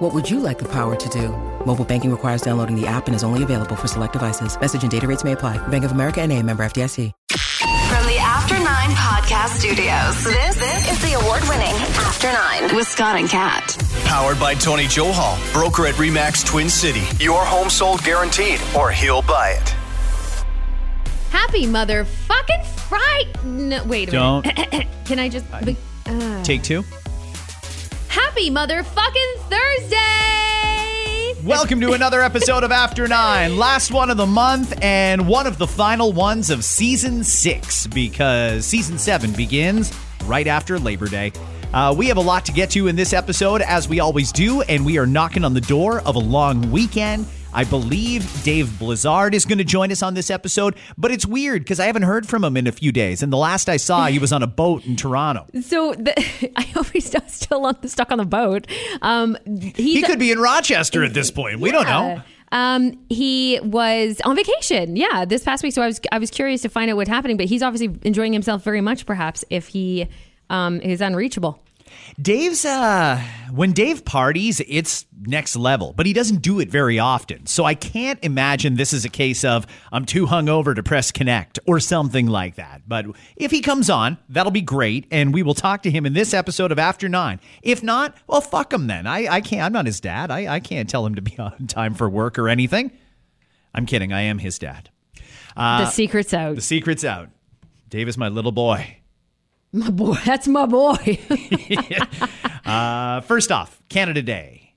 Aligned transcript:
What 0.00 0.14
would 0.14 0.30
you 0.30 0.40
like 0.40 0.58
the 0.58 0.68
power 0.68 0.96
to 0.96 1.08
do? 1.10 1.28
Mobile 1.66 1.84
banking 1.84 2.10
requires 2.10 2.40
downloading 2.40 2.74
the 2.74 2.86
app 2.86 3.06
and 3.06 3.14
is 3.14 3.22
only 3.22 3.42
available 3.42 3.76
for 3.76 3.86
select 3.86 4.14
devices. 4.14 4.58
Message 4.58 4.80
and 4.80 4.90
data 4.90 5.06
rates 5.06 5.24
may 5.24 5.32
apply. 5.32 5.58
Bank 5.68 5.84
of 5.84 5.92
America 5.92 6.22
and 6.22 6.32
a 6.32 6.42
member 6.42 6.62
FDIC. 6.62 7.12
From 7.28 8.06
the 8.06 8.16
After 8.18 8.54
Nine 8.54 8.96
Podcast 8.96 9.58
Studios, 9.58 10.24
this, 10.24 10.56
this 10.56 10.90
is 10.90 11.02
the 11.02 11.20
award 11.20 11.42
winning 11.50 11.74
After 12.00 12.32
Nine 12.32 12.74
with 12.74 12.88
Scott 12.88 13.16
and 13.16 13.28
Kat. 13.28 13.76
Powered 14.06 14.40
by 14.40 14.54
Tony 14.54 14.84
Johal, 14.84 15.36
broker 15.52 15.86
at 15.86 15.96
Remax 15.96 16.46
Twin 16.46 16.70
City. 16.70 17.02
Your 17.22 17.44
home 17.44 17.68
sold 17.68 18.02
guaranteed, 18.02 18.58
or 18.74 18.90
he'll 18.90 19.20
buy 19.20 19.50
it. 19.50 19.68
Happy 21.28 21.66
motherfucking 21.66 22.64
Friday! 22.88 23.32
No, 23.44 23.84
wait 23.84 24.08
a 24.08 24.12
Don't. 24.12 24.46
minute. 24.46 24.86
Can 25.04 25.18
I 25.18 25.28
just 25.28 25.44
uh, 25.52 26.42
Take 26.42 26.62
two. 26.62 26.84
Happy 28.10 28.50
motherfucking 28.50 29.36
Thursday! 29.48 31.34
Welcome 31.44 31.80
to 31.80 31.92
another 31.92 32.20
episode 32.22 32.64
of 32.64 32.72
After 32.72 33.06
Nine. 33.06 33.56
Last 33.56 33.92
one 33.92 34.10
of 34.10 34.16
the 34.16 34.26
month 34.26 34.76
and 34.82 35.28
one 35.28 35.46
of 35.46 35.58
the 35.58 35.68
final 35.68 36.12
ones 36.12 36.50
of 36.50 36.64
season 36.64 37.22
six 37.22 37.86
because 37.86 38.66
season 38.66 38.98
seven 38.98 39.30
begins 39.30 39.96
right 40.24 40.48
after 40.48 40.76
Labor 40.80 41.06
Day. 41.06 41.30
Uh, 41.72 41.94
we 41.96 42.08
have 42.08 42.16
a 42.16 42.20
lot 42.20 42.44
to 42.46 42.52
get 42.52 42.70
to 42.70 42.88
in 42.88 42.96
this 42.96 43.12
episode, 43.12 43.62
as 43.62 43.88
we 43.88 44.00
always 44.00 44.32
do, 44.32 44.62
and 44.62 44.84
we 44.84 44.98
are 44.98 45.06
knocking 45.06 45.44
on 45.44 45.54
the 45.54 45.60
door 45.60 46.00
of 46.00 46.16
a 46.16 46.18
long 46.18 46.68
weekend. 46.72 47.26
I 47.52 47.64
believe 47.64 48.42
Dave 48.44 48.78
Blizzard 48.78 49.34
is 49.34 49.44
going 49.44 49.58
to 49.58 49.64
join 49.64 49.90
us 49.90 50.02
on 50.02 50.14
this 50.14 50.30
episode, 50.30 50.76
but 50.96 51.10
it's 51.10 51.26
weird 51.26 51.62
because 51.62 51.80
I 51.80 51.86
haven't 51.86 52.02
heard 52.02 52.28
from 52.28 52.44
him 52.44 52.56
in 52.56 52.66
a 52.66 52.72
few 52.72 52.92
days. 52.92 53.22
And 53.22 53.32
the 53.32 53.36
last 53.36 53.68
I 53.68 53.76
saw, 53.76 54.06
he 54.06 54.18
was 54.18 54.32
on 54.32 54.42
a 54.42 54.46
boat 54.46 54.84
in 54.86 54.94
Toronto. 54.96 55.46
So 55.60 55.94
the, 55.94 56.14
I 56.56 56.62
hope 56.62 56.86
he's 56.90 57.06
still, 57.06 57.66
on, 57.66 57.88
stuck 57.88 58.12
on 58.12 58.18
the 58.18 58.24
boat. 58.24 58.66
Um, 59.02 59.36
He 59.46 60.02
could 60.02 60.18
be 60.18 60.30
in 60.30 60.38
Rochester 60.38 61.02
at 61.02 61.12
this 61.12 61.30
point. 61.30 61.60
We 61.60 61.72
don't 61.72 61.86
know. 61.86 62.22
Um, 62.52 62.98
he 63.08 63.60
was 63.62 64.20
on 64.24 64.36
vacation. 64.36 64.96
Yeah, 64.96 65.24
this 65.24 65.44
past 65.44 65.62
week. 65.62 65.72
So 65.72 65.82
I 65.82 65.86
was 65.86 66.00
I 66.10 66.18
was 66.18 66.30
curious 66.30 66.62
to 66.62 66.68
find 66.68 66.90
out 66.90 66.96
what's 66.96 67.08
happening, 67.08 67.36
but 67.36 67.46
he's 67.46 67.62
obviously 67.62 67.96
enjoying 68.02 68.32
himself 68.32 68.64
very 68.64 68.80
much. 68.80 69.06
Perhaps 69.06 69.44
if 69.50 69.68
he 69.68 70.08
um, 70.50 70.80
is 70.80 71.00
unreachable. 71.00 71.62
Dave's 72.20 72.64
uh 72.64 73.22
when 73.52 73.72
Dave 73.72 74.04
parties, 74.04 74.60
it's 74.68 75.06
next 75.26 75.56
level, 75.56 75.92
but 75.96 76.06
he 76.06 76.12
doesn't 76.12 76.42
do 76.42 76.60
it 76.60 76.70
very 76.70 76.98
often. 76.98 77.46
So 77.46 77.64
I 77.64 77.74
can't 77.74 78.18
imagine 78.22 78.74
this 78.76 78.92
is 78.92 79.04
a 79.04 79.08
case 79.08 79.44
of 79.44 79.66
I'm 79.92 80.04
too 80.04 80.26
hungover 80.26 80.74
to 80.74 80.82
press 80.82 81.10
connect 81.10 81.58
or 81.66 81.80
something 81.80 82.26
like 82.26 82.56
that. 82.56 82.82
But 82.86 83.06
if 83.36 83.50
he 83.50 83.60
comes 83.60 83.90
on, 83.90 84.18
that'll 84.28 84.52
be 84.52 84.60
great, 84.60 85.06
and 85.10 85.34
we 85.34 85.42
will 85.42 85.54
talk 85.54 85.82
to 85.82 85.90
him 85.90 86.06
in 86.06 86.12
this 86.12 86.32
episode 86.32 86.72
of 86.72 86.78
After 86.78 87.08
Nine. 87.08 87.40
If 87.62 87.82
not, 87.82 88.16
well, 88.26 88.40
fuck 88.40 88.72
him 88.72 88.86
then. 88.86 89.06
I, 89.06 89.26
I 89.26 89.40
can't. 89.40 89.62
I'm 89.62 89.72
not 89.72 89.86
his 89.86 90.00
dad. 90.00 90.30
I, 90.30 90.54
I 90.54 90.60
can't 90.60 90.88
tell 90.88 91.04
him 91.04 91.16
to 91.16 91.22
be 91.22 91.36
on 91.38 91.66
time 91.66 91.94
for 91.94 92.08
work 92.08 92.38
or 92.38 92.48
anything. 92.48 92.92
I'm 93.74 93.86
kidding. 93.86 94.12
I 94.12 94.22
am 94.22 94.38
his 94.38 94.58
dad. 94.58 94.90
the 95.56 95.86
secret's 95.90 96.34
out. 96.34 96.54
The 96.56 96.62
secret's 96.62 97.04
out. 97.04 97.28
Dave 97.88 98.08
is 98.08 98.16
my 98.16 98.28
little 98.28 98.52
boy. 98.52 98.99
My 99.72 99.90
boy, 99.90 100.16
that's 100.24 100.48
my 100.48 100.66
boy. 100.66 101.18
Uh, 102.64 103.20
first 103.22 103.50
off, 103.50 103.80
Canada 103.88 104.22
Day. 104.22 104.74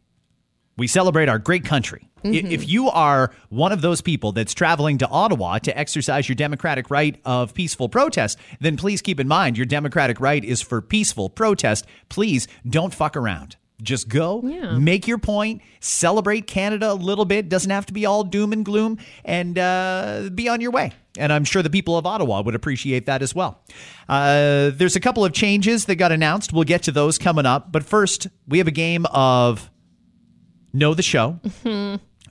We 0.77 0.87
celebrate 0.87 1.29
our 1.29 1.37
great 1.37 1.63
country. 1.65 2.09
I- 2.23 2.29
If 2.29 2.67
you 2.67 2.89
are 2.89 3.31
one 3.49 3.71
of 3.71 3.81
those 3.81 4.01
people 4.01 4.31
that's 4.31 4.53
traveling 4.53 4.97
to 4.99 5.07
Ottawa 5.07 5.59
to 5.59 5.77
exercise 5.77 6.27
your 6.27 6.35
democratic 6.35 6.89
right 6.89 7.19
of 7.25 7.53
peaceful 7.53 7.89
protest, 7.89 8.39
then 8.61 8.77
please 8.77 9.01
keep 9.03 9.19
in 9.19 9.27
mind 9.27 9.57
your 9.57 9.65
democratic 9.67 10.19
right 10.19 10.43
is 10.43 10.61
for 10.61 10.81
peaceful 10.81 11.29
protest. 11.29 11.85
Please 12.09 12.47
don't 12.67 12.93
fuck 12.95 13.15
around. 13.15 13.57
Just 13.81 14.07
go, 14.07 14.41
make 14.77 15.07
your 15.07 15.17
point, 15.17 15.61
celebrate 15.81 16.47
Canada 16.47 16.91
a 16.91 16.93
little 16.93 17.25
bit. 17.25 17.49
Doesn't 17.49 17.71
have 17.71 17.85
to 17.87 17.93
be 17.93 18.05
all 18.05 18.23
doom 18.23 18.53
and 18.53 18.63
gloom, 18.63 18.97
and 19.25 19.57
uh, 19.59 20.29
be 20.33 20.47
on 20.47 20.61
your 20.61 20.71
way. 20.71 20.91
And 21.17 21.33
I'm 21.33 21.43
sure 21.43 21.61
the 21.61 21.69
people 21.69 21.97
of 21.97 22.05
Ottawa 22.05 22.41
would 22.41 22.55
appreciate 22.55 23.05
that 23.07 23.21
as 23.21 23.35
well. 23.35 23.61
Uh, 24.07 24.71
there's 24.73 24.95
a 24.95 24.99
couple 24.99 25.25
of 25.25 25.33
changes 25.33 25.85
that 25.85 25.95
got 25.95 26.11
announced. 26.11 26.53
We'll 26.53 26.63
get 26.63 26.83
to 26.83 26.91
those 26.91 27.17
coming 27.17 27.45
up. 27.45 27.71
But 27.71 27.83
first, 27.83 28.27
we 28.47 28.57
have 28.59 28.67
a 28.67 28.71
game 28.71 29.05
of 29.07 29.69
Know 30.71 30.93
the 30.93 31.03
Show 31.03 31.39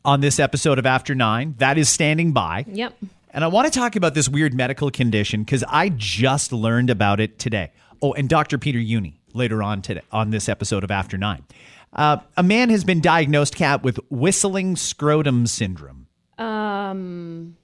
on 0.05 0.21
this 0.21 0.41
episode 0.41 0.79
of 0.79 0.87
After 0.87 1.15
Nine. 1.15 1.55
That 1.59 1.77
is 1.79 1.89
standing 1.89 2.33
by. 2.33 2.65
yep. 2.69 2.97
And 3.35 3.43
I 3.45 3.47
want 3.49 3.73
to 3.73 3.79
talk 3.79 3.97
about 3.97 4.13
this 4.15 4.29
weird 4.29 4.53
medical 4.53 4.91
condition 4.91 5.43
because 5.43 5.65
I 5.67 5.89
just 5.91 6.53
learned 6.53 6.91
about 6.91 7.19
it 7.19 7.39
today. 7.39 7.73
Oh, 8.03 8.13
and 8.13 8.29
Dr. 8.29 8.59
Peter 8.59 8.79
Jüni 8.79 9.15
later 9.35 9.63
on 9.63 9.83
today 9.83 10.03
on 10.11 10.31
this 10.31 10.49
episode 10.49 10.85
of 10.85 10.91
After 10.91 11.17
Nine. 11.19 11.45
Uh, 11.93 12.19
a 12.37 12.43
man 12.43 12.71
has 12.71 12.85
been 12.85 13.01
diagnosed, 13.01 13.55
Kat, 13.55 13.83
with 13.83 13.99
whistling 14.11 14.77
scrotum 14.77 15.47
syndrome. 15.47 16.07
Um. 16.39 17.57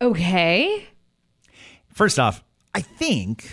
Okay. 0.00 0.86
First 1.88 2.18
off, 2.18 2.42
I 2.74 2.80
think 2.80 3.48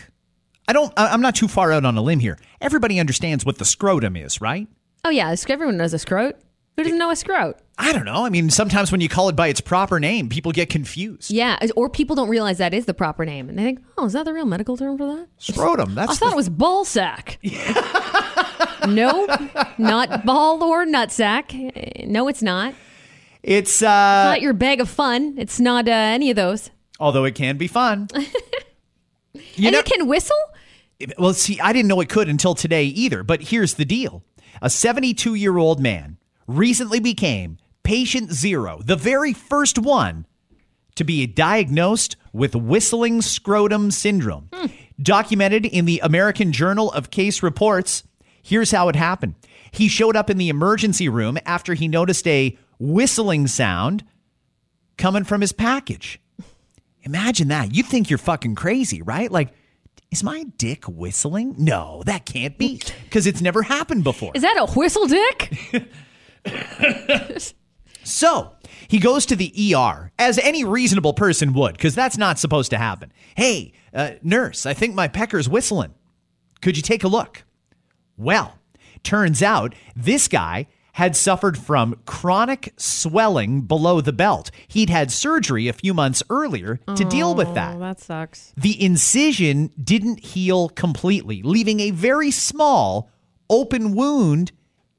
I 0.68 0.74
don't. 0.74 0.94
I'm 0.96 1.22
not 1.22 1.36
too 1.36 1.48
far 1.48 1.72
out 1.72 1.86
on 1.86 1.98
a 1.98 2.02
limb 2.02 2.20
here. 2.20 2.38
Everybody 2.60 3.00
understands 3.00 3.46
what 3.46 3.58
the 3.58 3.66
scrotum 3.66 4.16
is, 4.16 4.42
right? 4.42 4.68
Oh 5.04 5.10
yeah, 5.10 5.36
everyone 5.50 5.78
knows 5.78 5.94
a 5.94 6.00
scrot. 6.00 6.36
Who 6.78 6.84
doesn't 6.84 6.98
know 6.98 7.12
a 7.12 7.16
scrot? 7.16 7.60
I 7.78 7.92
don't 7.94 8.06
know. 8.06 8.26
I 8.26 8.30
mean, 8.30 8.50
sometimes 8.50 8.92
when 8.92 9.02
you 9.02 9.10
call 9.10 9.28
it 9.30 9.36
by 9.36 9.48
its 9.48 9.60
proper 9.62 10.00
name, 10.00 10.30
people 10.30 10.52
get 10.52 10.70
confused. 10.70 11.30
Yeah, 11.32 11.60
or 11.76 11.90
people 11.90 12.16
don't 12.16 12.30
realize 12.30 12.58
that 12.60 12.74
is 12.74 12.86
the 12.86 12.94
proper 12.94 13.26
name, 13.26 13.50
and 13.50 13.58
they 13.60 13.64
think, 13.64 13.80
"Oh, 13.98 14.06
is 14.06 14.14
that 14.14 14.24
the 14.26 14.34
real 14.34 14.46
medical 14.46 14.78
term 14.78 14.98
for 14.98 15.06
that?" 15.16 15.28
Scrotum. 15.38 15.96
That's 15.96 16.14
I 16.14 16.16
thought 16.16 16.26
the- 16.28 16.34
it 16.34 16.36
was 16.38 16.50
ball 16.50 16.86
sack. 16.86 17.40
no, 18.88 19.28
not 19.78 20.26
ball 20.26 20.64
or 20.64 20.86
nut 20.86 21.12
sack. 21.12 21.54
No, 22.06 22.28
it's 22.28 22.42
not. 22.42 22.74
it's 23.44 23.82
uh 23.82 24.24
it's 24.26 24.32
not 24.38 24.42
your 24.42 24.54
bag 24.54 24.80
of 24.82 24.90
fun. 24.90 25.36
It's 25.38 25.60
not 25.60 25.88
uh, 25.88 25.92
any 25.92 26.30
of 26.30 26.36
those. 26.36 26.70
although 27.00 27.26
it 27.26 27.36
can 27.36 27.58
be 27.58 27.68
fun. 27.68 28.08
You 29.56 29.68
and 29.68 29.74
know- 29.74 29.80
it 29.80 29.86
can 29.86 30.08
whistle. 30.08 30.36
Well, 31.18 31.34
see, 31.34 31.58
I 31.62 31.72
didn't 31.72 31.88
know 31.88 32.02
it 32.02 32.10
could 32.10 32.28
until 32.28 32.54
today 32.54 32.84
either. 32.86 33.24
But 33.24 33.42
here's 33.44 33.76
the 33.76 33.86
deal 33.86 34.24
a 34.62 34.70
72 34.70 35.36
year 35.36 35.58
old 35.58 35.80
man 35.80 36.18
recently 36.48 37.00
became 37.00 37.58
patient 37.84 38.32
zero, 38.32 38.82
the 38.84 38.96
very 38.96 39.34
first 39.34 39.78
one 39.78 40.26
to 40.96 41.04
be 41.04 41.26
diagnosed 41.26 42.16
with 42.34 42.56
whistling 42.56 43.22
scrotum 43.22 43.92
syndrome. 43.92 44.50
Hmm. 44.54 44.68
Documented 45.02 45.66
in 45.66 45.86
the 45.86 46.00
American 46.04 46.52
Journal 46.52 46.92
of 46.92 47.10
Case 47.10 47.42
Reports, 47.42 48.04
here's 48.44 48.72
how 48.72 48.88
it 48.90 48.96
happened. 48.96 49.36
He 49.72 49.88
showed 49.88 50.16
up 50.16 50.30
in 50.30 50.38
the 50.38 50.50
emergency 50.50 51.10
room 51.10 51.38
after 51.46 51.74
he 51.74 51.88
noticed 51.88 52.28
a 52.28 52.58
whistling 52.78 53.48
sound 53.48 54.04
coming 54.98 55.24
from 55.24 55.42
his 55.42 55.54
package. 55.54 56.20
Imagine 57.04 57.48
that. 57.48 57.74
You 57.74 57.82
think 57.84 58.10
you're 58.10 58.20
fucking 58.20 58.56
crazy, 58.56 59.02
right? 59.02 59.32
Like, 59.32 59.54
is 60.12 60.24
my 60.24 60.44
dick 60.58 60.86
whistling? 60.86 61.56
No, 61.58 62.04
that 62.06 62.26
can't 62.26 62.58
be 62.58 62.82
because 63.06 63.26
it's 63.26 63.42
never 63.42 63.64
happened 63.64 64.04
before. 64.04 64.32
Is 64.36 64.44
that 64.44 64.58
a 64.58 64.72
whistle 64.74 65.08
dick? 65.08 65.58
So 68.04 68.54
he 68.88 69.00
goes 69.00 69.26
to 69.28 69.36
the 69.36 69.54
ER, 69.76 70.12
as 70.18 70.38
any 70.40 70.64
reasonable 70.64 71.14
person 71.14 71.54
would, 71.54 71.74
because 71.74 71.96
that's 71.96 72.18
not 72.18 72.40
supposed 72.40 72.72
to 72.72 72.78
happen. 72.78 73.12
Hey, 73.36 73.74
uh, 73.94 74.12
nurse, 74.22 74.66
I 74.66 74.74
think 74.74 74.96
my 74.96 75.08
pecker's 75.08 75.48
whistling. 75.48 75.94
Could 76.62 76.78
you 76.78 76.84
take 76.84 77.04
a 77.04 77.08
look? 77.08 77.44
Well, 78.18 78.60
turns 79.04 79.42
out 79.42 79.76
this 79.96 80.28
guy 80.28 80.68
had 80.94 81.16
suffered 81.16 81.58
from 81.58 81.96
chronic 82.06 82.74
swelling 82.76 83.62
below 83.62 84.02
the 84.02 84.12
belt. 84.12 84.52
He'd 84.68 84.90
had 84.90 85.10
surgery 85.10 85.68
a 85.68 85.74
few 85.74 85.94
months 85.94 86.22
earlier 86.30 86.82
to 86.96 87.06
deal 87.06 87.34
with 87.34 87.54
that. 87.54 87.80
that 87.80 88.00
sucks. 88.02 88.54
The 88.58 88.84
incision 88.84 89.72
didn't 89.82 90.26
heal 90.26 90.68
completely, 90.68 91.42
leaving 91.44 91.80
a 91.80 91.92
very 91.92 92.30
small 92.30 93.10
open 93.50 93.94
wound 93.96 94.52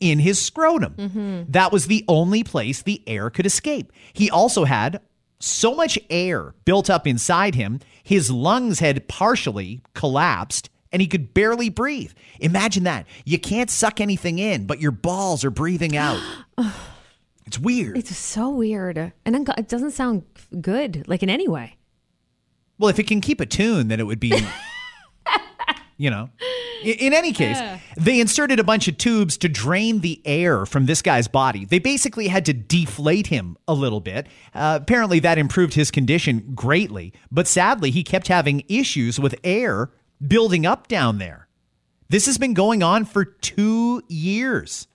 in 0.03 0.19
his 0.19 0.41
scrotum. 0.43 1.47
That 1.49 1.73
was 1.73 1.87
the 1.87 2.05
only 2.09 2.43
place 2.43 2.83
the 2.83 3.03
air 3.07 3.31
could 3.31 3.47
escape. 3.47 3.93
He 4.13 4.31
also 4.31 4.65
had 4.65 5.01
so 5.39 5.75
much 5.75 5.99
air 6.09 6.55
built 6.65 6.89
up 6.89 7.07
inside 7.07 7.55
him, 7.55 7.81
his 8.03 8.31
lungs 8.31 8.79
had 8.79 9.09
partially 9.09 9.81
collapsed 9.95 10.71
and 10.93 11.01
he 11.01 11.09
could 11.09 11.33
barely 11.33 11.71
breathe. 11.71 12.13
Imagine 12.39 12.85
that. 12.85 13.07
You 13.25 13.39
can't 13.39 13.71
suck 13.71 14.01
anything 14.01 14.39
in, 14.39 14.67
but 14.67 14.81
your 14.81 14.91
balls 14.91 15.45
are 15.45 15.51
breathing 15.51 15.97
out. 15.97 16.21
it's 17.47 17.59
weird. 17.59 17.97
It's 17.97 18.15
so 18.15 18.51
weird, 18.51 18.99
and 19.25 19.49
it 19.59 19.69
doesn't 19.69 19.93
sound 19.93 20.25
good, 20.61 21.05
like 21.09 21.23
in 21.23 21.31
any 21.31 21.49
way. 21.49 21.77
Well, 22.79 22.91
if 22.91 22.99
it 22.99 23.07
can 23.07 23.23
keep 23.23 23.41
a 23.41 23.47
tune, 23.47 23.89
then 23.89 24.01
it 24.01 24.07
would 24.07 24.21
be, 24.21 24.39
you 25.97 26.11
know. 26.11 26.29
In 26.85 27.13
any 27.13 27.33
case, 27.33 27.59
they 27.97 28.21
inserted 28.21 28.59
a 28.59 28.65
bunch 28.65 28.89
of 28.89 28.99
tubes 28.99 29.37
to 29.39 29.49
drain 29.49 30.01
the 30.01 30.21
air 30.25 30.67
from 30.67 30.87
this 30.87 31.03
guy's 31.03 31.29
body. 31.29 31.65
They 31.65 31.79
basically 31.79 32.29
had 32.29 32.45
to 32.47 32.53
deflate 32.53 33.29
him 33.29 33.57
a 33.67 33.75
little 33.75 34.01
bit. 34.01 34.27
Uh, 34.55 34.79
apparently, 34.83 35.21
that 35.21 35.39
improved 35.39 35.75
his 35.75 35.91
condition 35.91 36.53
greatly. 36.55 37.13
But 37.31 37.47
sadly, 37.47 37.91
he 37.91 38.03
kept 38.03 38.29
having 38.29 38.65
issues 38.69 39.19
with 39.19 39.35
air 39.45 39.91
building 40.27 40.67
up 40.67 40.89
down 40.89 41.19
there. 41.19 41.49
This 42.09 42.27
has 42.27 42.39
been 42.39 42.55
going 42.55 42.83
on 42.83 43.05
for 43.05 43.25
two 43.25 44.03
years. 44.09 44.87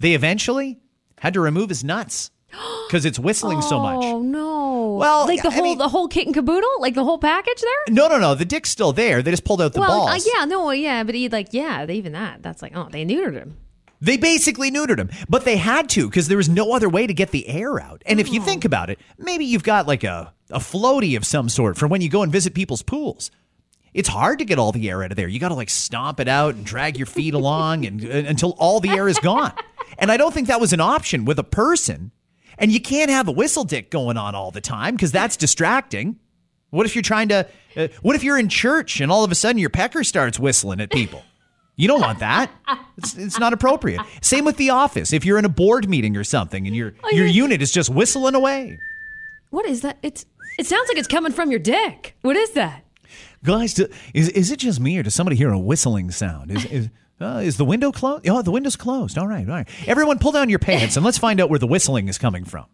They 0.00 0.14
eventually 0.14 0.80
had 1.18 1.34
to 1.34 1.40
remove 1.40 1.68
his 1.68 1.84
nuts 1.84 2.30
because 2.88 3.04
it's 3.04 3.18
whistling 3.18 3.62
so 3.62 3.80
much. 3.80 4.04
Oh 4.04 4.20
no! 4.22 4.94
Well, 4.94 5.26
like 5.26 5.42
the 5.42 5.48
I 5.48 5.54
whole 5.54 5.62
mean- 5.64 5.78
the 5.78 5.88
whole 5.88 6.08
kit 6.08 6.26
and 6.26 6.34
caboodle, 6.34 6.80
like 6.80 6.94
the 6.94 7.04
whole 7.04 7.18
package 7.18 7.60
there. 7.60 7.94
No, 7.94 8.08
no, 8.08 8.18
no. 8.18 8.34
The 8.34 8.44
dick's 8.44 8.70
still 8.70 8.92
there. 8.92 9.22
They 9.22 9.30
just 9.30 9.44
pulled 9.44 9.62
out 9.62 9.72
the 9.72 9.80
well, 9.80 10.02
uh, 10.02 10.06
balls. 10.12 10.28
yeah, 10.34 10.44
no, 10.44 10.70
yeah, 10.70 11.02
but 11.04 11.14
he 11.14 11.28
like, 11.28 11.48
yeah, 11.52 11.86
they, 11.86 11.94
even 11.94 12.12
that. 12.12 12.42
That's 12.42 12.62
like, 12.62 12.76
oh, 12.76 12.88
they 12.90 13.04
neutered 13.04 13.34
him. 13.34 13.56
They 14.02 14.16
basically 14.16 14.70
neutered 14.70 14.98
him, 14.98 15.10
but 15.28 15.44
they 15.44 15.56
had 15.58 15.90
to 15.90 16.08
because 16.08 16.28
there 16.28 16.38
was 16.38 16.48
no 16.48 16.72
other 16.72 16.88
way 16.88 17.06
to 17.06 17.12
get 17.12 17.32
the 17.32 17.46
air 17.48 17.78
out. 17.78 18.02
And 18.06 18.18
if 18.18 18.32
you 18.32 18.40
think 18.40 18.64
about 18.64 18.88
it, 18.88 18.98
maybe 19.18 19.44
you've 19.44 19.62
got 19.62 19.86
like 19.86 20.04
a, 20.04 20.32
a 20.50 20.58
floaty 20.58 21.18
of 21.18 21.26
some 21.26 21.50
sort 21.50 21.76
for 21.76 21.86
when 21.86 22.00
you 22.00 22.08
go 22.08 22.22
and 22.22 22.32
visit 22.32 22.54
people's 22.54 22.80
pools. 22.82 23.30
It's 23.92 24.08
hard 24.08 24.38
to 24.38 24.46
get 24.46 24.58
all 24.58 24.72
the 24.72 24.88
air 24.88 25.02
out 25.02 25.10
of 25.10 25.16
there. 25.16 25.28
You 25.28 25.38
got 25.38 25.48
to 25.48 25.54
like 25.54 25.68
stomp 25.68 26.18
it 26.18 26.28
out 26.28 26.54
and 26.54 26.64
drag 26.64 26.96
your 26.96 27.06
feet 27.06 27.34
along 27.34 27.84
and, 27.84 28.02
and 28.02 28.26
until 28.26 28.52
all 28.52 28.80
the 28.80 28.88
air 28.90 29.06
is 29.06 29.18
gone. 29.18 29.52
And 29.98 30.10
I 30.10 30.16
don't 30.16 30.32
think 30.32 30.46
that 30.48 30.60
was 30.60 30.72
an 30.72 30.80
option 30.80 31.26
with 31.26 31.38
a 31.38 31.44
person. 31.44 32.10
And 32.60 32.70
you 32.70 32.80
can't 32.80 33.10
have 33.10 33.26
a 33.26 33.32
whistle 33.32 33.64
dick 33.64 33.90
going 33.90 34.16
on 34.16 34.34
all 34.34 34.50
the 34.50 34.60
time 34.60 34.94
because 34.94 35.10
that's 35.12 35.36
distracting. 35.36 36.18
What 36.70 36.86
if 36.86 36.94
you're 36.94 37.02
trying 37.02 37.28
to? 37.30 37.48
Uh, 37.76 37.88
what 38.02 38.14
if 38.14 38.22
you're 38.22 38.38
in 38.38 38.48
church 38.48 39.00
and 39.00 39.10
all 39.10 39.24
of 39.24 39.32
a 39.32 39.34
sudden 39.34 39.58
your 39.58 39.70
pecker 39.70 40.04
starts 40.04 40.38
whistling 40.38 40.80
at 40.80 40.90
people? 40.90 41.22
You 41.76 41.88
don't 41.88 42.00
want 42.00 42.18
that. 42.20 42.50
It's, 42.98 43.16
it's 43.16 43.38
not 43.38 43.54
appropriate. 43.54 44.02
Same 44.20 44.44
with 44.44 44.58
the 44.58 44.70
office. 44.70 45.12
If 45.14 45.24
you're 45.24 45.38
in 45.38 45.46
a 45.46 45.48
board 45.50 45.88
meeting 45.88 46.16
or 46.16 46.22
something 46.24 46.66
and 46.66 46.76
your 46.76 46.92
your 47.10 47.26
unit 47.26 47.62
is 47.62 47.72
just 47.72 47.88
whistling 47.88 48.34
away, 48.34 48.78
What 49.48 49.64
is 49.66 49.80
that? 49.80 49.96
It's 50.02 50.26
it 50.58 50.66
sounds 50.66 50.86
like 50.88 50.98
it's 50.98 51.08
coming 51.08 51.32
from 51.32 51.50
your 51.50 51.60
dick. 51.60 52.14
What 52.20 52.36
is 52.36 52.50
that? 52.50 52.84
guys, 53.42 53.72
do, 53.74 53.88
is 54.12 54.28
is 54.28 54.50
it 54.50 54.58
just 54.58 54.78
me 54.80 54.98
or 54.98 55.02
does 55.02 55.14
somebody 55.14 55.36
hear 55.36 55.50
a 55.50 55.58
whistling 55.58 56.10
sound? 56.10 56.50
Is 56.50 56.66
is, 56.66 56.88
uh, 57.20 57.40
is 57.42 57.56
the 57.56 57.64
window 57.64 57.92
closed? 57.92 58.28
Oh, 58.28 58.42
the 58.42 58.50
window's 58.50 58.76
closed. 58.76 59.18
All 59.18 59.26
right, 59.26 59.48
all 59.48 59.54
right. 59.54 59.68
Everyone, 59.86 60.18
pull 60.18 60.32
down 60.32 60.48
your 60.48 60.58
pants 60.58 60.96
and 60.96 61.04
let's 61.04 61.18
find 61.18 61.40
out 61.40 61.50
where 61.50 61.58
the 61.58 61.66
whistling 61.66 62.08
is 62.08 62.18
coming 62.18 62.44
from. 62.44 62.66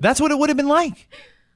That's 0.00 0.20
what 0.20 0.30
it 0.30 0.38
would 0.38 0.50
have 0.50 0.56
been 0.56 0.68
like. 0.68 1.08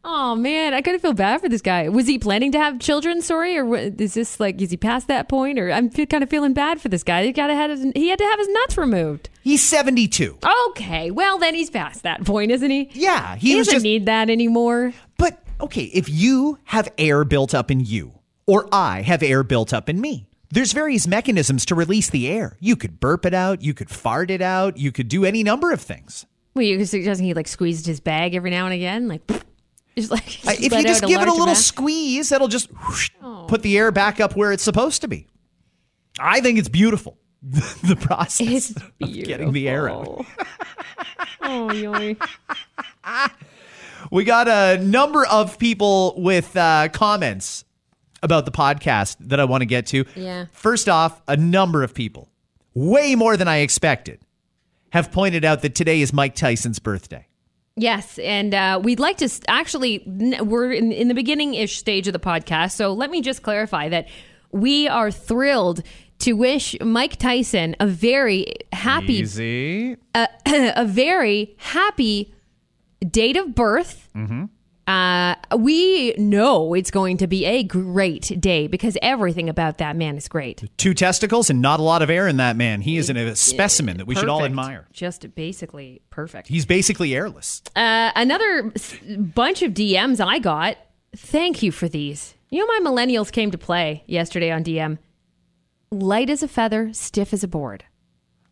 Oh 0.04 0.36
man, 0.36 0.75
I 0.75 0.80
kind 0.80 0.94
of 0.94 1.02
feel 1.02 1.12
bad 1.12 1.40
for 1.40 1.48
this 1.48 1.60
guy. 1.60 1.88
Was 1.88 2.06
he 2.06 2.19
planning 2.20 2.52
to 2.52 2.58
have 2.58 2.78
children? 2.78 3.20
Sorry, 3.20 3.58
or 3.58 3.76
is 3.76 4.14
this 4.14 4.38
like 4.38 4.62
is 4.62 4.70
he 4.70 4.76
past 4.76 5.08
that 5.08 5.28
point? 5.28 5.58
Or 5.58 5.70
I'm 5.72 5.90
kind 5.90 6.22
of 6.22 6.30
feeling 6.30 6.52
bad 6.54 6.80
for 6.80 6.88
this 6.88 7.02
guy. 7.02 7.25
He 7.25 7.32
got 7.32 7.48
to 7.48 7.54
have 7.54 7.70
his, 7.70 7.84
he 7.94 8.08
had 8.08 8.19
to 8.20 8.24
have 8.24 8.38
his 8.38 8.48
nuts 8.48 8.78
removed. 8.78 9.28
He's 9.42 9.62
72. 9.62 10.38
Okay, 10.70 11.10
well 11.10 11.36
then 11.38 11.54
he's 11.54 11.69
past 11.69 12.04
that 12.04 12.24
point, 12.24 12.52
isn't 12.52 12.70
he? 12.70 12.88
Yeah, 12.92 13.34
he 13.36 13.50
he, 13.50 13.56
doesn't 13.58 13.74
just- 13.74 13.82
need 13.84 14.06
that 14.06 14.31
anymore. 14.31 14.92
But 15.19 15.42
okay, 15.60 15.84
if 15.84 16.08
you 16.08 16.58
have 16.64 16.88
air 16.96 17.24
built 17.24 17.52
up 17.52 17.70
in 17.70 17.81
you, 17.81 18.12
or 18.46 18.69
I 18.72 19.02
have 19.02 19.22
air 19.24 19.42
built 19.42 19.74
up 19.74 19.88
in 19.90 20.00
me, 20.00 20.27
there's 20.50 20.72
various 20.72 21.06
mechanisms 21.06 21.64
to 21.66 21.74
release 21.74 22.10
the 22.10 22.28
air. 22.28 22.56
You 22.60 22.76
could 22.76 23.00
burp 23.00 23.26
it 23.26 23.34
out, 23.34 23.62
you 23.62 23.74
could 23.74 23.90
fart 23.90 24.30
it 24.30 24.42
out, 24.42 24.76
you 24.76 24.92
could 24.92 25.08
do 25.08 25.24
any 25.24 25.42
number 25.42 25.72
of 25.72 25.80
things. 25.80 26.26
Well, 26.54 26.64
you 26.64 26.84
suggesting 26.84 27.26
he 27.26 27.34
like 27.34 27.48
squeezed 27.48 27.86
his 27.86 28.00
bag 28.00 28.34
every 28.34 28.50
now 28.50 28.64
and 28.64 28.74
again, 28.74 29.08
like 29.08 29.26
just 29.96 30.10
like 30.10 30.40
Uh, 30.46 30.52
if 30.58 30.72
you 30.72 30.82
just 30.82 31.02
give 31.02 31.20
it 31.20 31.28
a 31.28 31.30
little 31.30 31.44
amount? 31.44 31.58
squeeze, 31.58 32.30
that'll 32.30 32.48
just 32.48 32.68
whoosh, 32.86 33.10
put 33.46 33.62
the 33.62 33.76
air 33.78 33.92
back 33.92 34.20
up 34.20 34.36
where 34.36 34.52
it's 34.52 34.62
supposed 34.62 35.02
to 35.02 35.08
be. 35.08 35.26
I 36.18 36.40
think 36.40 36.58
it's 36.58 36.68
beautiful. 36.68 37.18
the 37.42 37.96
process 38.00 38.70
of 38.70 38.98
getting 38.98 39.52
the 39.52 39.68
air 39.68 39.88
out. 39.88 40.26
oh, 41.42 41.70
yoy. 41.72 42.16
We 44.10 44.24
got 44.24 44.48
a 44.48 44.82
number 44.82 45.24
of 45.24 45.56
people 45.58 46.14
with 46.16 46.56
uh, 46.56 46.88
comments 46.88 47.64
about 48.23 48.44
the 48.44 48.50
podcast 48.50 49.17
that 49.20 49.41
I 49.41 49.44
want 49.44 49.62
to 49.62 49.67
get 49.67 49.87
to. 49.88 50.05
Yeah. 50.17 50.47
First 50.53 50.88
off, 50.88 51.20
a 51.29 51.37
number 51.37 51.82
of 51.82 51.94
people, 51.94 52.29
way 52.75 53.15
more 53.15 53.37
than 53.37 53.49
I 53.49 53.59
expected, 53.59 54.20
have 54.91 55.12
pointed 55.12 55.44
out 55.44 55.62
that 55.62 55.75
today 55.75 56.00
is 56.00 56.12
Mike 56.12 56.35
Tyson's 56.35 56.79
birthday. 56.79 57.26
Yes, 57.76 58.19
and 58.19 58.55
uh, 58.55 58.81
we'd 58.82 58.99
like 58.99 59.19
to 59.19 59.26
s- 59.26 59.41
actually, 59.47 60.03
n- 60.06 60.49
we're 60.49 60.73
in, 60.73 60.91
in 60.91 61.06
the 61.06 61.15
beginning 61.15 61.55
ish 61.55 61.76
stage 61.79 62.09
of 62.09 62.12
the 62.12 62.19
podcast. 62.19 62.73
So 62.73 62.93
let 62.93 63.09
me 63.11 63.20
just 63.23 63.43
clarify 63.43 63.88
that 63.91 64.09
we 64.50 64.88
are 64.88 65.11
thrilled 65.12 65.82
to 66.20 66.32
wish 66.32 66.75
Mike 66.81 67.17
Tyson 67.19 67.76
a 67.79 67.87
very 67.87 68.56
happy, 68.73 69.19
Easy. 69.19 69.97
a 70.15 70.85
very 70.87 71.55
happy 71.59 72.35
date 73.09 73.37
of 73.37 73.55
birth. 73.55 74.09
Mm-hmm. 74.17 74.47
Uh, 74.88 75.35
we 75.56 76.14
know 76.17 76.73
it's 76.73 76.90
going 76.90 77.19
to 77.19 77.26
be 77.26 77.44
a 77.44 77.62
great 77.62 78.32
day 78.40 78.67
because 78.67 78.96
everything 79.02 79.49
about 79.50 79.76
that 79.79 79.94
man 79.96 80.17
is 80.17 80.29
great. 80.29 80.64
Two 80.79 80.94
testicles 80.94 81.50
and 81.50 81.61
not 81.61 81.79
a 81.79 81.82
lot 81.82 82.00
of 82.00 82.08
air 82.08 82.26
in 82.26 82.38
that 82.38 82.56
man. 82.56 82.81
He 82.81 82.96
is 82.96 83.11
an- 83.11 83.19
a 83.19 83.37
specimen 83.37 83.99
that 83.99 84.06
we 84.06 84.14
should 84.14 84.29
all 84.31 84.44
admire. 84.44 84.87
Just 84.93 85.35
basically 85.35 86.00
perfect. 86.08 86.49
He's 86.49 86.64
basically 86.64 87.14
airless. 87.14 87.61
Uh, 87.76 88.12
another 88.17 88.73
s- 88.75 88.96
bunch 89.06 89.61
of 89.62 89.73
DMs 89.75 90.25
I 90.26 90.38
got. 90.38 90.79
Thank 91.14 91.62
you 91.62 91.70
for 91.70 91.87
these. 91.88 92.34
You 92.49 92.61
know, 92.67 92.81
my 92.81 92.91
millennials 92.91 93.31
came 93.31 93.50
to 93.50 93.58
play 93.58 94.05
yesterday 94.06 94.50
on 94.50 94.64
DM. 94.64 94.96
Light 95.91 96.31
as 96.31 96.43
a 96.43 96.49
feather, 96.49 96.93
stiff 96.94 97.34
as 97.34 97.44
a 97.44 97.49
board. 97.49 97.84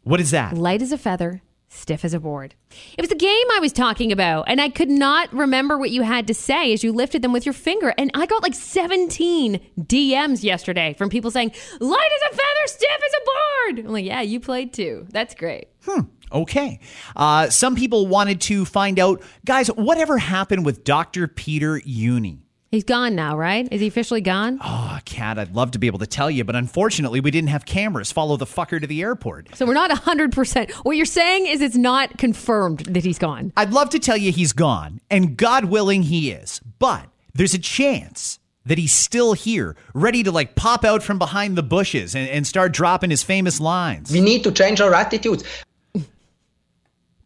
What 0.05 0.21
is 0.21 0.31
that? 0.32 0.55
Light 0.56 0.82
as 0.82 0.93
a 0.93 0.99
feather, 0.99 1.43
stiff 1.76 2.05
as 2.05 2.14
a 2.14 2.20
board. 2.20 2.55
It 2.96 3.02
was 3.02 3.08
the 3.08 3.14
game 3.14 3.46
I 3.52 3.61
was 3.61 3.73
talking 3.73 4.12
about, 4.12 4.44
and 4.49 4.61
I 4.61 4.69
could 4.69 4.88
not 4.88 5.32
remember 5.32 5.78
what 5.78 5.90
you 5.90 6.02
had 6.02 6.26
to 6.26 6.34
say 6.34 6.73
as 6.73 6.82
you 6.82 6.93
lifted 6.93 7.23
them 7.23 7.32
with 7.32 7.46
your 7.46 7.52
finger. 7.52 7.94
And 7.96 8.11
I 8.14 8.26
got 8.26 8.43
like 8.43 8.55
17 8.55 9.61
DMs 9.81 10.43
yesterday 10.43 10.94
from 10.94 11.08
people 11.08 11.31
saying, 11.31 11.52
Light 11.81 12.11
as 12.14 12.32
a 12.32 12.34
feather, 12.34 12.67
stiff 12.67 13.00
as 13.05 13.12
a 13.14 13.25
board. 13.25 13.87
I'm 13.87 13.93
like, 13.93 14.05
yeah, 14.05 14.20
you 14.23 14.40
played 14.40 14.73
too. 14.73 15.06
That's 15.11 15.34
great. 15.34 15.69
Hmm. 15.84 16.00
Okay. 16.32 16.81
Uh, 17.14 17.50
some 17.50 17.76
people 17.76 18.08
wanted 18.08 18.40
to 18.43 18.64
find 18.64 18.99
out, 18.99 19.22
guys, 19.44 19.69
whatever 19.69 20.19
happened 20.19 20.67
with 20.67 20.82
Dr. 20.82 21.29
Peter 21.29 21.81
Jüni? 21.81 22.40
He's 22.73 22.85
gone 22.85 23.15
now, 23.15 23.37
right? 23.37 23.69
Is 23.71 23.81
he 23.81 23.87
officially 23.87 24.21
gone? 24.21 24.58
Oh, 24.63 24.99
Kat, 25.05 25.39
I'd 25.39 25.55
love 25.55 25.70
to 25.73 25.79
be 25.79 25.87
able 25.87 26.01
to 26.01 26.06
tell 26.06 26.31
you, 26.31 26.43
but 26.44 26.56
unfortunately, 26.56 27.20
we 27.20 27.31
didn't 27.31 27.51
have 27.51 27.65
cameras 27.65 28.11
follow 28.11 28.37
the 28.37 28.44
fucker 28.44 28.81
to 28.81 28.87
the 28.87 29.03
airport. 29.03 29.55
So 29.55 29.67
we're 29.67 29.75
not 29.75 29.91
100%. 29.91 30.70
What 30.73 30.96
you're 30.96 31.06
saying 31.06 31.46
is 31.46 31.61
it's 31.61 31.77
not 31.77 32.19
confirmed 32.19 32.81
that 32.81 33.05
he's 33.05 33.19
gone. 33.19 33.53
I'd 33.56 33.73
love 33.73 33.91
to 33.91 34.01
tell 34.01 34.17
you 34.17 34.32
he's 34.32 34.53
gone, 34.53 35.01
and 35.11 35.37
God 35.37 35.67
willing, 35.67 36.03
he 36.03 36.32
is, 36.32 36.61
but 36.81 37.08
there's 37.35 37.55
a 37.55 37.58
chance 37.58 38.41
that 38.65 38.79
he's 38.79 38.93
still 38.93 39.32
here, 39.35 39.77
ready 39.94 40.25
to 40.25 40.32
like 40.32 40.56
pop 40.56 40.85
out 40.85 41.03
from 41.03 41.19
behind 41.20 41.56
the 41.56 41.63
bushes 41.63 42.17
and, 42.17 42.29
and 42.29 42.46
start 42.46 42.73
dropping 42.73 43.11
his 43.11 43.23
famous 43.23 43.61
lines. 43.61 44.11
We 44.11 44.20
need 44.20 44.43
to 44.43 44.51
change 44.51 44.81
our 44.81 44.93
attitudes. 44.93 45.44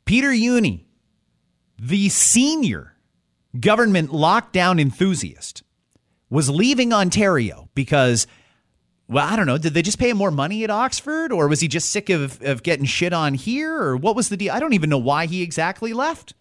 Peter 0.05 0.29
Jüni, 0.29 0.85
the 1.79 2.11
senior 2.11 2.95
government 3.59 4.11
lockdown 4.11 4.81
enthusiast, 4.81 5.63
was 6.29 6.49
leaving 6.49 6.93
Ontario 6.93 7.69
because, 7.75 8.27
well, 9.09 9.27
I 9.27 9.37
don't 9.37 9.47
know, 9.47 9.59
did 9.59 9.75
they 9.75 9.83
just 9.83 9.99
pay 9.99 10.11
him 10.11 10.17
more 10.17 10.31
money 10.31 10.63
at 10.63 10.71
Oxford 10.71 11.33
or 11.33 11.49
was 11.49 11.61
he 11.61 11.69
just 11.69 11.91
sick 11.91 12.09
of, 12.09 12.41
of 12.43 12.63
getting 12.63 12.85
shit 12.85 13.13
on 13.13 13.35
here 13.35 13.75
or 13.75 13.97
what 13.97 14.15
was 14.15 14.29
the 14.29 14.37
deal? 14.37 14.53
I 14.53 14.61
don't 14.61 14.75
even 14.75 14.91
know 14.91 14.99
why 14.99 15.27
he 15.27 15.43
exactly 15.43 15.93
left. 15.93 16.35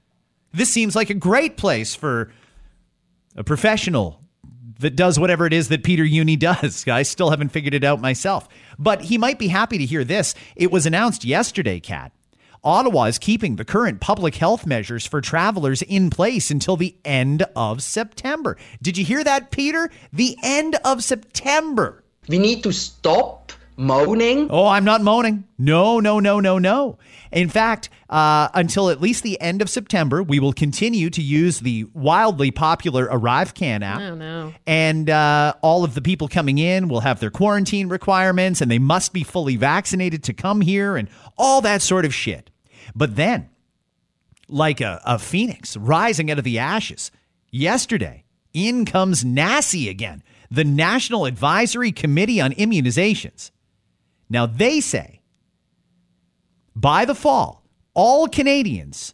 This 0.53 0.71
seems 0.71 0.95
like 0.95 1.09
a 1.09 1.15
great 1.15 1.57
place 1.57 1.95
for 1.95 2.31
a 3.35 3.43
professional 3.43 4.21
that 4.79 4.95
does 4.95 5.19
whatever 5.19 5.45
it 5.45 5.53
is 5.53 5.69
that 5.69 5.83
Peter 5.83 6.03
Jüni 6.03 6.37
does. 6.37 6.87
I 6.87 7.03
still 7.03 7.29
haven't 7.29 7.49
figured 7.49 7.73
it 7.73 7.83
out 7.83 8.01
myself. 8.01 8.47
But 8.77 9.01
he 9.01 9.17
might 9.17 9.39
be 9.39 9.47
happy 9.47 9.77
to 9.77 9.85
hear 9.85 10.03
this. 10.03 10.35
It 10.55 10.71
was 10.71 10.85
announced 10.85 11.25
yesterday, 11.25 11.79
Kat. 11.79 12.11
Ottawa 12.63 13.05
is 13.05 13.17
keeping 13.17 13.55
the 13.55 13.63
current 13.63 14.01
public 14.01 14.35
health 14.35 14.65
measures 14.65 15.05
for 15.05 15.21
travelers 15.21 15.81
in 15.81 16.09
place 16.09 16.51
until 16.51 16.75
the 16.75 16.95
end 17.05 17.45
of 17.55 17.81
September. 17.81 18.57
Did 18.81 18.97
you 18.97 19.05
hear 19.05 19.23
that, 19.23 19.51
Peter? 19.51 19.89
The 20.11 20.37
end 20.43 20.75
of 20.83 21.03
September. 21.03 22.03
We 22.27 22.37
need 22.37 22.63
to 22.63 22.73
stop 22.73 23.53
moaning. 23.77 24.49
Oh, 24.51 24.67
I'm 24.67 24.83
not 24.83 25.01
moaning. 25.01 25.45
No, 25.57 25.99
no, 26.01 26.19
no, 26.19 26.39
no, 26.41 26.59
no. 26.59 26.97
In 27.31 27.49
fact, 27.49 27.89
uh, 28.09 28.49
until 28.53 28.89
at 28.89 29.01
least 29.01 29.23
the 29.23 29.39
end 29.39 29.61
of 29.61 29.69
September, 29.69 30.23
we 30.23 30.39
will 30.39 30.53
continue 30.53 31.09
to 31.11 31.21
use 31.21 31.59
the 31.59 31.85
wildly 31.93 32.49
popular 32.49 33.07
ArriveCan 33.07 33.83
app. 33.83 34.01
Oh, 34.01 34.15
no. 34.15 34.53
And 34.65 35.09
uh, 35.09 35.53
all 35.61 35.83
of 35.83 35.93
the 35.93 36.01
people 36.01 36.27
coming 36.27 36.57
in 36.57 36.87
will 36.87 37.01
have 37.01 37.19
their 37.19 37.29
quarantine 37.29 37.87
requirements 37.87 38.61
and 38.61 38.71
they 38.71 38.79
must 38.79 39.13
be 39.13 39.23
fully 39.23 39.55
vaccinated 39.57 40.23
to 40.23 40.33
come 40.33 40.61
here 40.61 40.97
and 40.97 41.07
all 41.37 41.61
that 41.61 41.81
sort 41.81 42.05
of 42.05 42.13
shit. 42.13 42.49
But 42.95 43.15
then, 43.15 43.49
like 44.47 44.81
a, 44.81 44.99
a 45.05 45.19
phoenix 45.19 45.77
rising 45.77 46.31
out 46.31 46.39
of 46.39 46.43
the 46.43 46.57
ashes, 46.57 47.11
yesterday, 47.51 48.23
In 48.53 48.85
comes 48.85 49.23
NACI 49.23 49.89
again, 49.89 50.23
the 50.49 50.63
National 50.63 51.25
Advisory 51.25 51.91
Committee 51.91 52.41
on 52.41 52.53
Immunizations. 52.53 53.51
Now, 54.29 54.47
they 54.47 54.79
say 54.79 55.18
by 56.79 57.05
the 57.05 57.15
fall, 57.15 57.63
all 57.93 58.27
Canadians 58.27 59.13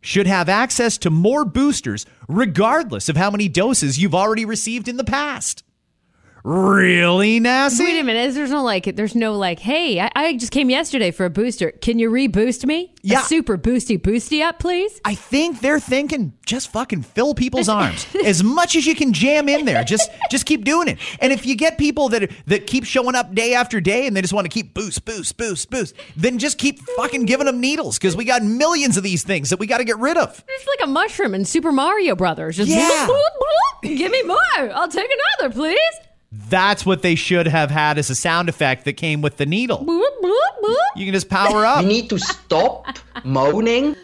should 0.00 0.26
have 0.26 0.48
access 0.48 0.98
to 0.98 1.10
more 1.10 1.44
boosters, 1.44 2.06
regardless 2.28 3.08
of 3.08 3.16
how 3.16 3.30
many 3.30 3.48
doses 3.48 3.98
you've 3.98 4.14
already 4.14 4.44
received 4.44 4.86
in 4.86 4.96
the 4.96 5.04
past. 5.04 5.63
Really, 6.44 7.40
nasty. 7.40 7.84
Wait 7.84 7.98
a 7.98 8.02
minute. 8.02 8.34
There's 8.34 8.50
no 8.50 8.62
like. 8.62 8.84
There's 8.96 9.14
no 9.14 9.32
like. 9.32 9.58
Hey, 9.58 9.98
I, 9.98 10.10
I 10.14 10.36
just 10.36 10.52
came 10.52 10.68
yesterday 10.68 11.10
for 11.10 11.24
a 11.24 11.30
booster. 11.30 11.70
Can 11.70 11.98
you 11.98 12.10
reboost 12.10 12.66
me? 12.66 12.92
Yeah. 13.00 13.20
A 13.20 13.24
super 13.24 13.56
boosty 13.56 13.98
boosty 13.98 14.42
up, 14.42 14.58
please. 14.58 15.00
I 15.06 15.14
think 15.14 15.60
they're 15.60 15.80
thinking 15.80 16.34
just 16.44 16.70
fucking 16.70 17.00
fill 17.02 17.32
people's 17.32 17.70
arms 17.70 18.06
as 18.26 18.44
much 18.44 18.76
as 18.76 18.84
you 18.84 18.94
can 18.94 19.14
jam 19.14 19.48
in 19.48 19.64
there. 19.64 19.84
Just 19.84 20.10
just 20.30 20.44
keep 20.44 20.66
doing 20.66 20.88
it. 20.88 20.98
And 21.18 21.32
if 21.32 21.46
you 21.46 21.56
get 21.56 21.78
people 21.78 22.10
that 22.10 22.30
that 22.46 22.66
keep 22.66 22.84
showing 22.84 23.14
up 23.14 23.34
day 23.34 23.54
after 23.54 23.80
day 23.80 24.06
and 24.06 24.14
they 24.14 24.20
just 24.20 24.34
want 24.34 24.44
to 24.44 24.50
keep 24.50 24.74
boost, 24.74 25.06
boost, 25.06 25.38
boost, 25.38 25.70
boost, 25.70 25.94
then 26.14 26.38
just 26.38 26.58
keep 26.58 26.78
fucking 26.98 27.24
giving 27.24 27.46
them 27.46 27.58
needles 27.58 27.98
because 27.98 28.16
we 28.16 28.26
got 28.26 28.42
millions 28.42 28.98
of 28.98 29.02
these 29.02 29.22
things 29.22 29.48
that 29.48 29.58
we 29.58 29.66
got 29.66 29.78
to 29.78 29.84
get 29.84 29.98
rid 29.98 30.18
of. 30.18 30.44
It's 30.46 30.66
like 30.66 30.80
a 30.86 30.90
mushroom 30.90 31.34
in 31.34 31.46
Super 31.46 31.72
Mario 31.72 32.14
Brothers. 32.14 32.58
Just 32.58 32.68
Yeah. 32.70 33.08
give 33.82 34.12
me 34.12 34.22
more. 34.24 34.36
I'll 34.74 34.88
take 34.88 35.10
another, 35.40 35.54
please. 35.54 35.78
That's 36.48 36.84
what 36.84 37.02
they 37.02 37.14
should 37.14 37.46
have 37.46 37.70
had 37.70 37.96
as 37.98 38.10
a 38.10 38.14
sound 38.14 38.48
effect 38.48 38.84
that 38.84 38.94
came 38.94 39.22
with 39.22 39.36
the 39.36 39.46
needle. 39.46 39.78
Boop, 39.78 40.20
boop, 40.22 40.62
boop. 40.62 40.76
You 40.96 41.04
can 41.06 41.14
just 41.14 41.28
power 41.28 41.64
up. 41.64 41.82
You 41.82 41.88
need 41.88 42.10
to 42.10 42.18
stop 42.18 42.98
moaning. 43.24 43.96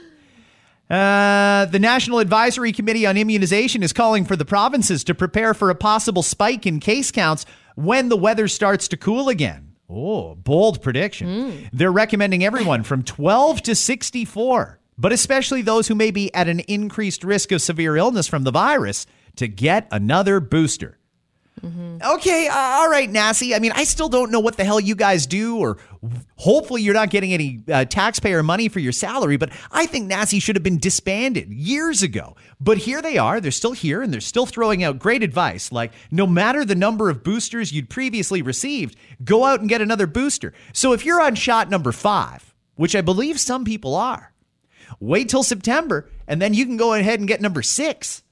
Uh, 0.88 1.66
the 1.66 1.78
National 1.78 2.18
Advisory 2.18 2.72
Committee 2.72 3.06
on 3.06 3.16
Immunization 3.16 3.82
is 3.82 3.92
calling 3.92 4.24
for 4.24 4.36
the 4.36 4.44
provinces 4.44 5.04
to 5.04 5.14
prepare 5.14 5.54
for 5.54 5.70
a 5.70 5.74
possible 5.74 6.22
spike 6.22 6.66
in 6.66 6.80
case 6.80 7.10
counts 7.10 7.46
when 7.76 8.08
the 8.08 8.16
weather 8.16 8.48
starts 8.48 8.88
to 8.88 8.96
cool 8.96 9.28
again. 9.28 9.72
Oh, 9.88 10.36
bold 10.36 10.82
prediction. 10.82 11.68
They're 11.72 11.90
recommending 11.92 12.44
everyone 12.44 12.84
from 12.84 13.02
12 13.02 13.62
to 13.62 13.74
64, 13.74 14.78
but 14.96 15.12
especially 15.12 15.62
those 15.62 15.88
who 15.88 15.96
may 15.96 16.10
be 16.12 16.32
at 16.32 16.48
an 16.48 16.60
increased 16.60 17.24
risk 17.24 17.50
of 17.50 17.60
severe 17.62 17.96
illness 17.96 18.28
from 18.28 18.44
the 18.44 18.52
virus 18.52 19.06
to 19.36 19.48
get 19.48 19.88
another 19.90 20.38
booster. 20.38 20.98
Okay, 22.02 22.48
uh, 22.48 22.54
all 22.54 22.88
right, 22.88 23.10
NACI. 23.10 23.54
I 23.54 23.58
mean, 23.58 23.72
I 23.74 23.84
still 23.84 24.08
don't 24.08 24.30
know 24.30 24.40
what 24.40 24.56
the 24.56 24.64
hell 24.64 24.80
you 24.80 24.94
guys 24.94 25.26
do, 25.26 25.58
or 25.58 25.76
hopefully 26.36 26.82
you're 26.82 26.94
not 26.94 27.10
getting 27.10 27.32
any 27.32 27.62
uh, 27.70 27.84
taxpayer 27.84 28.42
money 28.42 28.68
for 28.68 28.78
your 28.78 28.92
salary, 28.92 29.36
but 29.36 29.50
I 29.70 29.86
think 29.86 30.10
NACI 30.10 30.40
should 30.40 30.56
have 30.56 30.62
been 30.62 30.78
disbanded 30.78 31.52
years 31.52 32.02
ago. 32.02 32.36
But 32.60 32.78
here 32.78 33.02
they 33.02 33.18
are. 33.18 33.40
They're 33.40 33.50
still 33.50 33.72
here, 33.72 34.02
and 34.02 34.12
they're 34.12 34.20
still 34.20 34.46
throwing 34.46 34.82
out 34.82 34.98
great 34.98 35.22
advice 35.22 35.70
like 35.72 35.92
no 36.10 36.26
matter 36.26 36.64
the 36.64 36.74
number 36.74 37.10
of 37.10 37.22
boosters 37.22 37.72
you'd 37.72 37.90
previously 37.90 38.42
received, 38.42 38.96
go 39.22 39.44
out 39.44 39.60
and 39.60 39.68
get 39.68 39.82
another 39.82 40.06
booster. 40.06 40.52
So 40.72 40.92
if 40.92 41.04
you're 41.04 41.20
on 41.20 41.34
shot 41.34 41.68
number 41.68 41.92
five, 41.92 42.54
which 42.76 42.96
I 42.96 43.02
believe 43.02 43.38
some 43.38 43.64
people 43.64 43.94
are, 43.94 44.32
wait 44.98 45.28
till 45.28 45.42
September, 45.42 46.08
and 46.26 46.40
then 46.40 46.54
you 46.54 46.64
can 46.64 46.76
go 46.76 46.94
ahead 46.94 47.18
and 47.18 47.28
get 47.28 47.40
number 47.40 47.62
six. 47.62 48.22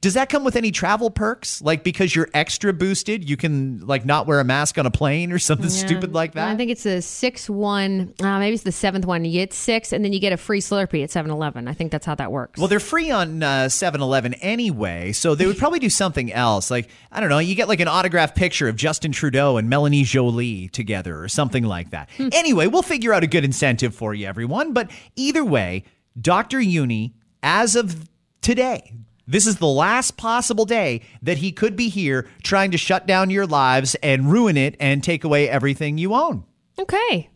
Does 0.00 0.14
that 0.14 0.28
come 0.28 0.44
with 0.44 0.56
any 0.56 0.70
travel 0.70 1.10
perks? 1.10 1.60
Like 1.62 1.84
because 1.84 2.14
you're 2.14 2.28
extra 2.34 2.72
boosted, 2.72 3.28
you 3.28 3.36
can 3.36 3.86
like 3.86 4.04
not 4.04 4.26
wear 4.26 4.40
a 4.40 4.44
mask 4.44 4.78
on 4.78 4.86
a 4.86 4.90
plane 4.90 5.32
or 5.32 5.38
something 5.48 5.70
stupid 5.70 6.14
like 6.14 6.32
that? 6.34 6.48
I 6.48 6.56
think 6.56 6.70
it's 6.70 6.82
the 6.84 7.02
six 7.02 7.48
one. 7.48 8.14
Uh, 8.20 8.38
maybe 8.38 8.54
it's 8.54 8.64
the 8.64 8.72
seventh 8.72 9.06
one. 9.06 9.24
You 9.24 9.32
get 9.32 9.52
six, 9.52 9.92
and 9.92 10.04
then 10.04 10.12
you 10.12 10.20
get 10.20 10.32
a 10.32 10.36
free 10.36 10.60
Slurpee 10.60 11.02
at 11.02 11.10
7-Eleven. 11.10 11.68
I 11.68 11.72
think 11.72 11.90
that's 11.92 12.06
how 12.06 12.14
that 12.16 12.30
works. 12.32 12.58
well, 12.58 12.68
they're 12.68 12.80
free 12.80 13.10
on 13.10 13.42
uh, 13.42 13.66
7-Eleven 13.70 14.34
anyway, 14.34 15.12
so 15.12 15.34
they 15.34 15.46
would 15.46 15.58
probably 15.58 15.78
do 15.78 15.90
something 15.90 16.32
else. 16.32 16.70
Like, 16.70 16.88
I 17.12 17.20
don't 17.20 17.28
know, 17.28 17.38
you 17.38 17.54
get 17.54 17.68
like 17.68 17.80
an 17.80 17.88
autographed 17.88 18.36
picture 18.36 18.68
of 18.68 18.76
Justin 18.76 19.12
Trudeau 19.12 19.56
and 19.56 19.70
Mélanie 19.70 20.04
Joly 20.04 20.68
together 20.68 21.20
or 21.22 21.28
something 21.28 21.64
like 21.64 21.90
that. 21.90 22.08
Anyway, 22.18 22.66
we'll 22.66 22.82
figure 22.82 23.12
out 23.12 23.22
a 23.24 23.26
good 23.26 23.44
incentive 23.44 23.94
for 23.94 24.14
you, 24.14 24.26
everyone. 24.26 24.72
But 24.72 24.90
either 25.16 25.44
way, 25.44 25.84
Dr. 26.20 26.58
Jüni, 26.58 27.12
as 27.42 27.76
of 27.76 28.08
today, 28.40 28.94
this 29.28 29.46
is 29.46 29.56
the 29.58 29.66
last 29.66 30.16
possible 30.16 30.64
day 30.64 31.02
that 31.22 31.38
he 31.38 31.52
could 31.52 31.76
be 31.76 31.90
here 31.90 32.26
trying 32.42 32.70
to 32.70 32.78
shut 32.78 33.06
down 33.06 33.28
your 33.28 33.46
lives 33.46 33.94
and 34.02 34.32
ruin 34.32 34.56
it 34.56 34.74
and 34.80 35.04
take 35.04 35.22
away 35.22 35.48
everything 35.48 35.98
you 35.98 36.14
own. 36.14 36.44
okay. 36.78 37.28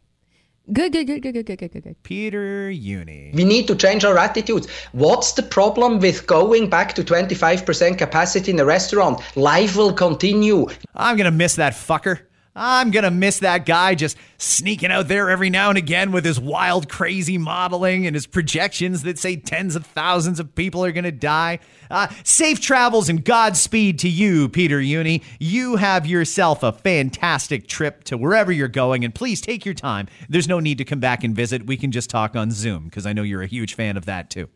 Good, 0.73 0.93
good, 0.93 1.09
good, 1.09 1.23
good, 1.23 1.35
good, 1.35 1.45
good, 1.45 1.59
good, 1.59 1.73
good, 1.73 1.83
good. 1.83 2.03
Peter 2.05 2.71
Jüni. 2.71 3.35
We 3.35 3.43
need 3.43 3.67
to 3.67 3.75
change 3.75 4.05
our 4.05 4.17
attitudes. 4.17 4.69
What's 4.93 5.33
the 5.33 5.43
problem 5.43 5.99
with 5.99 6.27
going 6.29 6.71
back 6.71 6.95
to 6.95 7.03
25% 7.03 7.99
capacity 7.99 8.53
in 8.53 8.61
a 8.61 8.65
restaurant? 8.65 9.21
Life 9.37 9.77
will 9.77 9.93
continue. 9.93 10.69
I'm 10.95 11.17
going 11.17 11.25
to 11.25 11.37
miss 11.37 11.57
that 11.57 11.73
fucker. 11.73 12.21
I'm 12.55 12.91
going 12.91 13.05
to 13.05 13.11
miss 13.11 13.39
that 13.39 13.65
guy 13.65 13.95
just 13.95 14.19
sneaking 14.37 14.91
out 14.91 15.09
there 15.09 15.31
every 15.31 15.49
now 15.49 15.71
and 15.71 15.79
again 15.79 16.13
with 16.13 16.25
his 16.25 16.39
wild, 16.39 16.89
crazy 16.89 17.39
modeling 17.39 18.07
and 18.07 18.15
his 18.15 18.27
projections 18.27 19.03
that 19.03 19.19
say 19.19 19.37
tens 19.37 19.75
of 19.75 19.87
thousands 19.87 20.39
of 20.39 20.55
people 20.55 20.85
are 20.85 20.93
going 20.93 21.05
to 21.05 21.13
die. 21.13 21.61
Uh, 21.91 22.09
safe 22.25 22.61
travels 22.61 23.09
and 23.09 23.25
Godspeed 23.25 23.99
to 24.01 24.09
you, 24.09 24.51
Peter 24.51 24.81
Jüni. 24.81 25.23
You 25.39 25.77
have 25.77 26.07
yourself 26.07 26.63
a 26.63 26.73
fantastic 26.73 27.67
trip 27.69 28.05
to 28.05 28.19
wherever 28.19 28.53
you're 28.53 28.69
going, 28.69 29.05
and 29.05 29.15
please 29.15 29.41
take 29.41 29.65
your 29.65 29.75
time. 29.75 30.09
There's 30.29 30.49
no 30.49 30.61
need 30.61 30.79
to 30.79 30.85
come 30.85 31.01
back 31.01 31.25
and 31.25 31.35
visit. 31.35 31.67
We 31.67 31.79
can 31.79 31.91
just 31.91 32.11
talk 32.11 32.37
on 32.37 32.51
Zoom 32.51 32.85
because 32.85 33.07
I 33.07 33.15
know 33.15 33.23
you're 33.23 33.43
a 33.43 33.47
huge 33.47 33.75
fan 33.75 33.97
of 33.97 34.05
that 34.07 34.29
too. 34.29 34.49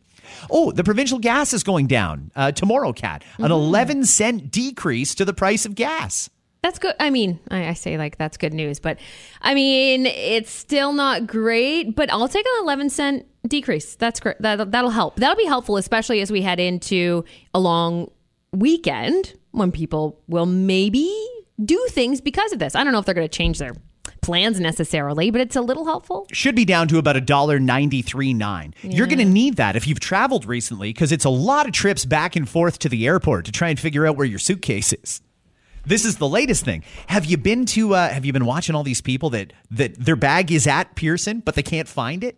Oh, 0.50 0.72
the 0.72 0.84
provincial 0.84 1.18
gas 1.18 1.52
is 1.52 1.62
going 1.62 1.86
down 1.86 2.30
uh, 2.36 2.52
tomorrow, 2.52 2.92
Kat. 2.92 3.24
An 3.38 3.52
11 3.52 4.04
cent 4.04 4.50
decrease 4.50 5.14
to 5.14 5.24
the 5.24 5.32
price 5.32 5.64
of 5.64 5.74
gas. 5.74 6.28
That's 6.66 6.80
good. 6.80 6.96
I 6.98 7.10
mean, 7.10 7.38
I, 7.48 7.68
I 7.68 7.72
say 7.74 7.96
like 7.96 8.18
that's 8.18 8.36
good 8.36 8.52
news, 8.52 8.80
but 8.80 8.98
I 9.40 9.54
mean, 9.54 10.04
it's 10.04 10.50
still 10.50 10.92
not 10.92 11.24
great. 11.24 11.94
But 11.94 12.12
I'll 12.12 12.26
take 12.26 12.44
an 12.44 12.52
eleven 12.60 12.90
cent 12.90 13.24
decrease. 13.46 13.94
That's 13.94 14.18
great. 14.18 14.42
That, 14.42 14.72
that'll 14.72 14.90
help. 14.90 15.14
That'll 15.14 15.36
be 15.36 15.44
helpful, 15.44 15.76
especially 15.76 16.20
as 16.22 16.32
we 16.32 16.42
head 16.42 16.58
into 16.58 17.24
a 17.54 17.60
long 17.60 18.10
weekend 18.50 19.34
when 19.52 19.70
people 19.70 20.20
will 20.26 20.44
maybe 20.44 21.08
do 21.64 21.86
things 21.90 22.20
because 22.20 22.52
of 22.52 22.58
this. 22.58 22.74
I 22.74 22.82
don't 22.82 22.92
know 22.92 22.98
if 22.98 23.04
they're 23.04 23.14
going 23.14 23.28
to 23.28 23.38
change 23.38 23.60
their 23.60 23.76
plans 24.20 24.58
necessarily, 24.58 25.30
but 25.30 25.40
it's 25.40 25.54
a 25.54 25.62
little 25.62 25.84
helpful. 25.84 26.26
should 26.32 26.56
be 26.56 26.64
down 26.64 26.88
to 26.88 26.98
about 26.98 27.14
a 27.14 27.20
dollar 27.20 27.60
ninety 27.60 28.02
three 28.02 28.34
nine. 28.34 28.74
You're 28.82 29.06
going 29.06 29.20
to 29.20 29.24
need 29.24 29.54
that 29.54 29.76
if 29.76 29.86
you've 29.86 30.00
traveled 30.00 30.44
recently 30.44 30.88
because 30.88 31.12
it's 31.12 31.24
a 31.24 31.30
lot 31.30 31.66
of 31.66 31.72
trips 31.72 32.04
back 32.04 32.34
and 32.34 32.48
forth 32.48 32.80
to 32.80 32.88
the 32.88 33.06
airport 33.06 33.44
to 33.44 33.52
try 33.52 33.68
and 33.68 33.78
figure 33.78 34.04
out 34.04 34.16
where 34.16 34.26
your 34.26 34.40
suitcase 34.40 34.92
is. 34.92 35.20
This 35.86 36.04
is 36.04 36.16
the 36.16 36.28
latest 36.28 36.64
thing. 36.64 36.82
Have 37.06 37.24
you 37.24 37.36
been 37.36 37.64
to? 37.66 37.94
Uh, 37.94 38.08
have 38.08 38.24
you 38.24 38.32
been 38.32 38.44
watching 38.44 38.74
all 38.74 38.82
these 38.82 39.00
people 39.00 39.30
that 39.30 39.52
that 39.70 39.94
their 39.96 40.16
bag 40.16 40.50
is 40.50 40.66
at 40.66 40.96
Pearson 40.96 41.40
but 41.40 41.54
they 41.54 41.62
can't 41.62 41.88
find 41.88 42.24
it? 42.24 42.36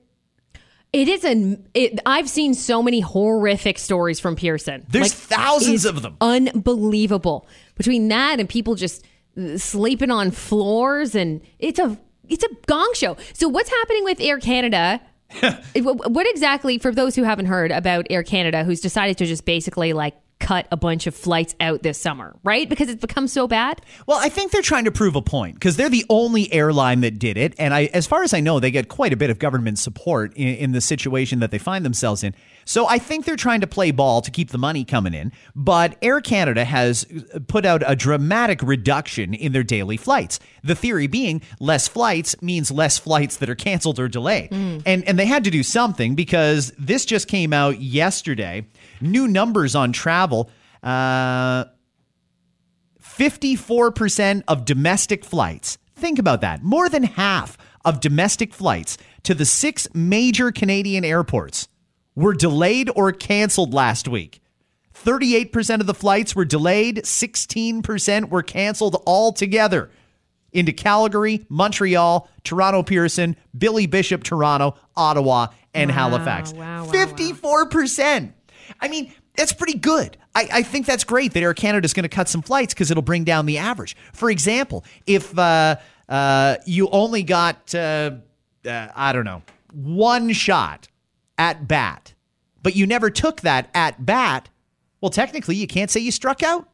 It 0.93 1.09
is 1.09 1.25
an. 1.25 1.67
It, 1.75 1.99
I've 2.07 2.29
seen 2.29 2.55
so 2.55 2.83
many 2.83 3.01
horrific 3.01 3.79
stories 3.79 4.21
from 4.21 4.37
Pearson. 4.37 4.87
There's 4.89 5.13
thousands 5.13 5.85
of 5.85 6.03
them. 6.03 6.17
Unbelievable. 6.21 7.47
Between 7.75 8.09
that 8.09 8.41
and 8.41 8.49
people 8.49 8.75
just 8.75 9.05
uh, 9.37 9.59
sleeping 9.59 10.11
on 10.11 10.31
floors, 10.31 11.15
and 11.15 11.41
it's 11.59 11.79
a 11.79 11.99
it's 12.29 12.45
a 12.45 12.49
gong 12.67 12.91
show. 12.95 13.17
So 13.33 13.49
what's 13.49 13.71
happening 13.71 14.05
with 14.05 14.21
Air 14.21 14.39
Canada? 14.39 15.01
what 15.75 16.27
exactly 16.31 16.79
for 16.79 16.91
those 16.91 17.15
who 17.15 17.23
haven't 17.23 17.47
heard 17.47 17.71
about 17.71 18.07
Air 18.09 18.23
Canada, 18.23 18.65
who's 18.65 18.81
decided 18.81 19.19
to 19.19 19.27
just 19.27 19.45
basically 19.45 19.93
like 19.93 20.15
cut 20.49 20.67
a 20.73 20.79
bunch 20.79 21.07
of 21.07 21.15
flights 21.15 21.55
out 21.61 21.83
this 21.83 22.01
summer, 22.01 22.35
right? 22.43 22.71
Because 22.71 22.89
it's 22.89 23.03
become 23.03 23.29
so 23.29 23.47
bad. 23.47 23.83
Well, 24.07 24.17
I 24.19 24.31
think 24.31 24.51
they're 24.51 24.63
trying 24.63 24.87
to 24.87 24.91
prove 24.91 25.15
a 25.15 25.21
point 25.21 25.57
because 25.57 25.77
they're 25.77 25.91
the 25.91 26.07
only 26.09 26.51
airline 26.51 27.03
that 27.03 27.19
did 27.19 27.37
it, 27.37 27.55
and 27.59 27.75
I, 27.75 27.91
as 27.93 28.07
far 28.07 28.23
as 28.23 28.33
I 28.33 28.41
know, 28.41 28.59
they 28.59 28.71
get 28.71 28.89
quite 28.89 29.13
a 29.13 29.17
bit 29.17 29.29
of 29.29 29.39
government 29.39 29.79
support 29.79 30.35
in, 30.37 30.49
in 30.55 30.73
the 30.73 30.81
situation 30.81 31.41
that 31.41 31.51
they 31.51 31.59
find 31.59 31.85
themselves 31.85 32.25
in. 32.25 32.35
So 32.65 32.87
I 32.87 32.99
think 32.99 33.27
they're 33.27 33.37
trying 33.37 33.61
to 33.61 33.67
play 33.67 33.91
ball 33.91 34.23
to 34.23 34.31
keep 34.31 34.49
the 34.49 34.59
money 34.59 34.85
coming 34.85 35.13
in. 35.13 35.33
But 35.55 35.97
Air 36.01 36.21
Canada 36.23 36.65
has 36.65 37.07
uh, 37.35 37.41
put 37.47 37.67
out 37.67 37.83
a 37.87 37.95
dramatic 37.95 38.63
reduction 38.63 39.35
in 39.35 39.53
their 39.53 39.63
daily 39.63 39.99
flights. 39.99 40.39
The 40.65 40.75
theory 40.75 41.09
being 41.09 41.43
less 41.61 41.89
flights 41.89 42.41
means 42.41 42.71
less 42.71 42.97
flights 42.97 43.37
that 43.39 43.51
are 43.51 43.55
canceled 43.55 43.99
or 43.99 44.09
delayed, 44.09 44.51
mm. 44.51 44.83
and 44.87 45.05
and 45.07 45.19
they 45.19 45.27
had 45.27 45.45
to 45.45 45.51
do 45.51 45.63
something 45.63 46.15
because 46.15 46.73
this 46.79 47.05
just 47.05 47.29
came 47.29 47.53
out 47.53 47.83
yesterday. 47.83 48.67
New 49.01 49.29
numbers 49.29 49.75
on 49.75 49.93
travel. 49.93 50.51
Uh, 50.83 51.65
54% 53.01 54.43
of 54.47 54.65
domestic 54.65 55.25
flights, 55.25 55.79
think 55.97 56.19
about 56.19 56.41
that, 56.43 56.63
more 56.63 56.89
than 56.89 57.03
half 57.03 57.59
of 57.85 58.01
domestic 58.01 58.55
flights 58.55 58.97
to 59.25 59.35
the 59.35 59.45
six 59.45 59.89
major 59.93 60.53
Canadian 60.53 61.05
airports 61.05 61.69
were 62.15 62.35
delayed 62.35 62.91
or 62.95 63.13
canceled 63.13 63.75
last 63.75 64.07
week. 64.09 64.41
38% 64.95 65.81
of 65.81 65.87
the 65.87 65.95
flights 65.95 66.35
were 66.35 66.45
delayed, 66.45 66.97
16% 66.99 68.31
were 68.31 68.43
canceled 68.43 69.03
altogether 69.07 69.91
into 70.53 70.73
Calgary, 70.73 71.45
Montreal, 71.49 72.29
Toronto 72.43 72.83
Pearson, 72.83 73.37
Billy 73.57 73.87
Bishop 73.87 74.25
Toronto, 74.25 74.77
Ottawa, 74.97 75.49
and 75.75 75.91
Halifax. 75.91 76.53
wow, 76.53 76.85
wow, 76.85 76.87
wow. 76.87 76.93
54%. 76.93 78.33
I 78.81 78.89
mean, 78.89 79.13
That's 79.37 79.53
pretty 79.53 79.79
good. 79.79 80.17
I, 80.35 80.49
I 80.53 80.63
think 80.63 80.85
that's 80.85 81.05
great 81.05 81.33
that 81.35 81.43
Air 81.45 81.55
Canada 81.55 81.85
is 81.85 81.93
going 81.93 82.03
to 82.03 82.09
cut 82.09 82.29
some 82.29 82.43
flights 82.43 82.75
because 82.75 82.91
it'll 82.91 83.03
bring 83.03 83.23
down 83.23 83.47
the 83.47 83.59
average. 83.59 83.97
For 84.13 84.31
example, 84.31 84.85
if 85.07 85.37
uh, 85.39 85.77
uh, 86.09 86.57
you 86.67 86.89
only 86.91 87.23
got, 87.23 87.73
uh, 87.75 88.13
uh, 88.67 88.89
I 88.95 89.13
don't 89.13 89.25
know, 89.25 89.43
one 89.73 90.33
shot 90.33 90.89
at 91.39 91.69
bat, 91.69 92.15
but 92.63 92.75
you 92.75 92.85
never 92.87 93.11
took 93.11 93.43
that 93.43 93.71
at 93.75 94.05
bat, 94.05 94.49
well, 95.01 95.11
technically, 95.11 95.55
you 95.55 95.69
can't 95.69 95.91
say 95.91 96.01
you 96.01 96.11
struck 96.11 96.43
out. 96.43 96.69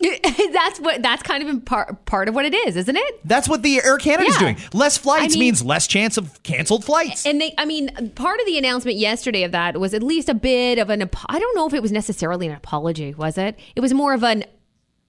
that's 0.52 0.78
what 0.78 1.02
that's 1.02 1.24
kind 1.24 1.48
of 1.48 1.64
part 1.64 2.04
part 2.04 2.28
of 2.28 2.34
what 2.34 2.44
it 2.44 2.54
is, 2.54 2.76
isn't 2.76 2.96
it? 2.96 3.20
That's 3.26 3.48
what 3.48 3.62
the 3.62 3.82
Air 3.82 3.98
Canada 3.98 4.28
is 4.28 4.34
Yeah. 4.36 4.40
doing. 4.40 4.56
Less 4.72 4.96
flights 4.96 5.34
I 5.34 5.38
mean- 5.38 5.40
means 5.40 5.64
less 5.64 5.86
chance 5.88 6.16
of 6.16 6.40
canceled 6.44 6.84
flights. 6.84 7.26
And 7.26 7.40
they, 7.40 7.52
I 7.58 7.64
mean, 7.64 8.12
part 8.14 8.38
of 8.38 8.46
the 8.46 8.56
announcement 8.58 8.96
yesterday 8.98 9.42
of 9.42 9.50
that 9.52 9.78
was 9.80 9.94
at 9.94 10.02
least 10.04 10.28
a 10.28 10.34
bit 10.34 10.78
of 10.78 10.88
an. 10.90 11.02
I 11.28 11.38
don't 11.40 11.56
know 11.56 11.66
if 11.66 11.74
it 11.74 11.82
was 11.82 11.90
necessarily 11.90 12.46
an 12.46 12.54
apology, 12.54 13.12
was 13.14 13.36
it? 13.38 13.58
It 13.74 13.80
was 13.80 13.92
more 13.92 14.14
of 14.14 14.22
an 14.22 14.44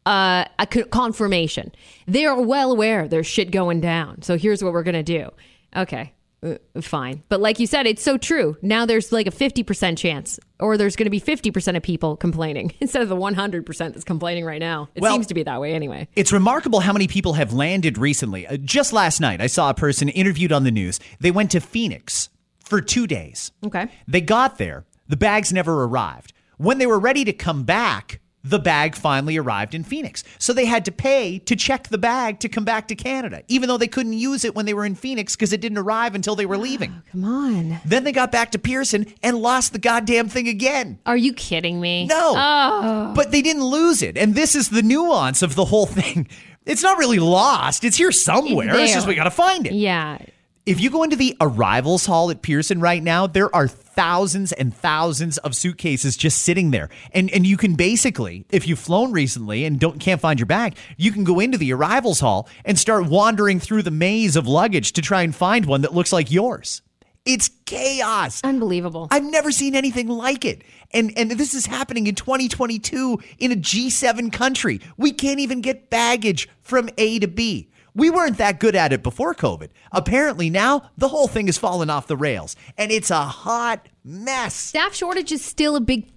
uh, 0.07 0.45
a 0.57 0.65
confirmation. 0.65 1.71
They 2.07 2.25
are 2.25 2.41
well 2.41 2.71
aware 2.71 3.07
there's 3.07 3.27
shit 3.27 3.51
going 3.51 3.81
down. 3.81 4.23
So 4.23 4.37
here's 4.39 4.63
what 4.63 4.73
we're 4.73 4.83
gonna 4.83 5.03
do. 5.03 5.29
Okay, 5.75 6.13
uh, 6.43 6.55
fine. 6.81 7.23
But 7.29 7.41
like 7.41 7.59
you 7.59 7.67
said, 7.67 7.85
it's 7.85 8.01
so 8.01 8.17
true. 8.17 8.57
Now 8.61 8.85
there's 8.85 9.11
like 9.11 9.27
a 9.27 9.31
fifty 9.31 9.63
percent 9.63 9.97
chance, 9.97 10.39
or 10.59 10.77
there's 10.77 10.95
going 10.95 11.05
to 11.05 11.09
be 11.11 11.19
fifty 11.19 11.51
percent 11.51 11.75
of 11.77 11.83
people 11.83 12.15
complaining 12.15 12.73
instead 12.79 13.01
of 13.01 13.09
the 13.09 13.15
one 13.15 13.33
hundred 13.33 13.65
percent 13.65 13.93
that's 13.93 14.03
complaining 14.05 14.45
right 14.45 14.59
now. 14.59 14.89
It 14.95 15.01
Well- 15.01 15.13
seems 15.13 15.27
to 15.27 15.33
be 15.33 15.43
that 15.43 15.59
way 15.59 15.73
anyway. 15.73 16.07
It's 16.15 16.31
remarkable 16.31 16.79
how 16.79 16.93
many 16.93 17.07
people 17.07 17.33
have 17.33 17.53
landed 17.53 17.97
recently. 17.97 18.47
Uh, 18.47 18.57
just 18.57 18.93
last 18.93 19.19
night, 19.19 19.41
I 19.41 19.47
saw 19.47 19.69
a 19.69 19.73
person 19.73 20.09
interviewed 20.09 20.51
on 20.51 20.63
the 20.63 20.71
news. 20.71 20.99
They 21.19 21.31
went 21.31 21.51
to 21.51 21.59
Phoenix 21.59 22.29
for 22.63 22.81
two 22.81 23.07
days. 23.07 23.51
Okay. 23.65 23.87
They 24.07 24.21
got 24.21 24.57
there, 24.57 24.85
the 25.07 25.17
bags 25.17 25.51
never 25.51 25.83
arrived. 25.83 26.33
When 26.57 26.77
they 26.77 26.85
were 26.87 26.99
ready 26.99 27.25
to 27.25 27.33
come 27.33 27.63
back, 27.63 28.19
the 28.43 28.59
bag 28.59 28.95
finally 28.95 29.37
arrived 29.37 29.75
in 29.75 29.83
Phoenix. 29.83 30.23
So 30.37 30.53
they 30.53 30.65
had 30.65 30.85
to 30.85 30.91
pay 30.91 31.39
to 31.39 31.55
check 31.55 31.89
the 31.89 31.97
bag 31.97 32.39
to 32.39 32.49
come 32.49 32.63
back 32.63 32.87
to 32.87 32.95
Canada, 32.95 33.43
even 33.47 33.67
though 33.67 33.77
they 33.77 33.87
couldn't 33.87 34.13
use 34.13 34.45
it 34.45 34.55
when 34.55 34.65
they 34.65 34.73
were 34.73 34.85
in 34.85 34.95
Phoenix 34.95 35.35
because 35.35 35.51
it 35.51 35.61
didn't 35.61 35.77
arrive 35.77 36.15
until 36.15 36.35
they 36.35 36.45
were 36.45 36.55
oh, 36.55 36.59
leaving. 36.59 37.01
Come 37.11 37.25
on. 37.25 37.79
Then 37.85 38.03
they 38.03 38.11
got 38.11 38.31
back 38.31 38.51
to 38.51 38.59
Pearson 38.59 39.13
and 39.21 39.37
lost 39.37 39.73
the 39.73 39.79
goddamn 39.79 40.29
thing 40.29 40.47
again. 40.47 40.99
Are 41.05 41.17
you 41.17 41.33
kidding 41.33 41.81
me? 41.81 42.05
No. 42.05 42.33
Oh. 42.35 43.13
But 43.15 43.31
they 43.31 43.41
didn't 43.41 43.65
lose 43.65 44.01
it. 44.01 44.17
And 44.17 44.35
this 44.35 44.55
is 44.55 44.69
the 44.69 44.83
nuance 44.83 45.41
of 45.41 45.55
the 45.55 45.65
whole 45.65 45.85
thing. 45.87 46.27
It's 46.65 46.83
not 46.83 46.97
really 46.97 47.19
lost. 47.19 47.83
It's 47.83 47.97
here 47.97 48.11
somewhere. 48.11 48.69
It's, 48.69 48.77
there. 48.77 48.87
just 48.87 49.07
we 49.07 49.15
got 49.15 49.23
to 49.25 49.31
find 49.31 49.67
it. 49.67 49.73
Yeah. 49.73 50.19
If 50.65 50.79
you 50.79 50.91
go 50.91 51.03
into 51.03 51.15
the 51.15 51.35
arrivals 51.41 52.05
hall 52.05 52.29
at 52.29 52.41
Pearson 52.43 52.79
right 52.79 53.01
now, 53.01 53.25
there 53.25 53.53
are 53.55 53.67
thousands 53.99 54.53
and 54.53 54.73
thousands 54.73 55.37
of 55.39 55.53
suitcases 55.53 56.15
just 56.15 56.43
sitting 56.43 56.71
there. 56.71 56.87
And 57.11 57.29
and 57.31 57.45
you 57.45 57.57
can 57.57 57.75
basically, 57.75 58.45
if 58.49 58.65
you've 58.65 58.79
flown 58.79 59.11
recently 59.11 59.65
and 59.65 59.77
don't 59.77 59.99
can't 59.99 60.21
find 60.21 60.39
your 60.39 60.45
bag, 60.45 60.77
you 60.95 61.11
can 61.11 61.25
go 61.25 61.41
into 61.41 61.57
the 61.57 61.73
arrivals 61.73 62.21
hall 62.21 62.47
and 62.63 62.79
start 62.79 63.07
wandering 63.07 63.59
through 63.59 63.81
the 63.81 63.91
maze 63.91 64.37
of 64.37 64.47
luggage 64.47 64.93
to 64.93 65.01
try 65.01 65.23
and 65.23 65.35
find 65.35 65.65
one 65.65 65.81
that 65.81 65.93
looks 65.93 66.13
like 66.13 66.31
yours. 66.31 66.81
It's 67.25 67.49
chaos. 67.65 68.39
Unbelievable. 68.41 69.09
I've 69.11 69.25
never 69.25 69.51
seen 69.51 69.75
anything 69.75 70.07
like 70.07 70.45
it. 70.45 70.63
And 70.91 71.11
and 71.17 71.31
this 71.31 71.53
is 71.53 71.65
happening 71.65 72.07
in 72.07 72.15
2022 72.15 73.19
in 73.39 73.51
a 73.51 73.55
G7 73.57 74.31
country. 74.31 74.79
We 74.95 75.11
can't 75.11 75.41
even 75.41 75.59
get 75.59 75.89
baggage 75.89 76.47
from 76.61 76.89
A 76.97 77.19
to 77.19 77.27
B. 77.27 77.69
We 77.95 78.09
weren't 78.09 78.37
that 78.37 78.59
good 78.59 78.75
at 78.75 78.93
it 78.93 79.03
before 79.03 79.33
COVID. 79.33 79.69
Apparently 79.91 80.49
now 80.49 80.89
the 80.97 81.07
whole 81.07 81.27
thing 81.27 81.47
has 81.47 81.57
fallen 81.57 81.89
off 81.89 82.07
the 82.07 82.17
rails 82.17 82.55
and 82.77 82.91
it's 82.91 83.09
a 83.11 83.21
hot 83.23 83.85
mess. 84.03 84.53
staff 84.55 84.93
shortage 84.95 85.31
is 85.31 85.43
still 85.43 85.75
a 85.75 85.81
big 85.81 86.07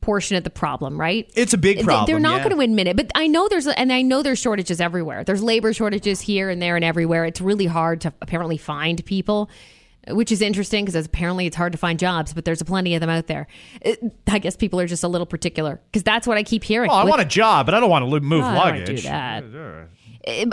portion 0.00 0.36
of 0.36 0.44
the 0.44 0.50
problem, 0.50 1.00
right? 1.00 1.28
It's 1.34 1.52
a 1.52 1.58
big 1.58 1.82
problem, 1.82 2.06
They're 2.06 2.20
not 2.20 2.36
yeah. 2.38 2.44
going 2.44 2.56
to 2.56 2.62
admit 2.62 2.86
it, 2.86 2.96
but 2.96 3.10
I 3.16 3.26
know 3.26 3.48
there's 3.48 3.66
and 3.66 3.92
I 3.92 4.02
know 4.02 4.22
there's 4.22 4.38
shortages 4.38 4.80
everywhere. 4.80 5.24
There's 5.24 5.42
labor 5.42 5.72
shortages 5.72 6.20
here 6.20 6.48
and 6.48 6.62
there 6.62 6.76
and 6.76 6.84
everywhere. 6.84 7.24
It's 7.24 7.40
really 7.40 7.66
hard 7.66 8.02
to 8.02 8.12
apparently 8.22 8.56
find 8.56 9.04
people, 9.04 9.50
which 10.08 10.30
is 10.30 10.40
interesting 10.42 10.84
because 10.84 11.04
apparently 11.04 11.46
it's 11.46 11.56
hard 11.56 11.72
to 11.72 11.78
find 11.78 11.98
jobs, 11.98 12.32
but 12.32 12.44
there's 12.44 12.62
plenty 12.62 12.94
of 12.94 13.00
them 13.00 13.10
out 13.10 13.26
there. 13.26 13.48
It- 13.80 14.00
I 14.28 14.38
guess 14.38 14.54
people 14.54 14.78
are 14.78 14.86
just 14.86 15.02
a 15.02 15.08
little 15.08 15.26
particular 15.26 15.80
because 15.90 16.04
that's 16.04 16.24
what 16.28 16.38
I 16.38 16.44
keep 16.44 16.62
hearing. 16.62 16.88
Well, 16.88 16.98
I 16.98 17.02
With- 17.04 17.10
want 17.10 17.22
a 17.22 17.24
job, 17.24 17.66
but 17.66 17.74
I 17.74 17.80
don't 17.80 17.90
want 17.90 18.08
to 18.08 18.20
move 18.20 18.44
I 18.44 18.54
don't 18.54 18.78
luggage. 18.78 19.02
do 19.02 19.08
that. 19.08 19.44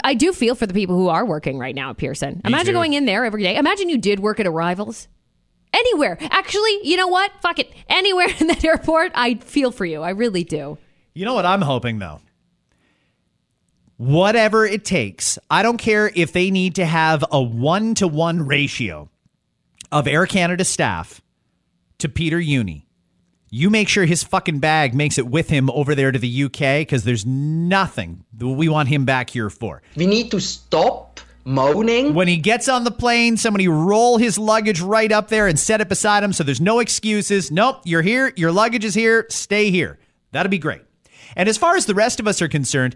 I 0.03 0.13
do 0.13 0.33
feel 0.33 0.55
for 0.55 0.67
the 0.67 0.73
people 0.73 0.95
who 0.95 1.07
are 1.07 1.25
working 1.25 1.57
right 1.57 1.73
now 1.73 1.89
at 1.89 1.97
Pearson. 1.97 2.41
Imagine 2.45 2.67
too. 2.67 2.73
going 2.73 2.93
in 2.93 3.05
there 3.05 3.25
every 3.25 3.41
day. 3.43 3.55
Imagine 3.55 3.89
you 3.89 3.97
did 3.97 4.19
work 4.19 4.39
at 4.39 4.45
Arrivals. 4.45 5.07
Anywhere. 5.73 6.17
Actually, 6.21 6.79
you 6.83 6.97
know 6.97 7.07
what? 7.07 7.31
Fuck 7.41 7.57
it. 7.57 7.71
Anywhere 7.89 8.27
in 8.39 8.47
that 8.47 8.63
airport, 8.63 9.11
I 9.15 9.35
feel 9.35 9.71
for 9.71 9.85
you. 9.85 10.01
I 10.01 10.11
really 10.11 10.43
do. 10.43 10.77
You 11.15 11.25
know 11.25 11.33
what 11.33 11.45
I'm 11.45 11.61
hoping 11.61 11.99
though? 11.99 12.21
Whatever 13.97 14.65
it 14.65 14.85
takes. 14.85 15.39
I 15.49 15.63
don't 15.63 15.77
care 15.77 16.11
if 16.13 16.33
they 16.33 16.51
need 16.51 16.75
to 16.75 16.85
have 16.85 17.23
a 17.31 17.41
one 17.41 17.95
to 17.95 18.07
one 18.07 18.45
ratio 18.45 19.09
of 19.91 20.07
Air 20.07 20.25
Canada 20.25 20.65
staff 20.65 21.21
to 21.99 22.09
Peter 22.09 22.39
Jüni. 22.39 22.83
You 23.55 23.69
make 23.69 23.87
sure 23.87 24.05
his 24.05 24.23
fucking 24.23 24.57
bag 24.57 24.95
makes 24.95 25.19
it 25.19 25.27
with 25.27 25.47
him 25.47 25.69
over 25.69 25.93
there 25.93 26.11
to 26.11 26.17
the 26.17 26.45
UK 26.45 26.81
because 26.81 27.03
there's 27.03 27.23
nothing 27.23 28.25
we 28.39 28.67
want 28.67 28.89
him 28.89 29.05
back 29.05 29.29
here 29.29 29.51
for. 29.51 29.83
We 29.95 30.07
need 30.07 30.31
to 30.31 30.39
stop 30.39 31.19
moaning. 31.45 32.15
When 32.15 32.27
he 32.27 32.37
gets 32.37 32.67
on 32.67 32.83
the 32.83 32.89
plane, 32.89 33.37
somebody 33.37 33.67
roll 33.67 34.17
his 34.17 34.39
luggage 34.39 34.81
right 34.81 35.11
up 35.11 35.27
there 35.27 35.45
and 35.45 35.59
set 35.59 35.81
it 35.81 35.87
beside 35.87 36.23
him 36.23 36.33
so 36.33 36.43
there's 36.43 36.59
no 36.59 36.79
excuses. 36.79 37.51
Nope, 37.51 37.81
you're 37.83 38.01
here, 38.01 38.33
your 38.35 38.51
luggage 38.51 38.85
is 38.85 38.95
here, 38.95 39.27
stay 39.29 39.69
here. 39.69 39.99
That'd 40.31 40.49
be 40.49 40.57
great. 40.57 40.81
And 41.35 41.47
as 41.47 41.55
far 41.55 41.75
as 41.75 41.85
the 41.85 41.93
rest 41.93 42.19
of 42.19 42.27
us 42.27 42.41
are 42.41 42.47
concerned, 42.47 42.95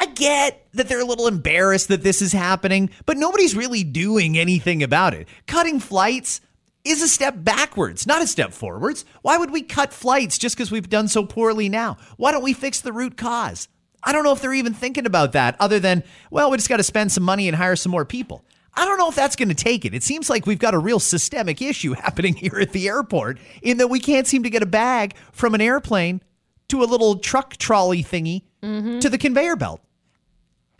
I 0.00 0.06
get 0.06 0.66
that 0.74 0.88
they're 0.88 1.02
a 1.02 1.04
little 1.04 1.28
embarrassed 1.28 1.86
that 1.86 2.02
this 2.02 2.20
is 2.20 2.32
happening, 2.32 2.90
but 3.06 3.16
nobody's 3.16 3.54
really 3.54 3.84
doing 3.84 4.36
anything 4.36 4.82
about 4.82 5.14
it. 5.14 5.28
Cutting 5.46 5.78
flights 5.78 6.40
is 6.84 7.02
a 7.02 7.08
step 7.08 7.34
backwards, 7.38 8.06
not 8.06 8.22
a 8.22 8.26
step 8.26 8.52
forwards. 8.52 9.04
Why 9.22 9.38
would 9.38 9.50
we 9.50 9.62
cut 9.62 9.92
flights 9.92 10.38
just 10.38 10.56
because 10.56 10.70
we've 10.70 10.88
done 10.88 11.08
so 11.08 11.24
poorly 11.24 11.68
now? 11.68 11.96
Why 12.16 12.32
don't 12.32 12.42
we 12.42 12.52
fix 12.52 12.80
the 12.80 12.92
root 12.92 13.16
cause? 13.16 13.68
I 14.02 14.12
don't 14.12 14.24
know 14.24 14.32
if 14.32 14.40
they're 14.40 14.52
even 14.52 14.74
thinking 14.74 15.06
about 15.06 15.32
that 15.32 15.56
other 15.60 15.78
than, 15.78 16.02
well, 16.30 16.50
we 16.50 16.56
just 16.56 16.68
got 16.68 16.78
to 16.78 16.82
spend 16.82 17.12
some 17.12 17.22
money 17.22 17.46
and 17.46 17.56
hire 17.56 17.76
some 17.76 17.92
more 17.92 18.04
people. 18.04 18.44
I 18.74 18.84
don't 18.84 18.98
know 18.98 19.08
if 19.08 19.14
that's 19.14 19.36
going 19.36 19.50
to 19.50 19.54
take 19.54 19.84
it. 19.84 19.94
It 19.94 20.02
seems 20.02 20.30
like 20.30 20.46
we've 20.46 20.58
got 20.58 20.74
a 20.74 20.78
real 20.78 20.98
systemic 20.98 21.62
issue 21.62 21.92
happening 21.98 22.34
here 22.34 22.58
at 22.58 22.72
the 22.72 22.88
airport 22.88 23.38
in 23.62 23.76
that 23.76 23.88
we 23.88 24.00
can't 24.00 24.26
seem 24.26 24.42
to 24.42 24.50
get 24.50 24.62
a 24.62 24.66
bag 24.66 25.14
from 25.32 25.54
an 25.54 25.60
airplane 25.60 26.20
to 26.68 26.82
a 26.82 26.86
little 26.86 27.16
truck 27.16 27.56
trolley 27.58 28.02
thingy 28.02 28.42
mm-hmm. 28.62 28.98
to 28.98 29.08
the 29.08 29.18
conveyor 29.18 29.56
belt. 29.56 29.80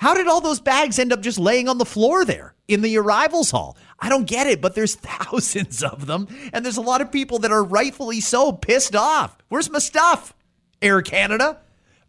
How 0.02 0.14
did 0.14 0.26
all 0.26 0.40
those 0.40 0.58
bags 0.58 0.98
end 0.98 1.12
up 1.12 1.20
just 1.20 1.38
laying 1.38 1.68
on 1.68 1.78
the 1.78 1.84
floor 1.84 2.24
there 2.24 2.56
in 2.66 2.82
the 2.82 2.98
arrivals 2.98 3.52
hall? 3.52 3.76
I 4.00 4.08
don't 4.08 4.26
get 4.26 4.48
it, 4.48 4.60
but 4.60 4.74
there's 4.74 4.94
thousands 5.00 5.80
of 5.80 6.06
them, 6.06 6.26
and 6.52 6.64
there's 6.64 6.76
a 6.76 6.80
lot 6.82 7.00
of 7.00 7.12
people 7.12 7.38
that 7.38 7.52
are 7.52 7.62
rightfully 7.62 8.20
so 8.20 8.50
pissed 8.50 8.96
off. 8.96 9.38
Where's 9.48 9.70
my 9.70 9.78
stuff? 9.78 10.34
Air 10.82 11.02
Canada? 11.02 11.60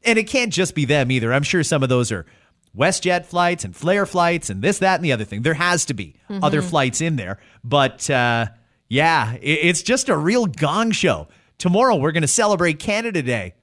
And 0.04 0.18
it 0.18 0.24
can't 0.24 0.52
just 0.52 0.74
be 0.74 0.86
them 0.86 1.12
either. 1.12 1.32
I'm 1.32 1.44
sure 1.44 1.64
some 1.64 1.84
of 1.84 1.90
those 1.90 2.12
are 2.12 2.26
WestJet 2.76 3.28
flights 3.28 3.64
and 3.64 3.76
Flair 3.76 4.08
flights 4.08 4.50
and 4.50 4.64
this, 4.64 4.80
that, 4.80 4.96
and 4.96 5.06
the 5.06 5.12
other 5.12 5.24
thing. 5.24 5.44
There 5.44 5.54
has 5.54 5.86
to 5.86 5.94
be 5.94 6.16
other 6.42 6.64
flights 6.64 7.00
in 7.00 7.16
there. 7.16 7.38
But 7.64 8.10
uh, 8.10 8.48
yeah, 8.90 9.38
it's 9.40 9.84
just 9.84 10.10
a 10.10 10.18
real 10.18 10.48
gong 10.48 10.94
show. 10.94 11.28
Tomorrow, 11.60 11.98
we're 11.98 12.12
going 12.12 12.22
to 12.22 12.28
celebrate 12.28 12.80
Canada 12.80 13.22
Day 13.22 13.54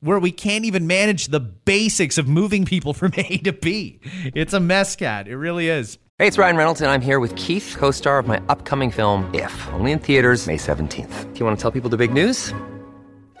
where 0.00 0.18
we 0.18 0.30
can't 0.30 0.64
even 0.64 0.86
manage 0.86 1.28
the 1.28 1.40
basics 1.40 2.18
of 2.18 2.28
moving 2.28 2.64
people 2.64 2.94
from 2.94 3.12
A 3.16 3.38
to 3.38 3.52
B. 3.52 4.00
It's 4.34 4.52
a 4.52 4.60
mess, 4.60 4.96
Kat. 4.96 5.28
It 5.28 5.36
really 5.36 5.68
is. 5.68 5.98
Hey, 6.18 6.26
it's 6.26 6.38
Ryan 6.38 6.56
Reynolds, 6.56 6.80
and 6.80 6.90
I'm 6.90 7.02
here 7.02 7.20
with 7.20 7.36
Keith, 7.36 7.76
co 7.78 7.90
star 7.90 8.18
of 8.18 8.26
my 8.26 8.40
upcoming 8.48 8.90
film, 8.90 9.30
If, 9.34 9.68
only 9.74 9.92
in 9.92 9.98
theaters, 9.98 10.46
May 10.46 10.56
17th. 10.56 11.34
Do 11.34 11.38
you 11.38 11.44
want 11.44 11.58
to 11.58 11.62
tell 11.62 11.70
people 11.70 11.90
the 11.90 11.98
big 11.98 12.12
news? 12.12 12.54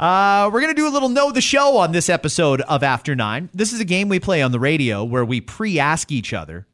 Uh, 0.00 0.50
we're 0.52 0.60
going 0.60 0.74
to 0.74 0.80
do 0.80 0.88
a 0.88 0.90
little 0.90 1.08
Know 1.08 1.30
the 1.30 1.40
Show 1.40 1.76
on 1.76 1.92
this 1.92 2.08
episode 2.08 2.60
of 2.62 2.82
After 2.82 3.14
Nine. 3.14 3.48
This 3.52 3.72
is 3.72 3.80
a 3.80 3.84
game 3.84 4.08
we 4.08 4.20
play 4.20 4.42
on 4.42 4.52
the 4.52 4.60
radio 4.60 5.04
where 5.04 5.24
we 5.24 5.40
pre 5.40 5.78
ask 5.78 6.10
each 6.10 6.32
other 6.32 6.66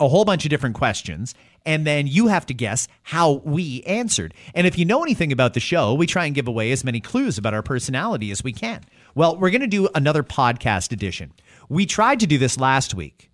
a 0.00 0.08
whole 0.08 0.24
bunch 0.24 0.44
of 0.44 0.50
different 0.50 0.76
questions, 0.76 1.34
and 1.66 1.86
then 1.86 2.06
you 2.06 2.28
have 2.28 2.46
to 2.46 2.54
guess 2.54 2.86
how 3.02 3.42
we 3.44 3.82
answered. 3.82 4.32
And 4.54 4.66
if 4.66 4.78
you 4.78 4.84
know 4.84 5.02
anything 5.02 5.32
about 5.32 5.54
the 5.54 5.60
show, 5.60 5.92
we 5.94 6.06
try 6.06 6.26
and 6.26 6.34
give 6.34 6.46
away 6.46 6.70
as 6.70 6.84
many 6.84 7.00
clues 7.00 7.36
about 7.36 7.54
our 7.54 7.62
personality 7.62 8.30
as 8.30 8.44
we 8.44 8.52
can. 8.52 8.84
Well, 9.14 9.36
we're 9.36 9.50
going 9.50 9.62
to 9.62 9.66
do 9.66 9.88
another 9.94 10.22
podcast 10.22 10.92
edition. 10.92 11.32
We 11.68 11.84
tried 11.84 12.20
to 12.20 12.26
do 12.26 12.38
this 12.38 12.58
last 12.58 12.94
week. 12.94 13.30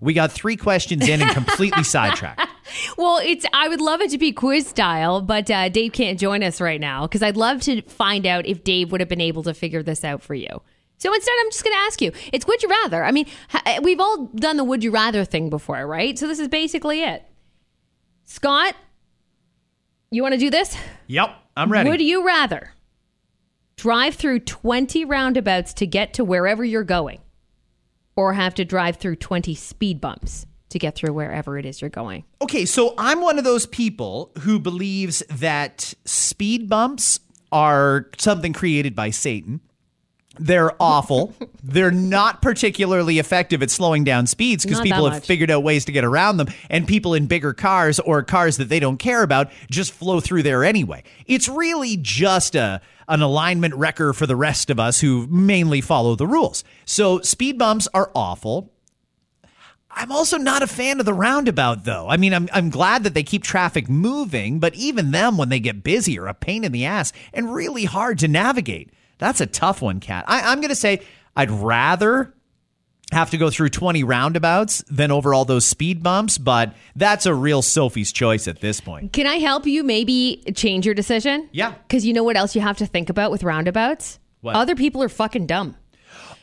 We 0.00 0.12
got 0.12 0.30
three 0.30 0.56
questions 0.56 1.08
in 1.08 1.22
and 1.22 1.30
completely 1.30 1.84
sidetracked. 1.84 2.46
Well, 2.96 3.18
it's 3.22 3.44
I 3.52 3.68
would 3.68 3.80
love 3.80 4.00
it 4.00 4.10
to 4.10 4.18
be 4.18 4.32
quiz 4.32 4.66
style, 4.66 5.20
but 5.20 5.50
uh, 5.50 5.68
Dave 5.68 5.92
can't 5.92 6.18
join 6.18 6.42
us 6.42 6.60
right 6.60 6.80
now 6.80 7.02
because 7.02 7.22
I'd 7.22 7.36
love 7.36 7.60
to 7.62 7.82
find 7.82 8.26
out 8.26 8.46
if 8.46 8.64
Dave 8.64 8.92
would 8.92 9.00
have 9.00 9.08
been 9.08 9.20
able 9.20 9.42
to 9.44 9.54
figure 9.54 9.82
this 9.82 10.04
out 10.04 10.22
for 10.22 10.34
you. 10.34 10.62
So 10.98 11.12
instead, 11.12 11.34
I'm 11.40 11.50
just 11.50 11.64
going 11.64 11.74
to 11.74 11.80
ask 11.80 12.00
you. 12.00 12.12
It's 12.32 12.46
would 12.46 12.62
you 12.62 12.68
rather. 12.68 13.04
I 13.04 13.10
mean, 13.10 13.26
we've 13.82 14.00
all 14.00 14.26
done 14.34 14.56
the 14.56 14.64
would 14.64 14.82
you 14.84 14.90
rather 14.90 15.24
thing 15.24 15.50
before, 15.50 15.86
right? 15.86 16.18
So 16.18 16.26
this 16.26 16.38
is 16.38 16.48
basically 16.48 17.02
it. 17.02 17.24
Scott, 18.24 18.74
you 20.10 20.22
want 20.22 20.32
to 20.32 20.38
do 20.38 20.50
this? 20.50 20.76
Yep, 21.08 21.34
I'm 21.56 21.70
ready. 21.70 21.90
Would 21.90 22.00
you 22.00 22.24
rather 22.24 22.72
drive 23.76 24.14
through 24.14 24.40
20 24.40 25.04
roundabouts 25.04 25.74
to 25.74 25.86
get 25.86 26.14
to 26.14 26.24
wherever 26.24 26.64
you're 26.64 26.84
going 26.84 27.20
or 28.16 28.32
have 28.32 28.54
to 28.54 28.64
drive 28.64 28.96
through 28.96 29.16
20 29.16 29.54
speed 29.54 30.00
bumps 30.00 30.46
to 30.74 30.78
get 30.78 30.94
through 30.96 31.12
wherever 31.12 31.56
it 31.56 31.64
is 31.64 31.80
you're 31.80 31.88
going? 31.88 32.24
Okay, 32.42 32.66
so 32.66 32.94
I'm 32.98 33.20
one 33.20 33.38
of 33.38 33.44
those 33.44 33.64
people 33.64 34.30
who 34.40 34.58
believes 34.58 35.20
that 35.30 35.94
speed 36.04 36.68
bumps 36.68 37.20
are 37.50 38.10
something 38.18 38.52
created 38.52 38.94
by 38.94 39.10
Satan. 39.10 39.60
They're 40.36 40.72
awful. 40.82 41.32
They're 41.62 41.92
not 41.92 42.42
particularly 42.42 43.20
effective 43.20 43.62
at 43.62 43.70
slowing 43.70 44.02
down 44.02 44.26
speeds 44.26 44.64
because 44.64 44.80
people 44.80 45.08
have 45.08 45.24
figured 45.24 45.48
out 45.48 45.62
ways 45.62 45.84
to 45.84 45.92
get 45.92 46.04
around 46.04 46.38
them, 46.38 46.48
and 46.68 46.88
people 46.88 47.14
in 47.14 47.26
bigger 47.26 47.54
cars 47.54 48.00
or 48.00 48.24
cars 48.24 48.56
that 48.56 48.68
they 48.68 48.80
don't 48.80 48.98
care 48.98 49.22
about 49.22 49.52
just 49.70 49.92
flow 49.92 50.18
through 50.18 50.42
there 50.42 50.64
anyway. 50.64 51.04
It's 51.26 51.48
really 51.48 51.96
just 51.96 52.56
a 52.56 52.80
an 53.06 53.22
alignment 53.22 53.74
wrecker 53.74 54.12
for 54.12 54.26
the 54.26 54.34
rest 54.34 54.70
of 54.70 54.80
us 54.80 55.00
who 55.00 55.26
mainly 55.28 55.80
follow 55.80 56.16
the 56.16 56.26
rules. 56.26 56.64
So 56.84 57.20
speed 57.20 57.58
bumps 57.58 57.86
are 57.94 58.10
awful. 58.14 58.72
I'm 59.96 60.12
also 60.12 60.36
not 60.36 60.62
a 60.62 60.66
fan 60.66 60.98
of 61.00 61.06
the 61.06 61.14
roundabout, 61.14 61.84
though. 61.84 62.08
I 62.08 62.16
mean, 62.16 62.34
I'm, 62.34 62.48
I'm 62.52 62.70
glad 62.70 63.04
that 63.04 63.14
they 63.14 63.22
keep 63.22 63.42
traffic 63.42 63.88
moving, 63.88 64.58
but 64.58 64.74
even 64.74 65.12
them, 65.12 65.38
when 65.38 65.48
they 65.48 65.60
get 65.60 65.84
busy, 65.84 66.18
are 66.18 66.26
a 66.26 66.34
pain 66.34 66.64
in 66.64 66.72
the 66.72 66.84
ass 66.84 67.12
and 67.32 67.54
really 67.54 67.84
hard 67.84 68.18
to 68.20 68.28
navigate. 68.28 68.90
That's 69.18 69.40
a 69.40 69.46
tough 69.46 69.80
one, 69.80 70.00
Kat. 70.00 70.24
I, 70.26 70.52
I'm 70.52 70.60
going 70.60 70.70
to 70.70 70.74
say 70.74 71.00
I'd 71.36 71.50
rather 71.50 72.34
have 73.12 73.30
to 73.30 73.38
go 73.38 73.50
through 73.50 73.68
20 73.68 74.02
roundabouts 74.02 74.82
than 74.88 75.10
over 75.10 75.32
all 75.32 75.44
those 75.44 75.64
speed 75.64 76.02
bumps, 76.02 76.38
but 76.38 76.74
that's 76.96 77.26
a 77.26 77.34
real 77.34 77.62
Sophie's 77.62 78.12
choice 78.12 78.48
at 78.48 78.60
this 78.60 78.80
point. 78.80 79.12
Can 79.12 79.26
I 79.26 79.36
help 79.36 79.66
you 79.66 79.84
maybe 79.84 80.42
change 80.54 80.86
your 80.86 80.94
decision? 80.94 81.48
Yeah. 81.52 81.74
Because 81.86 82.04
you 82.04 82.12
know 82.12 82.24
what 82.24 82.36
else 82.36 82.54
you 82.54 82.60
have 82.60 82.78
to 82.78 82.86
think 82.86 83.10
about 83.10 83.30
with 83.30 83.44
roundabouts? 83.44 84.18
What? 84.40 84.56
Other 84.56 84.74
people 84.74 85.02
are 85.02 85.08
fucking 85.08 85.46
dumb. 85.46 85.76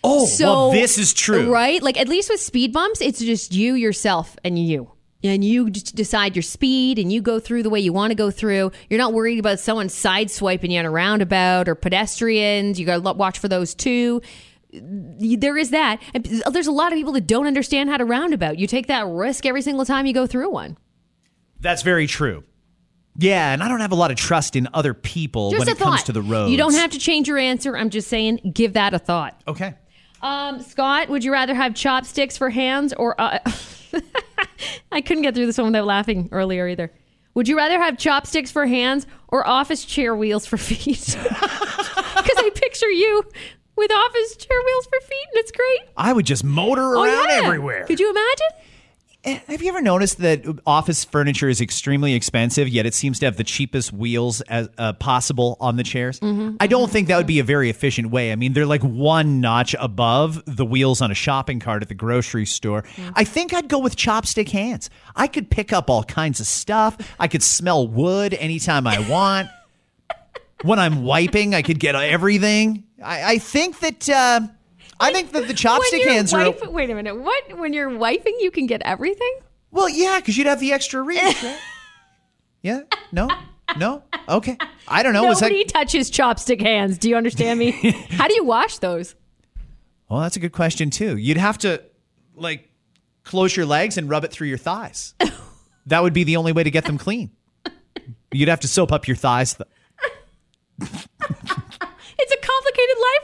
Oh, 0.04 0.26
So 0.26 0.46
well, 0.46 0.72
this 0.72 0.98
is 0.98 1.14
true. 1.14 1.52
right? 1.52 1.82
Like 1.82 1.98
at 2.00 2.08
least 2.08 2.30
with 2.30 2.40
speed 2.40 2.74
bumps, 2.74 3.02
it's 3.02 3.20
just 3.20 3.54
you, 3.54 3.76
yourself, 3.76 4.36
and 4.44 4.58
you. 4.58 4.92
And 5.24 5.44
you 5.46 5.70
just 5.70 5.96
decide 5.96 6.36
your 6.36 6.42
speed, 6.42 6.98
and 6.98 7.14
you 7.14 7.22
go 7.22 7.40
through 7.40 7.62
the 7.62 7.70
way 7.70 7.80
you 7.80 7.94
want 7.94 8.10
to 8.10 8.16
go 8.16 8.32
through. 8.32 8.72
You're 8.90 8.98
not 8.98 9.14
worried 9.14 9.38
about 9.38 9.60
someone 9.60 9.88
sideswiping 9.88 10.72
you 10.72 10.80
on 10.80 10.86
a 10.86 10.90
roundabout 10.90 11.70
or 11.70 11.76
pedestrians. 11.76 12.80
You 12.80 12.88
got 12.88 13.04
to 13.04 13.14
watch 13.14 13.38
for 13.38 13.48
those 13.48 13.76
too. 13.76 14.22
There 14.74 15.58
is 15.60 15.70
that. 15.70 16.02
And 16.16 16.26
there's 16.26 16.66
a 16.66 16.72
lot 16.72 16.92
of 16.92 16.98
people 16.98 17.14
that 17.14 17.28
don't 17.28 17.46
understand 17.46 17.92
how 17.92 17.98
to 17.98 18.06
roundabout. 18.06 18.58
You 18.58 18.66
take 18.66 18.88
that 18.88 19.06
risk 19.06 19.46
every 19.46 19.62
single 19.62 19.86
time 19.86 20.08
you 20.08 20.14
go 20.14 20.26
through 20.26 20.50
one. 20.50 20.76
That's 21.60 21.84
very 21.84 22.08
true. 22.08 22.44
Yeah, 23.18 23.54
and 23.54 23.62
I 23.62 23.68
don't 23.68 23.82
have 23.82 23.92
a 23.92 23.96
lot 23.96 24.10
of 24.10 24.18
trust 24.18 24.56
in 24.56 24.70
other 24.74 24.94
people 24.96 25.52
Just 25.52 25.60
when 25.60 25.70
it 25.76 25.78
comes 25.78 26.02
to 26.04 26.14
the 26.14 26.22
road. 26.22 26.48
You 26.48 26.58
don't 26.58 26.74
have 26.74 26.92
to 26.92 26.98
change 26.98 27.28
your 27.28 27.38
answer. 27.38 27.78
I'm 27.78 27.90
just 27.90 28.08
saying, 28.08 28.54
give 28.54 28.74
that 28.74 28.94
a 28.94 29.00
thought. 29.00 29.40
Okay. 29.48 29.76
Um, 30.22 30.62
Scott, 30.62 31.10
would 31.10 31.24
you 31.24 31.32
rather 31.32 31.54
have 31.54 31.74
chopsticks 31.74 32.38
for 32.38 32.50
hands 32.50 32.94
or? 32.94 33.20
Uh, 33.20 33.40
I 34.92 35.02
couldn't 35.02 35.24
get 35.24 35.36
through 35.36 35.48
this 35.48 35.58
one 35.58 35.68
without 35.68 35.86
laughing 35.86 36.30
earlier 36.32 36.68
either. 36.68 36.92
Would 37.34 37.48
you 37.48 37.58
rather 37.58 37.80
have 37.80 37.98
chopsticks 37.98 38.52
for 38.52 38.66
hands 38.66 39.08
or 39.30 39.48
office 39.48 39.86
chair 39.86 40.16
wheels 40.16 40.46
for 40.46 40.58
feet? 40.58 41.18
Because 42.22 42.38
I 42.38 42.52
picture 42.54 42.90
you 42.90 43.24
with 43.76 43.92
office 43.92 44.36
chair 44.36 44.58
wheels 44.64 44.86
for 44.86 45.00
feet, 45.00 45.28
and 45.34 45.40
it's 45.40 45.52
great. 45.52 45.80
I 45.98 46.14
would 46.14 46.26
just 46.26 46.44
motor 46.44 46.84
around 46.84 47.08
oh 47.08 47.26
yeah, 47.30 47.46
everywhere. 47.46 47.86
Could 47.86 48.00
you 48.00 48.12
imagine? 48.12 48.71
Eh, 49.24 49.40
Have 49.50 49.62
you 49.62 49.70
ever 49.70 49.82
noticed 49.82 50.18
that 50.20 50.44
office 50.66 51.04
furniture 51.04 51.48
is 51.48 51.62
extremely 51.62 52.16
expensive, 52.16 52.68
yet 52.68 52.88
it 52.88 52.96
seems 52.96 53.20
to 53.20 53.26
have 53.28 53.38
the 53.38 53.44
cheapest 53.44 53.94
wheels 53.94 54.42
as 54.42 54.68
uh, 54.80 54.94
possible 54.94 55.58
on 55.60 55.76
the 55.76 55.84
chairs? 55.84 56.20
Mm-hmm. 56.22 56.56
I 56.60 56.66
don't 56.66 56.90
think 56.90 57.08
that 57.08 57.18
would 57.18 57.28
be 57.28 57.38
a 57.38 57.44
very 57.44 57.70
efficient 57.70 58.10
way. 58.10 58.32
I 58.32 58.36
mean, 58.36 58.54
they're 58.54 58.66
like 58.66 58.82
one 58.82 59.40
notch 59.40 59.76
above 59.80 60.42
the 60.48 60.66
wheels 60.66 61.02
on 61.02 61.12
a 61.12 61.14
shopping 61.14 61.60
cart 61.60 61.84
at 61.84 61.90
the 61.90 61.94
grocery 61.94 62.48
store. 62.48 62.84
I 63.14 63.24
think 63.24 63.54
I'd 63.54 63.68
go 63.68 63.78
with 63.78 63.96
chopstick 63.96 64.50
hands. 64.50 64.90
I 65.16 65.28
could 65.28 65.52
pick 65.52 65.72
up 65.72 65.90
all 65.90 66.04
kinds 66.04 66.40
of 66.40 66.48
stuff. 66.48 66.98
I 67.20 67.28
could 67.28 67.44
smell 67.44 67.88
wood 67.88 68.34
anytime 68.34 68.88
I 68.88 69.08
want. 69.08 69.50
when 70.64 70.80
I'm 70.80 71.04
wiping, 71.04 71.54
I 71.54 71.62
could 71.62 71.80
get 71.80 71.94
everything. 71.94 72.86
I, 73.04 73.34
I 73.34 73.38
think 73.38 73.80
that. 73.80 74.10
Uh, 74.10 74.42
I 75.02 75.14
think 75.14 75.32
that 75.32 75.48
the 75.48 75.54
chopstick 75.54 75.92
when 75.92 76.02
you're 76.02 76.10
hands 76.10 76.34
Wait 76.34 76.90
a 76.90 76.96
minute. 76.96 77.20
What? 77.20 77.58
When 77.58 77.74
you're 77.74 77.90
wiping, 77.90 78.38
you 78.40 78.52
can 78.52 78.68
get 78.68 78.82
everything. 78.84 79.40
Well, 79.72 79.90
yeah, 79.90 80.20
because 80.20 80.38
you'd 80.38 80.48
have 80.48 80.60
the 80.60 80.74
extra 80.74 81.02
reach. 81.02 81.22
Right? 81.22 81.60
yeah? 82.62 82.82
No? 83.12 83.30
No? 83.78 84.04
Okay. 84.28 84.58
I 84.88 85.02
don't 85.02 85.14
know. 85.14 85.24
Was 85.24 85.40
that? 85.40 85.48
Nobody 85.48 85.66
touches 85.66 86.12
chopstick 86.12 86.62
hands. 86.62 86.98
Do 86.98 87.10
you 87.10 87.16
understand 87.16 87.60
me? 87.60 87.72
How 88.10 88.28
do 88.28 88.34
you 88.36 88.44
wash 88.44 88.80
those? 88.80 89.16
Well, 90.10 90.20
that's 90.20 90.36
a 90.36 90.40
good 90.40 90.52
question 90.52 90.90
too. 90.90 91.18
You'd 91.18 91.38
have 91.38 91.58
to 91.60 91.82
like 92.36 92.70
close 93.24 93.56
your 93.56 93.66
legs 93.66 93.98
and 93.98 94.10
rub 94.10 94.26
it 94.26 94.32
through 94.32 94.48
your 94.48 94.58
thighs. 94.58 95.14
that 95.86 96.04
would 96.04 96.14
be 96.14 96.26
the 96.26 96.38
only 96.38 96.52
way 96.52 96.64
to 96.64 96.72
get 96.72 96.86
them 96.86 96.98
clean. 96.98 97.32
You'd 98.32 98.50
have 98.50 98.62
to 98.62 98.68
soap 98.68 98.92
up 98.92 99.08
your 99.08 99.18
thighs. 99.18 99.56
Th- 99.56 100.90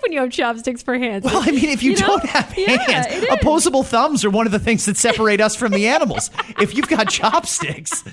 when 0.02 0.12
you 0.12 0.20
have 0.22 0.32
chopsticks 0.32 0.84
for 0.84 0.98
hands. 0.98 1.24
well, 1.26 1.42
I 1.42 1.52
mean, 1.52 1.66
if 1.70 1.84
you, 1.84 1.92
know? 1.96 2.08
don't 2.08 2.26
have 2.26 2.54
Yeah, 2.58 2.78
hands, 2.90 3.26
opposable 3.32 3.84
thumbs 3.84 4.24
are 4.26 4.30
one 4.30 4.46
of 4.46 4.52
the 4.52 4.60
things 4.60 4.86
that 4.86 4.98
separate 4.98 5.42
us 5.42 5.56
from 5.56 5.72
the 5.72 5.88
animals. 5.88 6.30
If 6.60 6.76
you've 6.76 6.88
got 6.88 7.10
chopsticks, 7.10 8.04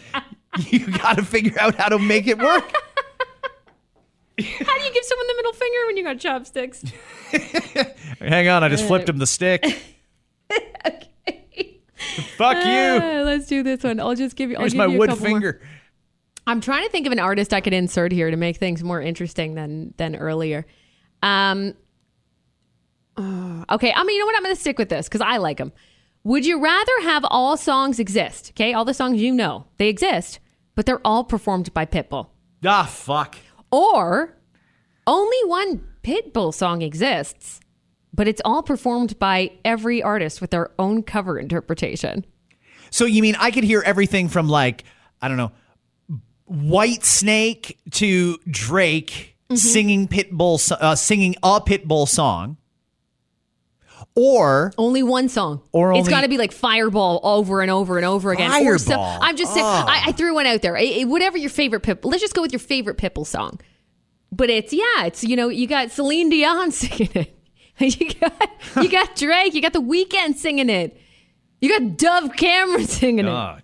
you 0.58 0.86
got 0.98 1.16
to 1.18 1.24
figure 1.24 1.58
out 1.60 1.74
how 1.76 1.88
to 1.88 1.98
make 1.98 2.26
it 2.26 2.38
work. 2.38 2.64
How 4.36 4.78
do 4.78 4.84
you 4.84 4.92
give 4.92 5.04
someone 5.04 5.26
the 5.28 5.34
middle 5.36 5.52
finger 5.52 5.78
when 5.86 5.96
you 5.96 6.02
got 6.04 6.18
chopsticks? 6.18 6.82
Hang 8.20 8.48
on, 8.48 8.64
I 8.64 8.68
just 8.68 8.84
flipped 8.86 9.08
him 9.08 9.18
the 9.18 9.26
stick. 9.26 9.64
Fuck 12.36 12.64
you. 12.64 12.70
Uh, 12.72 13.22
let's 13.24 13.46
do 13.46 13.62
this 13.62 13.82
one. 13.82 13.98
I'll 14.00 14.14
just 14.14 14.36
give 14.36 14.50
you. 14.50 14.56
I'll 14.56 14.62
Here's 14.62 14.72
give 14.72 14.78
my 14.78 14.86
you 14.86 14.96
a 14.96 14.98
wood 14.98 15.08
couple 15.10 15.28
more. 15.28 15.34
finger. 15.40 15.60
I'm 16.46 16.60
trying 16.60 16.84
to 16.84 16.90
think 16.90 17.06
of 17.06 17.12
an 17.12 17.18
artist 17.18 17.54
I 17.54 17.60
could 17.60 17.72
insert 17.72 18.12
here 18.12 18.30
to 18.30 18.36
make 18.36 18.56
things 18.58 18.82
more 18.84 19.00
interesting 19.00 19.54
than 19.54 19.94
than 19.96 20.14
earlier. 20.16 20.66
Um. 21.24 21.74
uh, 23.16 23.64
okay, 23.74 23.92
I 23.94 24.02
mean, 24.04 24.14
you 24.16 24.20
know 24.20 24.26
what? 24.26 24.36
I'm 24.36 24.42
going 24.42 24.54
to 24.54 24.60
stick 24.60 24.78
with 24.78 24.88
this 24.88 25.08
because 25.08 25.20
I 25.20 25.38
like 25.38 25.58
them. 25.58 25.72
Would 26.24 26.46
you 26.46 26.60
rather 26.62 26.92
have 27.02 27.24
all 27.28 27.56
songs 27.56 27.98
exist? 27.98 28.50
Okay, 28.50 28.72
all 28.72 28.84
the 28.84 28.94
songs 28.94 29.20
you 29.20 29.32
know 29.32 29.66
they 29.78 29.88
exist, 29.88 30.38
but 30.74 30.86
they're 30.86 31.06
all 31.06 31.22
performed 31.24 31.72
by 31.74 31.84
Pitbull, 31.86 32.28
Ah, 32.64 32.84
fuck. 32.86 33.36
or 33.70 34.34
only 35.06 35.36
one 35.44 35.86
Pitbull 36.02 36.52
song 36.54 36.80
exists, 36.82 37.60
but 38.12 38.26
it's 38.26 38.40
all 38.44 38.62
performed 38.62 39.18
by 39.18 39.50
every 39.64 40.02
artist 40.02 40.40
with 40.40 40.50
their 40.50 40.70
own 40.78 41.02
cover 41.02 41.38
interpretation. 41.38 42.24
So 42.90 43.04
you 43.04 43.20
mean 43.22 43.36
I 43.38 43.50
could 43.50 43.64
hear 43.64 43.82
everything 43.82 44.28
from 44.28 44.48
like 44.48 44.84
I 45.20 45.28
don't 45.28 45.36
know, 45.36 45.52
White 46.46 47.04
Snake 47.04 47.78
to 47.92 48.38
Drake 48.48 49.33
singing 49.54 50.08
Pitbull, 50.08 50.72
uh, 50.80 50.94
singing 50.94 51.34
a 51.42 51.60
Pitbull 51.60 52.08
song, 52.08 52.56
or 54.16 54.72
Only 54.78 55.02
one 55.02 55.28
song. 55.28 55.62
Or 55.72 55.92
it's 55.92 56.00
only- 56.00 56.10
got 56.10 56.20
to 56.22 56.28
be 56.28 56.38
like 56.38 56.52
Fireball 56.52 57.20
over 57.22 57.62
and 57.62 57.70
over 57.70 57.96
and 57.96 58.06
over 58.06 58.32
again. 58.32 58.50
Some- 58.78 58.96
Fireball. 58.98 59.18
I'm 59.22 59.36
just 59.36 59.52
saying. 59.54 59.66
I, 59.66 60.04
I 60.06 60.12
threw 60.12 60.34
one 60.34 60.46
out 60.46 60.62
there. 60.62 60.76
Whatever 61.06 61.36
your 61.38 61.50
favorite 61.50 61.82
Pitbull. 61.82 62.10
Let's 62.10 62.20
just 62.22 62.34
go 62.34 62.42
with 62.42 62.52
your 62.52 62.60
favorite 62.60 62.96
Pitbull 62.98 63.26
song. 63.26 63.60
But 64.30 64.50
it's 64.50 64.72
yeah. 64.72 65.04
It's 65.04 65.22
you 65.24 65.36
know 65.36 65.48
you 65.48 65.66
got 65.66 65.90
Celine 65.90 66.28
Dion 66.30 66.70
singing 66.72 67.10
it. 67.14 67.30
You 67.78 68.14
got 68.14 68.50
you 68.82 68.88
got 68.88 69.16
Drake. 69.16 69.54
You 69.54 69.60
got 69.62 69.72
The 69.72 69.82
Weeknd 69.82 70.34
singing 70.36 70.68
it. 70.70 70.96
You 71.60 71.68
got 71.68 71.96
Dove 71.96 72.36
Cameron 72.36 72.86
singing 72.86 73.26
it. 73.26 73.30
oh, 73.30 73.56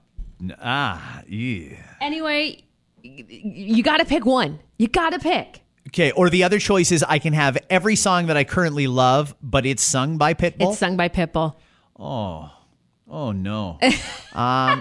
ah, 0.63 1.23
yeah. 1.29 1.77
Anyway, 2.01 2.65
you 3.03 3.83
got 3.83 3.99
to 3.99 4.05
pick 4.05 4.25
one. 4.25 4.59
You 4.79 4.89
got 4.89 5.11
to 5.11 5.19
pick. 5.19 5.61
Okay, 5.91 6.13
or 6.13 6.31
the 6.31 6.45
other 6.45 6.61
choice 6.61 6.93
is 6.93 7.03
I 7.03 7.19
can 7.19 7.33
have 7.33 7.59
every 7.69 7.97
song 7.97 8.27
that 8.27 8.37
I 8.37 8.45
currently 8.45 8.87
love, 8.87 9.35
but 9.43 9.67
it's 9.67 9.83
sung 9.83 10.19
by 10.19 10.35
Pitbull. 10.35 10.71
It's 10.71 10.79
sung 10.79 10.97
by 10.97 11.09
Pitbull. 11.09 11.57
oh 11.99 12.51
oh 13.09 13.33
no. 13.33 13.79
Um, 14.33 14.81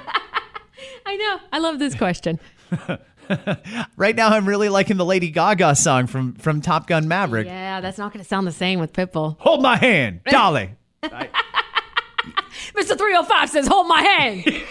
I 1.07 1.15
know. 1.15 1.39
I 1.51 1.57
love 1.57 1.79
this 1.79 1.95
question. 1.95 2.39
right 3.97 4.15
now, 4.15 4.29
I'm 4.29 4.47
really 4.47 4.69
liking 4.69 4.97
the 4.97 5.05
Lady 5.05 5.31
Gaga 5.31 5.75
song 5.75 6.05
from 6.05 6.33
from 6.35 6.61
Top 6.61 6.85
Gun 6.85 7.07
Maverick. 7.07 7.47
Yeah, 7.47 7.81
that's 7.81 7.97
not 7.97 8.13
going 8.13 8.23
to 8.23 8.29
sound 8.29 8.45
the 8.45 8.51
same 8.51 8.79
with 8.79 8.93
Pitbull. 8.93 9.37
Hold 9.39 9.63
my 9.63 9.75
hand, 9.75 10.21
Dolly. 10.29 10.69
Mr. 11.03 12.95
305 12.95 13.49
says, 13.49 13.65
"Hold 13.65 13.87
my 13.87 14.03
hand." 14.03 14.63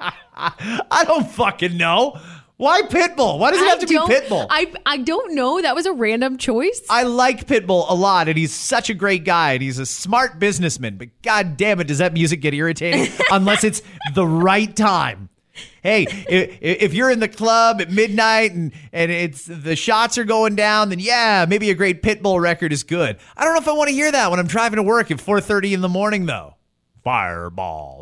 I 0.00 1.04
don't 1.04 1.28
fucking 1.28 1.76
know. 1.76 2.20
Why 2.56 2.82
Pitbull? 2.82 3.38
Why 3.40 3.50
does 3.50 3.60
it 3.60 3.68
have 3.68 3.80
to 3.80 3.86
be 3.86 3.96
Pitbull? 3.96 4.46
I, 4.48 4.72
I 4.86 4.98
don't 4.98 5.34
know. 5.34 5.60
That 5.60 5.74
was 5.74 5.86
a 5.86 5.92
random 5.92 6.38
choice. 6.38 6.82
I 6.88 7.02
like 7.02 7.46
Pitbull 7.46 7.86
a 7.88 7.94
lot, 7.94 8.28
and 8.28 8.38
he's 8.38 8.54
such 8.54 8.90
a 8.90 8.94
great 8.94 9.24
guy, 9.24 9.54
and 9.54 9.62
he's 9.62 9.80
a 9.80 9.86
smart 9.86 10.38
businessman. 10.38 10.96
But 10.96 11.08
god 11.22 11.56
damn 11.56 11.80
it, 11.80 11.88
does 11.88 11.98
that 11.98 12.12
music 12.12 12.40
get 12.40 12.54
irritating 12.54 13.12
unless 13.30 13.64
it's 13.64 13.82
the 14.14 14.26
right 14.26 14.74
time? 14.74 15.30
Hey, 15.82 16.06
if, 16.08 16.58
if 16.60 16.94
you're 16.94 17.10
in 17.10 17.20
the 17.20 17.28
club 17.28 17.80
at 17.80 17.90
midnight 17.90 18.52
and, 18.52 18.72
and 18.92 19.10
it's 19.10 19.44
the 19.44 19.76
shots 19.76 20.16
are 20.18 20.24
going 20.24 20.56
down, 20.56 20.88
then 20.88 20.98
yeah, 20.98 21.46
maybe 21.48 21.70
a 21.70 21.74
great 21.74 22.02
Pitbull 22.02 22.40
record 22.40 22.72
is 22.72 22.82
good. 22.82 23.18
I 23.36 23.44
don't 23.44 23.54
know 23.54 23.60
if 23.60 23.68
I 23.68 23.72
want 23.72 23.88
to 23.88 23.94
hear 23.94 24.10
that 24.10 24.30
when 24.30 24.40
I'm 24.40 24.46
driving 24.46 24.76
to 24.76 24.82
work 24.82 25.10
at 25.10 25.18
4:30 25.18 25.72
in 25.72 25.80
the 25.80 25.88
morning, 25.88 26.26
though. 26.26 26.54
Fireball. 27.02 28.00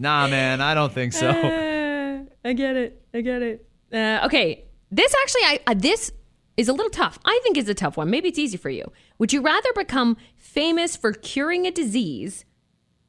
Nah, 0.00 0.26
man, 0.26 0.60
I 0.60 0.74
don't 0.74 0.92
think 0.92 1.12
so. 1.12 1.30
I 2.44 2.52
get 2.54 2.76
it. 2.76 3.00
I 3.14 3.20
get 3.20 3.42
it. 3.42 3.66
Uh, 3.92 4.20
okay, 4.24 4.64
this 4.90 5.14
actually, 5.22 5.42
I 5.42 5.60
uh, 5.68 5.74
this 5.76 6.10
is 6.56 6.68
a 6.68 6.72
little 6.72 6.90
tough. 6.90 7.18
I 7.24 7.38
think 7.44 7.56
it's 7.56 7.68
a 7.68 7.74
tough 7.74 7.96
one. 7.96 8.10
Maybe 8.10 8.28
it's 8.28 8.38
easy 8.38 8.56
for 8.56 8.70
you. 8.70 8.90
Would 9.18 9.32
you 9.32 9.40
rather 9.42 9.72
become 9.74 10.16
famous 10.36 10.96
for 10.96 11.12
curing 11.12 11.66
a 11.66 11.70
disease, 11.70 12.44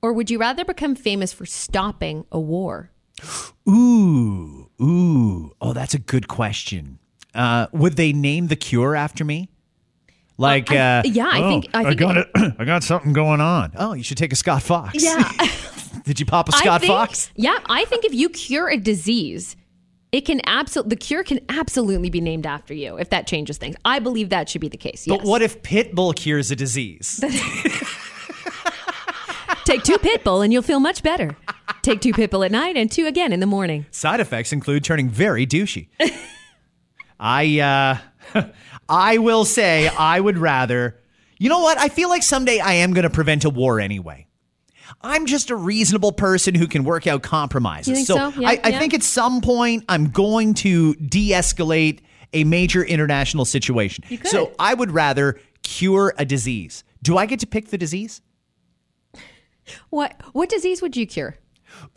or 0.01 0.13
would 0.13 0.29
you 0.29 0.37
rather 0.39 0.63
become 0.65 0.95
famous 0.95 1.33
for 1.33 1.45
stopping 1.45 2.25
a 2.31 2.39
war? 2.39 2.91
Ooh, 3.69 4.69
ooh. 4.81 5.51
Oh, 5.61 5.73
that's 5.73 5.93
a 5.93 5.99
good 5.99 6.27
question. 6.27 6.99
Uh, 7.33 7.67
would 7.71 7.95
they 7.95 8.11
name 8.13 8.47
the 8.47 8.55
cure 8.55 8.95
after 8.95 9.23
me? 9.23 9.49
Like, 10.37 10.71
I- 10.71 10.99
uh, 10.99 11.03
yeah, 11.05 11.29
I 11.31 11.41
"Oh, 11.43 11.49
think- 11.49 11.67
I 11.73 11.83
think 11.85 11.99
got 11.99 12.17
it- 12.17 12.27
it. 12.35 12.53
I 12.59 12.65
got 12.65 12.83
something 12.83 13.13
going 13.13 13.39
on. 13.41 13.71
Oh, 13.77 13.93
you 13.93 14.03
should 14.03 14.17
take 14.17 14.33
a 14.33 14.35
Scott 14.35 14.61
Fox. 14.63 15.01
Yeah. 15.01 15.29
Did 16.03 16.19
you 16.19 16.25
pop 16.25 16.49
a 16.49 16.51
Scott 16.53 16.81
think- 16.81 16.91
Fox? 16.91 17.31
Yeah, 17.35 17.57
I 17.67 17.85
think 17.85 18.05
if 18.05 18.13
you 18.13 18.29
cure 18.29 18.69
a 18.69 18.77
disease, 18.77 19.55
it 20.11 20.21
can 20.21 20.41
absolutely 20.45 20.89
the 20.89 20.95
cure 20.97 21.23
can 21.23 21.39
absolutely 21.49 22.09
be 22.09 22.19
named 22.21 22.45
after 22.45 22.73
you 22.73 22.97
if 22.97 23.09
that 23.11 23.27
changes 23.27 23.57
things. 23.57 23.75
I 23.85 23.99
believe 23.99 24.29
that 24.29 24.49
should 24.49 24.61
be 24.61 24.67
the 24.67 24.77
case. 24.77 25.05
But 25.07 25.23
what 25.23 25.41
if 25.41 25.61
Pitbull 25.61 26.15
cures 26.15 26.51
a 26.51 26.55
disease? 26.55 27.23
Take 29.63 29.83
two 29.83 29.97
Pitbull 29.97 30.43
and 30.43 30.51
you'll 30.51 30.63
feel 30.63 30.79
much 30.79 31.03
better. 31.03 31.37
Take 31.81 32.01
two 32.01 32.13
Pitbull 32.13 32.43
at 32.45 32.51
night 32.51 32.75
and 32.75 32.91
two 32.91 33.05
again 33.05 33.31
in 33.31 33.39
the 33.39 33.45
morning. 33.45 33.85
Side 33.91 34.19
effects 34.19 34.51
include 34.51 34.83
turning 34.83 35.07
very 35.09 35.45
douchey. 35.47 35.87
I 37.19 37.59
uh 38.33 38.43
I 38.89 39.19
will 39.19 39.45
say 39.45 39.87
I 39.87 40.19
would 40.19 40.37
rather 40.37 40.99
You 41.37 41.49
know 41.49 41.59
what? 41.59 41.77
I 41.77 41.89
feel 41.89 42.09
like 42.09 42.23
someday 42.23 42.59
I 42.59 42.73
am 42.73 42.93
going 42.93 43.03
to 43.03 43.09
prevent 43.09 43.45
a 43.45 43.49
war 43.49 43.79
anyway. 43.79 44.27
I'm 45.01 45.25
just 45.25 45.49
a 45.49 45.55
reasonable 45.55 46.11
person 46.11 46.55
who 46.55 46.67
can 46.67 46.83
work 46.83 47.07
out 47.07 47.23
compromises. 47.23 47.93
Think 47.93 48.07
so? 48.07 48.29
Yeah, 48.39 48.49
I, 48.49 48.59
I 48.63 48.69
yeah. 48.69 48.79
think 48.79 48.93
at 48.93 49.03
some 49.03 49.41
point 49.41 49.85
I'm 49.87 50.09
going 50.09 50.53
to 50.55 50.95
de-escalate 50.95 51.99
a 52.33 52.43
major 52.43 52.83
international 52.83 53.45
situation. 53.45 54.03
So 54.25 54.53
I 54.59 54.73
would 54.73 54.91
rather 54.91 55.39
cure 55.63 56.13
a 56.17 56.25
disease. 56.25 56.83
Do 57.03 57.17
I 57.17 57.25
get 57.25 57.39
to 57.41 57.47
pick 57.47 57.69
the 57.69 57.77
disease? 57.77 58.21
What 59.89 60.19
what 60.33 60.49
disease 60.49 60.81
would 60.81 60.97
you 60.97 61.05
cure? 61.05 61.37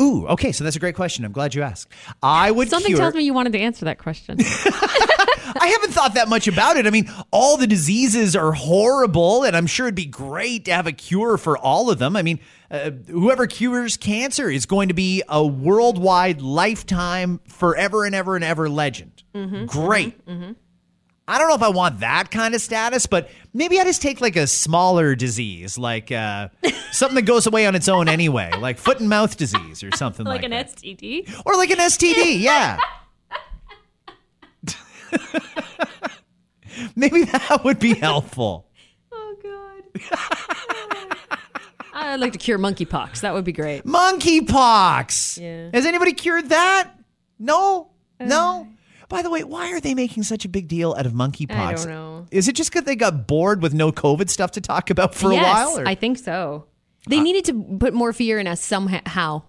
Ooh, 0.00 0.26
okay, 0.28 0.52
so 0.52 0.64
that's 0.64 0.76
a 0.76 0.80
great 0.80 0.94
question. 0.94 1.24
I'm 1.24 1.32
glad 1.32 1.54
you 1.54 1.62
asked. 1.62 1.90
I 2.22 2.50
would 2.50 2.68
Something 2.68 2.90
cure 2.90 2.98
tells 2.98 3.14
me 3.14 3.24
you 3.24 3.34
wanted 3.34 3.52
to 3.54 3.58
answer 3.58 3.84
that 3.86 3.98
question. 3.98 4.38
I 5.60 5.68
haven't 5.68 5.92
thought 5.92 6.14
that 6.14 6.28
much 6.28 6.48
about 6.48 6.76
it. 6.76 6.86
I 6.86 6.90
mean, 6.90 7.10
all 7.30 7.56
the 7.56 7.66
diseases 7.66 8.34
are 8.36 8.52
horrible, 8.52 9.44
and 9.44 9.56
I'm 9.56 9.66
sure 9.66 9.86
it'd 9.86 9.94
be 9.94 10.06
great 10.06 10.64
to 10.66 10.72
have 10.72 10.86
a 10.86 10.92
cure 10.92 11.36
for 11.38 11.56
all 11.56 11.90
of 11.90 11.98
them. 11.98 12.16
I 12.16 12.22
mean, 12.22 12.40
uh, 12.70 12.90
whoever 13.08 13.46
cures 13.46 13.96
cancer 13.96 14.50
is 14.50 14.66
going 14.66 14.88
to 14.88 14.94
be 14.94 15.22
a 15.28 15.44
worldwide, 15.46 16.40
lifetime, 16.42 17.40
forever 17.48 18.04
and 18.04 18.14
ever 18.14 18.34
and 18.36 18.44
ever 18.44 18.68
legend. 18.68 19.22
Great. 19.66 20.18
I 21.26 21.38
don't 21.38 21.48
know 21.48 21.54
if 21.54 21.62
I 21.62 21.70
want 21.70 22.00
that 22.00 22.30
kind 22.30 22.54
of 22.54 22.60
status, 22.60 23.06
but 23.06 23.30
maybe 23.54 23.80
I 23.80 23.84
just 23.84 24.02
take 24.02 24.20
like 24.20 24.36
a 24.36 24.46
smaller 24.46 25.14
disease, 25.14 25.78
like 25.78 26.12
uh, 26.12 26.48
something 26.92 27.14
that 27.14 27.22
goes 27.22 27.46
away 27.46 27.64
on 27.66 27.74
its 27.74 27.88
own 27.88 28.08
anyway, 28.08 28.50
like 28.58 28.76
foot 28.76 29.00
and 29.00 29.08
mouth 29.08 29.34
disease 29.36 29.82
or 29.82 29.90
something 29.96 30.26
like, 30.26 30.42
like 30.42 30.44
an 30.44 30.50
that. 30.50 30.76
STD. 30.76 31.42
or 31.46 31.56
like 31.56 31.70
an 31.70 31.78
STD, 31.78 32.40
yeah. 32.40 32.76
Maybe 36.96 37.24
that 37.24 37.64
would 37.64 37.78
be 37.78 37.94
helpful. 37.94 38.68
Oh 39.16 39.36
god. 39.42 39.82
Oh, 41.30 41.36
I'd 41.92 42.20
like 42.20 42.32
to 42.32 42.38
cure 42.38 42.58
monkeypox. 42.58 43.20
That 43.20 43.32
would 43.32 43.44
be 43.44 43.52
great. 43.52 43.84
Monkeypox. 43.84 45.40
Yeah. 45.40 45.70
Has 45.72 45.86
anybody 45.86 46.12
cured 46.12 46.48
that? 46.48 46.90
No. 47.38 47.90
Uh, 48.18 48.24
no. 48.24 48.68
By 49.08 49.22
the 49.22 49.30
way, 49.30 49.44
why 49.44 49.72
are 49.72 49.80
they 49.80 49.94
making 49.94 50.24
such 50.24 50.44
a 50.44 50.48
big 50.48 50.66
deal 50.66 50.94
out 50.98 51.06
of 51.06 51.12
monkeypox? 51.12 51.54
I 51.54 51.74
don't 51.74 51.88
know. 51.88 52.26
Is 52.32 52.48
it 52.48 52.56
just 52.56 52.72
because 52.72 52.84
they 52.84 52.96
got 52.96 53.28
bored 53.28 53.62
with 53.62 53.72
no 53.72 53.92
COVID 53.92 54.28
stuff 54.28 54.50
to 54.52 54.60
talk 54.60 54.90
about 54.90 55.14
for 55.14 55.32
yes, 55.32 55.44
a 55.44 55.48
while? 55.48 55.78
or- 55.80 55.88
I 55.88 55.94
think 55.94 56.18
so. 56.18 56.66
They 57.08 57.18
uh, 57.18 57.22
needed 57.22 57.44
to 57.46 57.76
put 57.78 57.94
more 57.94 58.12
fear 58.12 58.38
in 58.40 58.46
us 58.48 58.60
somehow. 58.60 59.42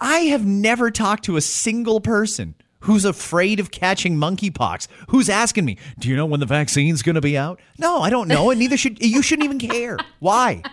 I 0.00 0.18
have 0.18 0.44
never 0.44 0.90
talked 0.90 1.24
to 1.26 1.36
a 1.36 1.40
single 1.40 2.00
person 2.00 2.54
who's 2.84 3.04
afraid 3.04 3.60
of 3.60 3.70
catching 3.70 4.16
monkeypox. 4.16 4.88
Who's 5.08 5.28
asking 5.28 5.64
me, 5.64 5.76
"Do 5.98 6.08
you 6.08 6.16
know 6.16 6.26
when 6.26 6.40
the 6.40 6.46
vaccine's 6.46 7.02
going 7.02 7.16
to 7.16 7.20
be 7.20 7.36
out?" 7.36 7.60
No, 7.78 8.00
I 8.00 8.10
don't 8.10 8.28
know, 8.28 8.50
and 8.50 8.58
neither 8.58 8.76
should 8.76 9.02
you. 9.02 9.22
Shouldn't 9.22 9.44
even 9.44 9.58
care. 9.58 9.98
Why? 10.20 10.62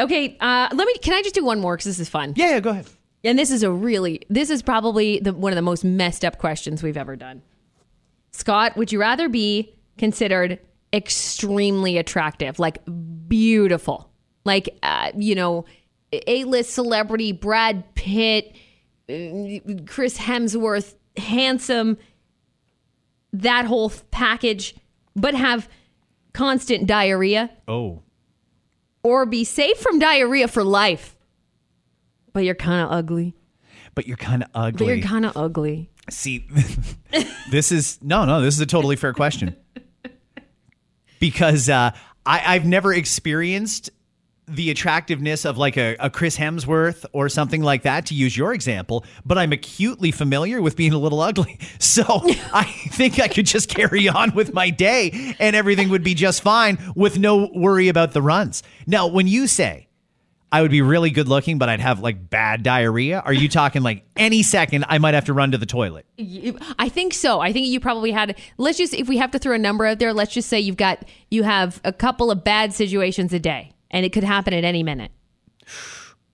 Okay, 0.00 0.38
uh, 0.40 0.68
let 0.72 0.86
me. 0.86 0.94
Can 1.02 1.12
I 1.12 1.20
just 1.20 1.34
do 1.34 1.44
one 1.44 1.60
more 1.60 1.76
because 1.76 1.84
this 1.84 2.00
is 2.00 2.08
fun? 2.08 2.32
Yeah, 2.34 2.52
yeah, 2.52 2.60
go 2.60 2.70
ahead. 2.70 2.86
And 3.22 3.38
this 3.38 3.50
is 3.50 3.62
a 3.62 3.70
really. 3.70 4.22
This 4.30 4.48
is 4.48 4.62
probably 4.62 5.20
the, 5.20 5.34
one 5.34 5.52
of 5.52 5.56
the 5.56 5.62
most 5.62 5.84
messed 5.84 6.24
up 6.24 6.38
questions 6.38 6.82
we've 6.82 6.96
ever 6.96 7.16
done. 7.16 7.42
Scott, 8.32 8.76
would 8.76 8.92
you 8.92 8.98
rather 8.98 9.28
be 9.28 9.74
considered 9.98 10.58
extremely 10.92 11.98
attractive, 11.98 12.58
like 12.58 12.78
beautiful, 13.28 14.10
like 14.44 14.74
uh, 14.82 15.12
you 15.16 15.34
know, 15.34 15.66
A-list 16.12 16.70
celebrity 16.70 17.32
Brad 17.32 17.94
Pitt, 17.94 18.56
Chris 19.86 20.18
Hemsworth, 20.18 20.94
handsome, 21.16 21.98
that 23.32 23.64
whole 23.64 23.92
package, 24.10 24.74
but 25.16 25.34
have 25.34 25.68
constant 26.32 26.86
diarrhea? 26.86 27.50
Oh, 27.68 28.02
or 29.02 29.24
be 29.26 29.44
safe 29.44 29.78
from 29.78 29.98
diarrhea 29.98 30.46
for 30.48 30.62
life. 30.62 31.16
But 32.32 32.44
you're 32.44 32.54
kind 32.54 32.84
of 32.84 32.92
ugly. 32.92 33.34
but 33.94 34.06
you're 34.06 34.16
kind 34.16 34.42
of 34.44 34.50
ugly. 34.54 34.86
But 34.86 34.92
you're 34.92 35.06
kind 35.06 35.26
of 35.26 35.36
ugly. 35.36 35.90
See, 36.10 36.46
this 37.50 37.72
is 37.72 37.98
no, 38.02 38.24
no. 38.24 38.40
This 38.40 38.54
is 38.54 38.60
a 38.60 38.66
totally 38.66 38.96
fair 38.96 39.12
question 39.12 39.56
because 41.18 41.68
uh, 41.68 41.90
I, 42.26 42.54
I've 42.54 42.66
never 42.66 42.92
experienced 42.92 43.90
the 44.50 44.70
attractiveness 44.70 45.44
of 45.44 45.58
like 45.58 45.76
a, 45.76 45.96
a 46.00 46.10
Chris 46.10 46.36
Hemsworth 46.36 47.04
or 47.12 47.28
something 47.28 47.62
like 47.62 47.82
that. 47.82 48.06
To 48.06 48.14
use 48.14 48.36
your 48.36 48.52
example, 48.52 49.04
but 49.24 49.38
I'm 49.38 49.52
acutely 49.52 50.10
familiar 50.10 50.60
with 50.60 50.76
being 50.76 50.92
a 50.92 50.98
little 50.98 51.20
ugly, 51.20 51.58
so 51.78 52.04
I 52.52 52.64
think 52.90 53.20
I 53.20 53.28
could 53.28 53.46
just 53.46 53.68
carry 53.68 54.08
on 54.08 54.34
with 54.34 54.52
my 54.52 54.70
day 54.70 55.34
and 55.38 55.54
everything 55.54 55.88
would 55.90 56.04
be 56.04 56.14
just 56.14 56.42
fine 56.42 56.78
with 56.94 57.18
no 57.18 57.50
worry 57.54 57.88
about 57.88 58.12
the 58.12 58.22
runs. 58.22 58.62
Now, 58.86 59.06
when 59.06 59.26
you 59.26 59.46
say 59.46 59.88
I 60.52 60.62
would 60.62 60.70
be 60.70 60.82
really 60.82 61.10
good 61.10 61.28
looking, 61.28 61.58
but 61.58 61.68
I'd 61.68 61.80
have 61.80 62.00
like 62.00 62.28
bad 62.28 62.62
diarrhea? 62.62 63.20
Are 63.20 63.32
you 63.32 63.48
talking 63.48 63.82
like 63.82 64.04
any 64.16 64.42
second 64.42 64.84
I 64.88 64.98
might 64.98 65.14
have 65.14 65.26
to 65.26 65.32
run 65.32 65.52
to 65.52 65.58
the 65.58 65.66
toilet? 65.66 66.06
I 66.78 66.88
think 66.88 67.14
so. 67.14 67.40
I 67.40 67.52
think 67.52 67.68
you 67.68 67.78
probably 67.78 68.10
had. 68.10 68.36
Let's 68.58 68.76
just, 68.76 68.92
if 68.92 69.08
we 69.08 69.18
have 69.18 69.30
to 69.30 69.38
throw 69.38 69.54
a 69.54 69.58
number 69.58 69.86
out 69.86 70.00
there, 70.00 70.12
let's 70.12 70.32
just 70.32 70.48
say 70.48 70.58
you've 70.58 70.76
got, 70.76 71.04
you 71.30 71.44
have 71.44 71.80
a 71.84 71.92
couple 71.92 72.30
of 72.30 72.42
bad 72.42 72.72
situations 72.72 73.32
a 73.32 73.38
day, 73.38 73.72
and 73.90 74.04
it 74.06 74.12
could 74.12 74.24
happen 74.24 74.52
at 74.54 74.64
any 74.64 74.82
minute. 74.82 75.10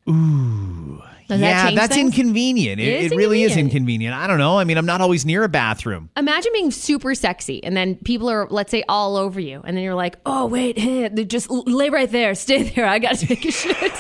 Ooh. 0.09 1.03
Does 1.29 1.41
yeah, 1.41 1.67
change 1.67 1.77
that's 1.77 1.95
things? 1.97 2.17
inconvenient. 2.17 2.81
It, 2.81 2.87
It 2.87 3.05
is 3.07 3.13
it 3.13 3.17
really 3.17 3.43
is 3.43 3.57
inconvenient. 3.57 3.73
inconvenient. 4.13 4.15
I 4.15 4.27
don't 4.29 4.39
know. 4.39 4.59
I 4.61 4.63
mean, 4.65 4.79
I'm 4.79 4.87
not 4.87 5.01
always 5.01 5.27
near 5.27 5.43
a 5.43 5.49
bathroom. 5.49 6.09
Imagine 6.17 6.53
being 6.53 6.71
super 6.71 7.17
sexy, 7.17 7.65
and 7.65 7.77
then 7.77 7.97
people 7.97 8.31
are, 8.31 8.47
let's 8.49 8.71
say, 8.71 8.85
all 8.89 9.17
over 9.17 9.41
you, 9.41 9.61
and 9.65 9.77
then 9.77 9.83
you're 9.83 9.97
like, 9.97 10.19
"Oh 10.25 10.47
wait, 10.47 10.79
hey, 10.87 11.09
just 11.25 11.51
lay 11.51 11.91
right 11.91 12.09
there, 12.09 12.33
stay 12.37 12.63
there. 12.63 12.87
I 12.87 13.01
got 13.01 13.17
to 13.17 13.27
take 13.27 13.45
a 13.45 13.51
shit." 13.51 13.93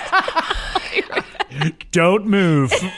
Don't 1.90 2.26
move. 2.26 2.72
In 2.80 2.92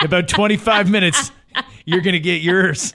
about 0.04 0.28
25 0.28 0.90
minutes, 0.90 1.32
you're 1.86 2.02
going 2.02 2.12
to 2.12 2.20
get 2.20 2.42
yours. 2.42 2.94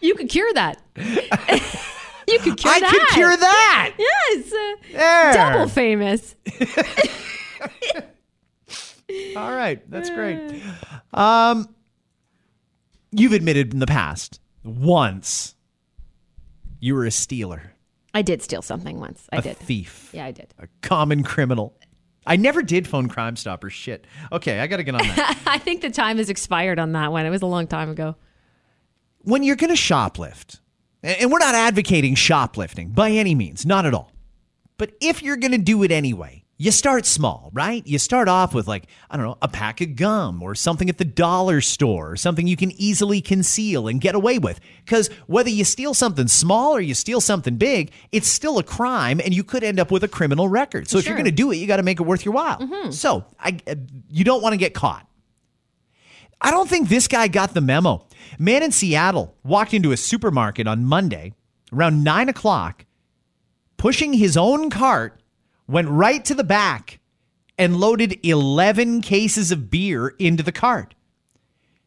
You 0.00 0.14
could 0.14 0.28
cure 0.28 0.52
that. 0.54 0.80
you 0.96 2.38
could 2.40 2.56
cure 2.56 2.72
I 2.74 2.80
that. 2.80 2.84
I 2.84 2.90
could 2.90 3.08
cure 3.14 3.36
that. 3.36 3.94
Yes, 3.98 4.52
uh, 4.52 4.74
There. 4.92 5.32
double 5.32 5.68
famous. 5.68 6.34
All 9.36 9.50
right, 9.52 9.80
that's 9.90 10.10
great. 10.10 10.62
Um, 11.14 11.66
you've 13.10 13.32
admitted 13.32 13.72
in 13.72 13.78
the 13.78 13.86
past 13.86 14.38
once 14.64 15.54
you 16.80 16.94
were 16.94 17.06
a 17.06 17.10
stealer, 17.10 17.72
I 18.12 18.20
did 18.22 18.42
steal 18.42 18.60
something 18.62 19.00
once. 19.00 19.26
I 19.32 19.38
a 19.38 19.42
did. 19.42 19.56
thief, 19.56 20.10
Yeah, 20.12 20.26
I 20.26 20.32
did. 20.32 20.52
a 20.58 20.68
common 20.82 21.22
criminal. 21.22 21.74
I 22.26 22.36
never 22.36 22.62
did 22.62 22.86
phone 22.86 23.08
Crime 23.08 23.36
Stopper. 23.36 23.70
Shit. 23.70 24.06
Okay, 24.30 24.60
I 24.60 24.66
got 24.66 24.76
to 24.76 24.82
get 24.82 24.94
on 24.94 25.00
that. 25.00 25.38
I 25.46 25.56
think 25.58 25.80
the 25.80 25.88
time 25.90 26.18
has 26.18 26.28
expired 26.28 26.78
on 26.78 26.92
that 26.92 27.10
one. 27.10 27.24
It 27.24 27.30
was 27.30 27.40
a 27.40 27.46
long 27.46 27.66
time 27.66 27.88
ago. 27.88 28.14
When 29.28 29.42
you're 29.42 29.56
going 29.56 29.74
to 29.74 29.76
shoplift, 29.76 30.60
and 31.02 31.30
we're 31.30 31.38
not 31.38 31.54
advocating 31.54 32.14
shoplifting 32.14 32.90
by 32.90 33.10
any 33.10 33.34
means, 33.34 33.66
not 33.66 33.84
at 33.84 33.92
all. 33.92 34.10
But 34.78 34.92
if 35.00 35.22
you're 35.22 35.36
going 35.36 35.52
to 35.52 35.58
do 35.58 35.82
it 35.82 35.90
anyway, 35.90 36.44
you 36.56 36.72
start 36.72 37.06
small, 37.06 37.50
right? 37.52 37.86
You 37.86 37.98
start 37.98 38.26
off 38.26 38.54
with 38.54 38.66
like, 38.66 38.86
I 39.10 39.16
don't 39.16 39.26
know, 39.26 39.38
a 39.42 39.46
pack 39.46 39.80
of 39.80 39.96
gum 39.96 40.42
or 40.42 40.54
something 40.54 40.88
at 40.88 40.98
the 40.98 41.04
dollar 41.04 41.60
store, 41.60 42.12
or 42.12 42.16
something 42.16 42.46
you 42.46 42.56
can 42.56 42.72
easily 42.72 43.20
conceal 43.20 43.86
and 43.86 44.00
get 44.00 44.14
away 44.14 44.38
with. 44.38 44.60
Because 44.84 45.08
whether 45.26 45.50
you 45.50 45.64
steal 45.64 45.94
something 45.94 46.26
small 46.26 46.74
or 46.74 46.80
you 46.80 46.94
steal 46.94 47.20
something 47.20 47.56
big, 47.56 47.92
it's 48.10 48.28
still 48.28 48.58
a 48.58 48.64
crime 48.64 49.20
and 49.22 49.34
you 49.34 49.44
could 49.44 49.62
end 49.62 49.78
up 49.78 49.90
with 49.90 50.02
a 50.04 50.08
criminal 50.08 50.48
record. 50.48 50.88
So 50.88 50.98
if 50.98 51.06
you're 51.06 51.16
going 51.16 51.26
to 51.26 51.30
do 51.30 51.52
it, 51.52 51.56
you 51.56 51.66
got 51.66 51.76
to 51.76 51.82
make 51.84 52.00
it 52.00 52.04
worth 52.04 52.24
your 52.24 52.34
while. 52.34 52.58
So 52.92 53.24
I, 53.38 53.58
uh, 53.68 53.74
you 54.10 54.24
don't 54.24 54.42
want 54.42 54.54
to 54.54 54.58
get 54.58 54.74
caught. 54.74 55.06
I 56.40 56.50
don't 56.50 56.68
think 56.68 56.88
this 56.88 57.08
guy 57.08 57.28
got 57.28 57.52
the 57.52 57.60
memo. 57.60 58.06
Man 58.38 58.62
in 58.62 58.72
Seattle 58.72 59.36
walked 59.42 59.74
into 59.74 59.92
a 59.92 59.96
supermarket 59.96 60.66
on 60.66 60.84
Monday 60.84 61.34
around 61.72 62.04
nine 62.04 62.28
o'clock, 62.28 62.86
pushing 63.76 64.12
his 64.12 64.36
own 64.36 64.70
cart, 64.70 65.20
went 65.66 65.88
right 65.88 66.24
to 66.24 66.34
the 66.34 66.44
back 66.44 67.00
and 67.58 67.78
loaded 67.78 68.18
11 68.24 69.02
cases 69.02 69.50
of 69.50 69.70
beer 69.70 70.08
into 70.18 70.42
the 70.42 70.52
cart. 70.52 70.94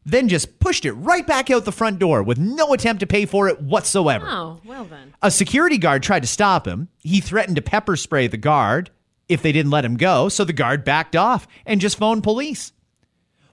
Then 0.04 0.30
just 0.30 0.60
pushed 0.60 0.86
it 0.86 0.94
right 0.94 1.26
back 1.26 1.52
out 1.52 1.66
the 1.66 1.72
front 1.72 2.00
door 2.00 2.24
with 2.24 2.40
no 2.40 2.74
attempt 2.74 3.02
to 3.02 3.08
pay 3.08 3.26
for 3.26 3.48
it 3.48 3.62
whatsoever. 3.62 4.26
Oh, 4.28 4.60
well 4.66 4.86
then. 4.86 5.14
A 5.22 5.30
security 5.30 5.78
guard 5.78 6.02
tried 6.02 6.22
to 6.22 6.28
stop 6.28 6.68
him. 6.68 6.90
He 7.00 7.22
threatened 7.22 7.56
to 7.58 7.62
pepper 7.62 7.96
spray 7.96 8.28
the 8.28 8.38
guard 8.38 8.90
if 9.30 9.42
they 9.42 9.52
didn't 9.52 9.72
let 9.72 9.86
him 9.86 9.98
go, 9.98 10.28
so 10.28 10.44
the 10.44 10.54
guard 10.54 10.84
backed 10.84 11.16
off 11.16 11.48
and 11.66 11.80
just 11.80 11.98
phoned 11.98 12.24
police. 12.24 12.74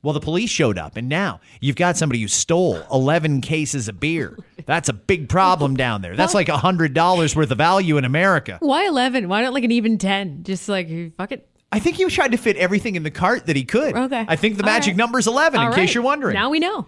Well, 0.03 0.15
the 0.15 0.21
police 0.21 0.51
showed 0.51 0.79
up, 0.79 0.97
and 0.97 1.09
now 1.09 1.41
you've 1.61 1.77
got 1.77 1.97
somebody 1.97 2.21
who 2.23 2.29
stole 2.29 2.83
11 2.93 3.41
cases 3.41 3.89
of 3.89 3.99
beer. 3.99 4.39
That's 4.65 4.89
a 4.89 4.93
big 4.93 5.29
problem 5.29 5.77
down 5.77 6.03
there. 6.03 6.15
That's 6.15 6.35
like 6.35 6.47
$100 6.49 7.37
worth 7.37 7.51
of 7.51 7.59
value 7.59 7.97
in 7.97 8.05
America. 8.05 8.59
Why 8.61 8.87
11? 8.87 9.29
Why 9.29 9.43
not 9.43 9.53
like 9.55 9.65
an 9.65 9.73
even 9.73 9.99
10? 9.99 10.45
Just 10.45 10.69
like, 10.69 10.89
fuck 11.17 11.33
it. 11.33 11.49
I 11.71 11.81
think 11.81 11.97
he 11.97 12.05
tried 12.07 12.33
to 12.33 12.39
fit 12.39 12.57
everything 12.57 12.95
in 12.95 13.03
the 13.03 13.11
cart 13.11 13.47
that 13.47 13.57
he 13.57 13.65
could. 13.65 13.95
Okay. 13.95 14.25
I 14.27 14.37
think 14.37 14.57
the 14.57 14.63
All 14.63 14.71
magic 14.71 14.97
right. 14.97 15.15
is 15.19 15.27
11, 15.27 15.61
in 15.61 15.67
All 15.67 15.73
case 15.75 15.93
you're 15.95 16.03
wondering. 16.05 16.35
Now 16.35 16.51
we 16.51 16.61
know. 16.61 16.87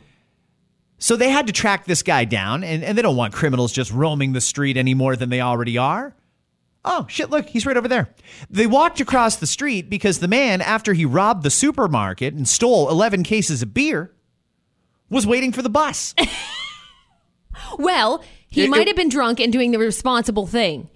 So 0.99 1.17
they 1.17 1.31
had 1.31 1.47
to 1.49 1.53
track 1.53 1.87
this 1.87 2.03
guy 2.03 2.25
down, 2.25 2.63
and, 2.63 2.85
and 2.85 2.97
they 2.97 3.03
don't 3.03 3.17
want 3.17 3.33
criminals 3.33 3.73
just 3.73 3.91
roaming 3.91 4.33
the 4.35 4.41
street 4.41 4.77
any 4.77 4.95
more 4.95 5.17
than 5.17 5.31
they 5.31 5.41
already 5.41 5.79
are. 5.79 6.15
Oh, 6.85 7.07
shit, 7.09 7.29
look, 7.31 7.47
he's 7.49 7.67
right 7.67 7.77
over 7.77 7.89
there. 7.89 8.09
They 8.49 8.67
walked 8.67 9.01
across 9.01 9.37
the 9.37 9.47
street 9.47 9.91
because 9.91 10.19
the 10.21 10.29
man, 10.29 10.61
after 10.63 10.95
he 10.95 11.05
robbed 11.05 11.43
the 11.43 11.51
supermarket 11.51 12.33
and 12.35 12.49
stole 12.49 12.89
11 12.89 13.23
cases 13.23 13.61
of 13.63 13.75
beer, 13.75 14.13
was 15.11 15.27
waiting 15.27 15.53
for 15.53 15.63
the 15.63 15.71
bus. 15.71 16.15
Well, 17.79 18.23
he 18.49 18.65
It- 18.65 18.71
might 18.71 18.83
it- 18.83 18.87
have 18.89 18.97
been 18.97 19.09
drunk 19.09 19.39
and 19.41 19.53
doing 19.53 19.71
the 19.71 19.79
responsible 19.79 20.47
thing. 20.47 20.89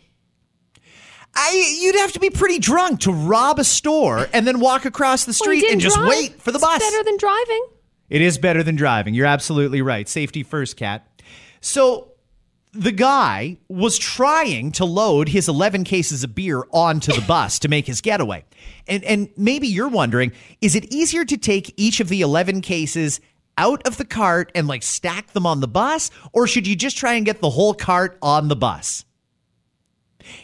I, 1.36 1.76
you'd 1.80 1.96
have 1.96 2.12
to 2.12 2.20
be 2.20 2.30
pretty 2.30 2.58
drunk 2.60 3.00
to 3.00 3.12
rob 3.12 3.58
a 3.58 3.64
store 3.64 4.28
and 4.32 4.46
then 4.46 4.60
walk 4.60 4.84
across 4.84 5.24
the 5.24 5.30
Well, 5.30 5.34
street 5.56 5.64
and 5.70 5.80
just 5.80 5.96
drive. 5.96 6.08
wait 6.08 6.40
for 6.40 6.52
the 6.52 6.58
It's 6.58 6.64
bus. 6.64 6.78
better 6.78 7.02
than 7.02 7.16
driving. 7.16 7.66
It 8.08 8.22
is 8.22 8.38
better 8.38 8.62
than 8.62 8.76
driving. 8.76 9.14
You're 9.14 9.26
absolutely 9.26 9.82
right. 9.82 10.08
Safety 10.08 10.44
first, 10.44 10.76
Kat. 10.76 11.06
So 11.60 12.12
the 12.74 12.92
guy 12.92 13.58
was 13.68 13.98
trying 13.98 14.72
to 14.72 14.84
load 14.84 15.28
his 15.28 15.48
11 15.48 15.84
cases 15.84 16.24
of 16.24 16.34
beer 16.34 16.64
onto 16.72 17.12
the 17.12 17.20
bus 17.22 17.58
to 17.60 17.68
make 17.68 17.86
his 17.86 18.00
getaway. 18.00 18.44
And 18.86 19.04
and 19.04 19.28
maybe 19.36 19.68
you're 19.68 19.88
wondering, 19.88 20.32
is 20.60 20.74
it 20.74 20.92
easier 20.92 21.24
to 21.24 21.36
take 21.36 21.72
each 21.76 22.00
of 22.00 22.08
the 22.08 22.20
11 22.20 22.60
cases 22.60 23.20
out 23.56 23.86
of 23.86 23.96
the 23.96 24.04
cart 24.04 24.50
and 24.54 24.66
like 24.66 24.82
stack 24.82 25.32
them 25.32 25.46
on 25.46 25.60
the 25.60 25.68
bus 25.68 26.10
or 26.32 26.46
should 26.46 26.66
you 26.66 26.74
just 26.74 26.96
try 26.96 27.14
and 27.14 27.24
get 27.24 27.40
the 27.40 27.50
whole 27.50 27.74
cart 27.74 28.18
on 28.20 28.48
the 28.48 28.56
bus? 28.56 29.04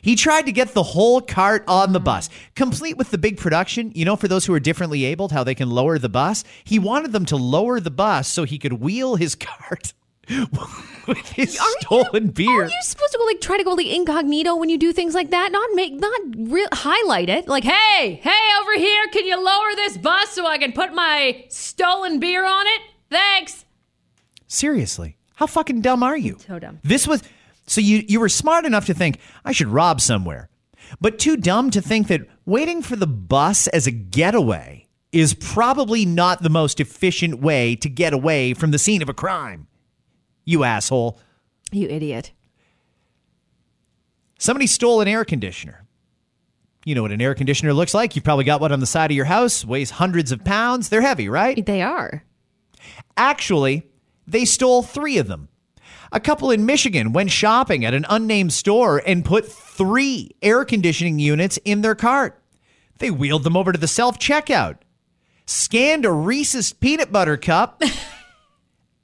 He 0.02 0.14
tried 0.14 0.46
to 0.46 0.52
get 0.52 0.74
the 0.74 0.82
whole 0.82 1.22
cart 1.22 1.64
on 1.66 1.92
the 1.92 2.00
bus, 2.00 2.28
complete 2.54 2.98
with 2.98 3.10
the 3.10 3.18
big 3.18 3.38
production. 3.38 3.90
You 3.94 4.04
know, 4.04 4.14
for 4.14 4.28
those 4.28 4.44
who 4.44 4.52
are 4.52 4.60
differently 4.60 5.06
abled, 5.06 5.32
how 5.32 5.42
they 5.42 5.54
can 5.54 5.70
lower 5.70 5.98
the 5.98 6.10
bus. 6.10 6.44
He 6.64 6.78
wanted 6.78 7.12
them 7.12 7.24
to 7.26 7.36
lower 7.36 7.80
the 7.80 7.90
bus 7.90 8.28
so 8.28 8.44
he 8.44 8.58
could 8.58 8.74
wheel 8.74 9.16
his 9.16 9.34
cart 9.34 9.94
with 11.06 11.28
his 11.30 11.58
stolen 11.80 12.28
beer. 12.28 12.64
Are 12.64 12.68
you 12.68 12.82
supposed 12.82 13.12
to 13.12 13.18
go 13.18 13.24
like 13.24 13.40
try 13.40 13.56
to 13.58 13.64
go 13.64 13.72
like 13.72 13.86
incognito 13.86 14.54
when 14.56 14.68
you 14.68 14.78
do 14.78 14.92
things 14.92 15.14
like 15.14 15.30
that? 15.30 15.50
Not 15.50 15.70
make, 15.74 15.94
not 15.94 16.20
real 16.36 16.68
highlight 16.72 17.28
it. 17.28 17.48
Like, 17.48 17.64
hey, 17.64 18.20
hey, 18.22 18.50
over 18.60 18.74
here, 18.76 19.06
can 19.08 19.26
you 19.26 19.42
lower 19.42 19.74
this 19.74 19.98
bus 19.98 20.30
so 20.30 20.46
I 20.46 20.58
can 20.58 20.72
put 20.72 20.94
my 20.94 21.44
stolen 21.48 22.20
beer 22.20 22.44
on 22.44 22.66
it? 22.66 22.80
Thanks. 23.10 23.64
Seriously, 24.46 25.16
how 25.34 25.46
fucking 25.46 25.80
dumb 25.80 26.02
are 26.02 26.16
you? 26.16 26.38
So 26.46 26.58
dumb. 26.58 26.78
This 26.82 27.06
was 27.06 27.22
so 27.66 27.80
you 27.80 28.04
you 28.08 28.20
were 28.20 28.28
smart 28.28 28.64
enough 28.64 28.86
to 28.86 28.94
think 28.94 29.18
I 29.44 29.52
should 29.52 29.68
rob 29.68 30.00
somewhere, 30.00 30.48
but 31.00 31.18
too 31.18 31.36
dumb 31.36 31.70
to 31.70 31.80
think 31.80 32.08
that 32.08 32.22
waiting 32.46 32.82
for 32.82 32.96
the 32.96 33.06
bus 33.06 33.66
as 33.68 33.86
a 33.86 33.92
getaway 33.92 34.86
is 35.12 35.34
probably 35.34 36.04
not 36.04 36.42
the 36.42 36.50
most 36.50 36.78
efficient 36.78 37.40
way 37.40 37.74
to 37.76 37.88
get 37.88 38.12
away 38.12 38.54
from 38.54 38.70
the 38.70 38.78
scene 38.78 39.02
of 39.02 39.08
a 39.08 39.14
crime. 39.14 39.66
You 40.44 40.64
asshole. 40.64 41.18
You 41.72 41.88
idiot. 41.88 42.32
Somebody 44.38 44.66
stole 44.66 45.00
an 45.00 45.08
air 45.08 45.24
conditioner. 45.24 45.84
You 46.84 46.94
know 46.94 47.02
what 47.02 47.12
an 47.12 47.20
air 47.20 47.34
conditioner 47.34 47.74
looks 47.74 47.92
like. 47.92 48.16
You've 48.16 48.24
probably 48.24 48.44
got 48.44 48.60
one 48.60 48.72
on 48.72 48.80
the 48.80 48.86
side 48.86 49.10
of 49.10 49.16
your 49.16 49.26
house, 49.26 49.64
weighs 49.64 49.90
hundreds 49.90 50.32
of 50.32 50.44
pounds. 50.44 50.88
They're 50.88 51.02
heavy, 51.02 51.28
right? 51.28 51.64
They 51.64 51.82
are. 51.82 52.24
Actually, 53.16 53.86
they 54.26 54.46
stole 54.46 54.82
three 54.82 55.18
of 55.18 55.28
them. 55.28 55.48
A 56.12 56.20
couple 56.20 56.50
in 56.50 56.66
Michigan 56.66 57.12
went 57.12 57.30
shopping 57.30 57.84
at 57.84 57.94
an 57.94 58.06
unnamed 58.08 58.52
store 58.52 59.00
and 59.06 59.24
put 59.24 59.46
three 59.46 60.30
air 60.42 60.64
conditioning 60.64 61.18
units 61.18 61.58
in 61.64 61.82
their 61.82 61.94
cart. 61.94 62.42
They 62.98 63.10
wheeled 63.10 63.44
them 63.44 63.56
over 63.56 63.72
to 63.72 63.78
the 63.78 63.86
self 63.86 64.18
checkout, 64.18 64.78
scanned 65.46 66.04
a 66.04 66.10
Reese's 66.10 66.72
peanut 66.72 67.12
butter 67.12 67.36
cup, 67.36 67.82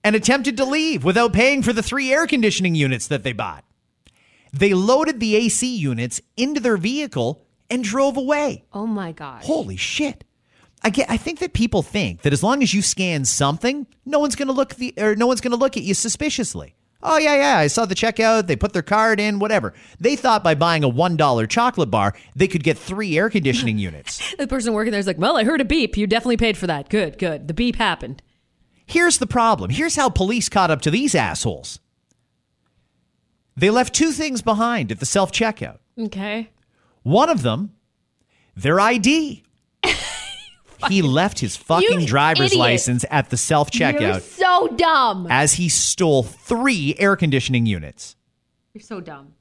and 0.06 0.14
attempted 0.14 0.56
to 0.56 0.64
leave 0.64 1.02
without 1.02 1.32
paying 1.32 1.64
for 1.64 1.72
the 1.72 1.82
three 1.82 2.12
air 2.12 2.28
conditioning 2.28 2.76
units 2.76 3.08
that 3.08 3.24
they 3.24 3.32
bought. 3.32 3.64
They 4.52 4.72
loaded 4.72 5.18
the 5.18 5.34
AC 5.34 5.74
units 5.76 6.20
into 6.36 6.60
their 6.60 6.76
vehicle 6.76 7.44
and 7.68 7.82
drove 7.82 8.16
away. 8.16 8.64
Oh 8.72 8.86
my 8.86 9.10
god. 9.10 9.42
Holy 9.42 9.76
shit. 9.76 10.22
I 10.84 10.90
get 10.90 11.10
I 11.10 11.16
think 11.16 11.40
that 11.40 11.54
people 11.54 11.82
think 11.82 12.22
that 12.22 12.32
as 12.32 12.44
long 12.44 12.62
as 12.62 12.72
you 12.72 12.82
scan 12.82 13.24
something, 13.24 13.88
no 14.04 14.20
one's 14.20 14.36
going 14.36 14.46
to 14.46 14.54
look 14.54 14.76
the 14.76 14.94
or 14.96 15.16
no 15.16 15.26
one's 15.26 15.40
going 15.40 15.50
to 15.50 15.56
look 15.56 15.76
at 15.76 15.82
you 15.82 15.92
suspiciously. 15.92 16.76
Oh 17.02 17.18
yeah, 17.18 17.34
yeah, 17.34 17.58
I 17.58 17.66
saw 17.66 17.84
the 17.84 17.96
checkout, 17.96 18.46
they 18.46 18.54
put 18.54 18.74
their 18.74 18.82
card 18.82 19.18
in, 19.18 19.40
whatever. 19.40 19.74
They 19.98 20.14
thought 20.14 20.44
by 20.44 20.54
buying 20.54 20.84
a 20.84 20.88
$1 20.88 21.48
chocolate 21.48 21.90
bar, 21.90 22.14
they 22.36 22.48
could 22.48 22.62
get 22.62 22.78
3 22.78 23.18
air 23.18 23.28
conditioning 23.28 23.78
units. 23.90 24.34
The 24.36 24.46
person 24.46 24.72
working 24.72 24.92
there 24.92 25.00
is 25.00 25.06
like, 25.06 25.18
well, 25.18 25.36
I 25.36 25.42
heard 25.44 25.60
a 25.60 25.64
beep. 25.64 25.96
You 25.96 26.06
definitely 26.06 26.36
paid 26.36 26.56
for 26.56 26.68
that. 26.68 26.88
Good, 26.88 27.18
good. 27.18 27.48
The 27.48 27.54
beep 27.54 27.76
happened. 27.76 28.22
Here's 28.86 29.18
the 29.18 29.26
problem. 29.26 29.70
Here's 29.70 29.96
how 29.96 30.08
police 30.08 30.48
caught 30.48 30.70
up 30.70 30.80
to 30.82 30.90
these 30.90 31.14
assholes. 31.14 31.80
They 33.56 33.70
left 33.70 33.94
two 33.94 34.12
things 34.12 34.42
behind 34.42 34.92
at 34.92 35.00
the 35.00 35.06
self 35.06 35.32
checkout 35.32 35.78
Okay. 35.98 36.50
One 37.02 37.28
of 37.30 37.42
them, 37.42 37.72
their 38.54 38.78
ID. 38.78 39.42
he 40.88 41.00
left 41.02 41.38
his 41.40 41.56
fucking 41.56 42.00
You 42.02 42.06
driver's 42.06 42.46
idiot. 42.52 42.58
license 42.58 43.04
at 43.10 43.30
the 43.30 43.36
self 43.36 43.70
checkout. 43.70 44.20
so 44.22 44.68
dumb. 44.76 45.26
as 45.30 45.54
he 45.54 45.68
stole 45.68 46.22
three 46.22 46.94
air 46.98 47.16
conditioning 47.16 47.64
units. 47.66 48.14
You're 48.74 48.82
so 48.82 49.00
dumb. 49.00 49.32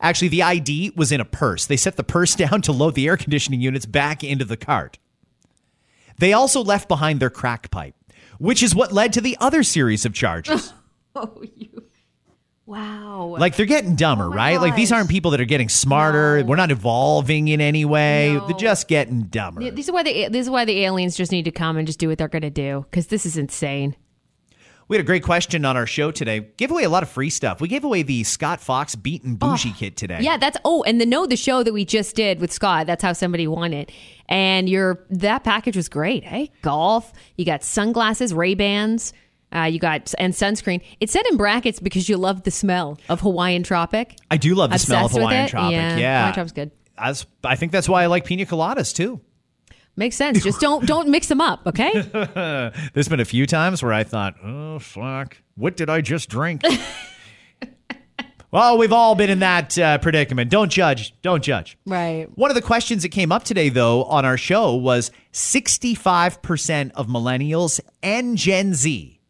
Actually, 0.00 0.28
the 0.28 0.42
ID 0.42 0.92
was 0.96 1.12
in 1.12 1.20
a 1.20 1.24
purse. 1.24 1.66
They 1.66 1.76
set 1.76 1.96
the 1.96 2.02
purse 2.02 2.34
down 2.44 2.62
to 2.62 2.72
load 2.72 2.94
the 2.96 3.06
air 3.06 3.16
conditioning 3.16 3.60
units 3.60 3.86
back 3.86 4.24
into 4.24 4.44
the 4.44 4.56
cart. 4.56 4.98
They 6.18 6.32
also 6.32 6.62
left 6.64 6.88
behind 6.88 7.20
their 7.20 7.30
crack 7.30 7.70
pipe, 7.70 7.94
which 8.42 8.62
is 8.62 8.74
what 8.74 8.92
led 8.92 9.12
to 9.12 9.20
the 9.20 9.36
other 9.40 9.62
series 9.62 10.04
of 10.04 10.12
charges. 10.12 10.72
Oh, 11.14 11.42
you. 11.58 11.84
Wow. 12.64 13.36
like 13.38 13.54
they're 13.54 13.66
getting 13.66 13.96
dumber, 13.96 14.24
Oh 14.24 14.28
right? 14.32 14.58
Like 14.58 14.74
these 14.74 14.90
aren't 14.90 15.10
people 15.10 15.32
that 15.32 15.42
are 15.42 15.44
getting 15.44 15.68
smarter. 15.68 16.38
No. 16.38 16.46
We're 16.46 16.56
not 16.56 16.70
evolving 16.70 17.48
in 17.48 17.60
any 17.60 17.84
way. 17.84 18.32
No. 18.32 18.46
They're 18.46 18.56
just 18.56 18.88
getting 18.88 19.24
dumber. 19.24 19.70
This 19.70 19.88
is 19.88 19.92
why 19.92 20.04
the 20.04 20.28
this 20.28 20.46
is 20.46 20.50
why 20.50 20.64
the 20.64 20.84
aliens 20.84 21.14
just 21.14 21.30
need 21.30 21.44
to 21.44 21.50
come 21.50 21.76
and 21.76 21.86
just 21.86 21.98
do 21.98 22.08
what 22.08 22.16
they're 22.16 22.28
going 22.28 22.40
to 22.40 22.50
do 22.50 22.86
because 22.90 23.08
this 23.08 23.26
is 23.26 23.36
insane. 23.36 23.94
We 24.88 24.96
had 24.96 25.04
a 25.04 25.06
great 25.06 25.22
question 25.22 25.64
on 25.64 25.76
our 25.76 25.86
show 25.86 26.10
today. 26.10 26.40
Gave 26.56 26.70
away 26.70 26.84
a 26.84 26.88
lot 26.88 27.02
of 27.02 27.08
free 27.08 27.30
stuff. 27.30 27.60
We 27.60 27.68
gave 27.68 27.84
away 27.84 28.02
the 28.02 28.24
Scott 28.24 28.60
Fox 28.60 28.94
Beat 28.94 29.22
and 29.22 29.38
Bougie 29.38 29.72
kit 29.72 29.96
today. 29.96 30.18
Yeah, 30.20 30.36
that's 30.36 30.58
oh, 30.64 30.82
and 30.82 31.00
the 31.00 31.06
know 31.06 31.26
the 31.26 31.36
show 31.36 31.62
that 31.62 31.72
we 31.72 31.84
just 31.84 32.16
did 32.16 32.40
with 32.40 32.52
Scott. 32.52 32.86
That's 32.86 33.02
how 33.02 33.12
somebody 33.12 33.46
won 33.46 33.72
it. 33.72 33.90
And 34.28 34.68
your 34.68 35.04
that 35.10 35.44
package 35.44 35.76
was 35.76 35.88
great. 35.88 36.24
Hey, 36.24 36.50
golf. 36.62 37.12
You 37.36 37.44
got 37.44 37.62
sunglasses, 37.62 38.34
Ray 38.34 38.54
Bans. 38.54 39.12
Uh, 39.54 39.64
you 39.64 39.78
got 39.78 40.12
and 40.18 40.32
sunscreen. 40.32 40.82
It 41.00 41.10
said 41.10 41.26
in 41.30 41.36
brackets 41.36 41.78
because 41.78 42.08
you 42.08 42.16
love 42.16 42.42
the 42.42 42.50
smell 42.50 42.98
of 43.08 43.20
Hawaiian 43.20 43.62
Tropic. 43.62 44.16
I 44.30 44.36
do 44.38 44.54
love 44.54 44.70
the 44.70 44.78
smell 44.78 45.06
of 45.06 45.12
Hawaiian? 45.12 45.48
Tropic. 45.48 45.72
Yeah, 45.72 45.96
Yeah, 45.96 46.18
Hawaiian 46.20 46.34
Tropic's 46.34 46.52
good. 46.52 46.70
I 47.44 47.56
think 47.56 47.72
that's 47.72 47.88
why 47.88 48.02
I 48.02 48.06
like 48.06 48.24
pina 48.24 48.46
coladas 48.46 48.94
too. 48.94 49.20
Makes 49.96 50.16
sense. 50.16 50.42
Just 50.42 50.60
don't 50.60 50.86
don't 50.86 51.08
mix 51.08 51.26
them 51.28 51.40
up, 51.40 51.66
okay? 51.66 51.92
There's 52.94 53.08
been 53.08 53.20
a 53.20 53.24
few 53.24 53.46
times 53.46 53.82
where 53.82 53.92
I 53.92 54.04
thought, 54.04 54.34
oh, 54.42 54.78
fuck, 54.78 55.36
what 55.54 55.76
did 55.76 55.90
I 55.90 56.00
just 56.00 56.30
drink? 56.30 56.62
well, 58.50 58.78
we've 58.78 58.92
all 58.92 59.14
been 59.14 59.28
in 59.28 59.40
that 59.40 59.78
uh, 59.78 59.98
predicament. 59.98 60.50
Don't 60.50 60.70
judge. 60.70 61.14
Don't 61.20 61.42
judge. 61.42 61.76
right. 61.84 62.26
One 62.36 62.50
of 62.50 62.54
the 62.54 62.62
questions 62.62 63.02
that 63.02 63.10
came 63.10 63.30
up 63.30 63.44
today, 63.44 63.68
though, 63.68 64.04
on 64.04 64.24
our 64.24 64.38
show 64.38 64.74
was 64.74 65.10
65% 65.32 66.92
of 66.92 67.06
millennials 67.06 67.80
and 68.02 68.36
Gen 68.38 68.72
Z 68.72 69.20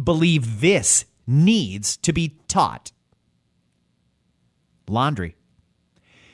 believe 0.00 0.60
this 0.60 1.04
needs 1.26 1.96
to 1.98 2.12
be 2.12 2.36
taught 2.48 2.92
laundry. 4.88 5.34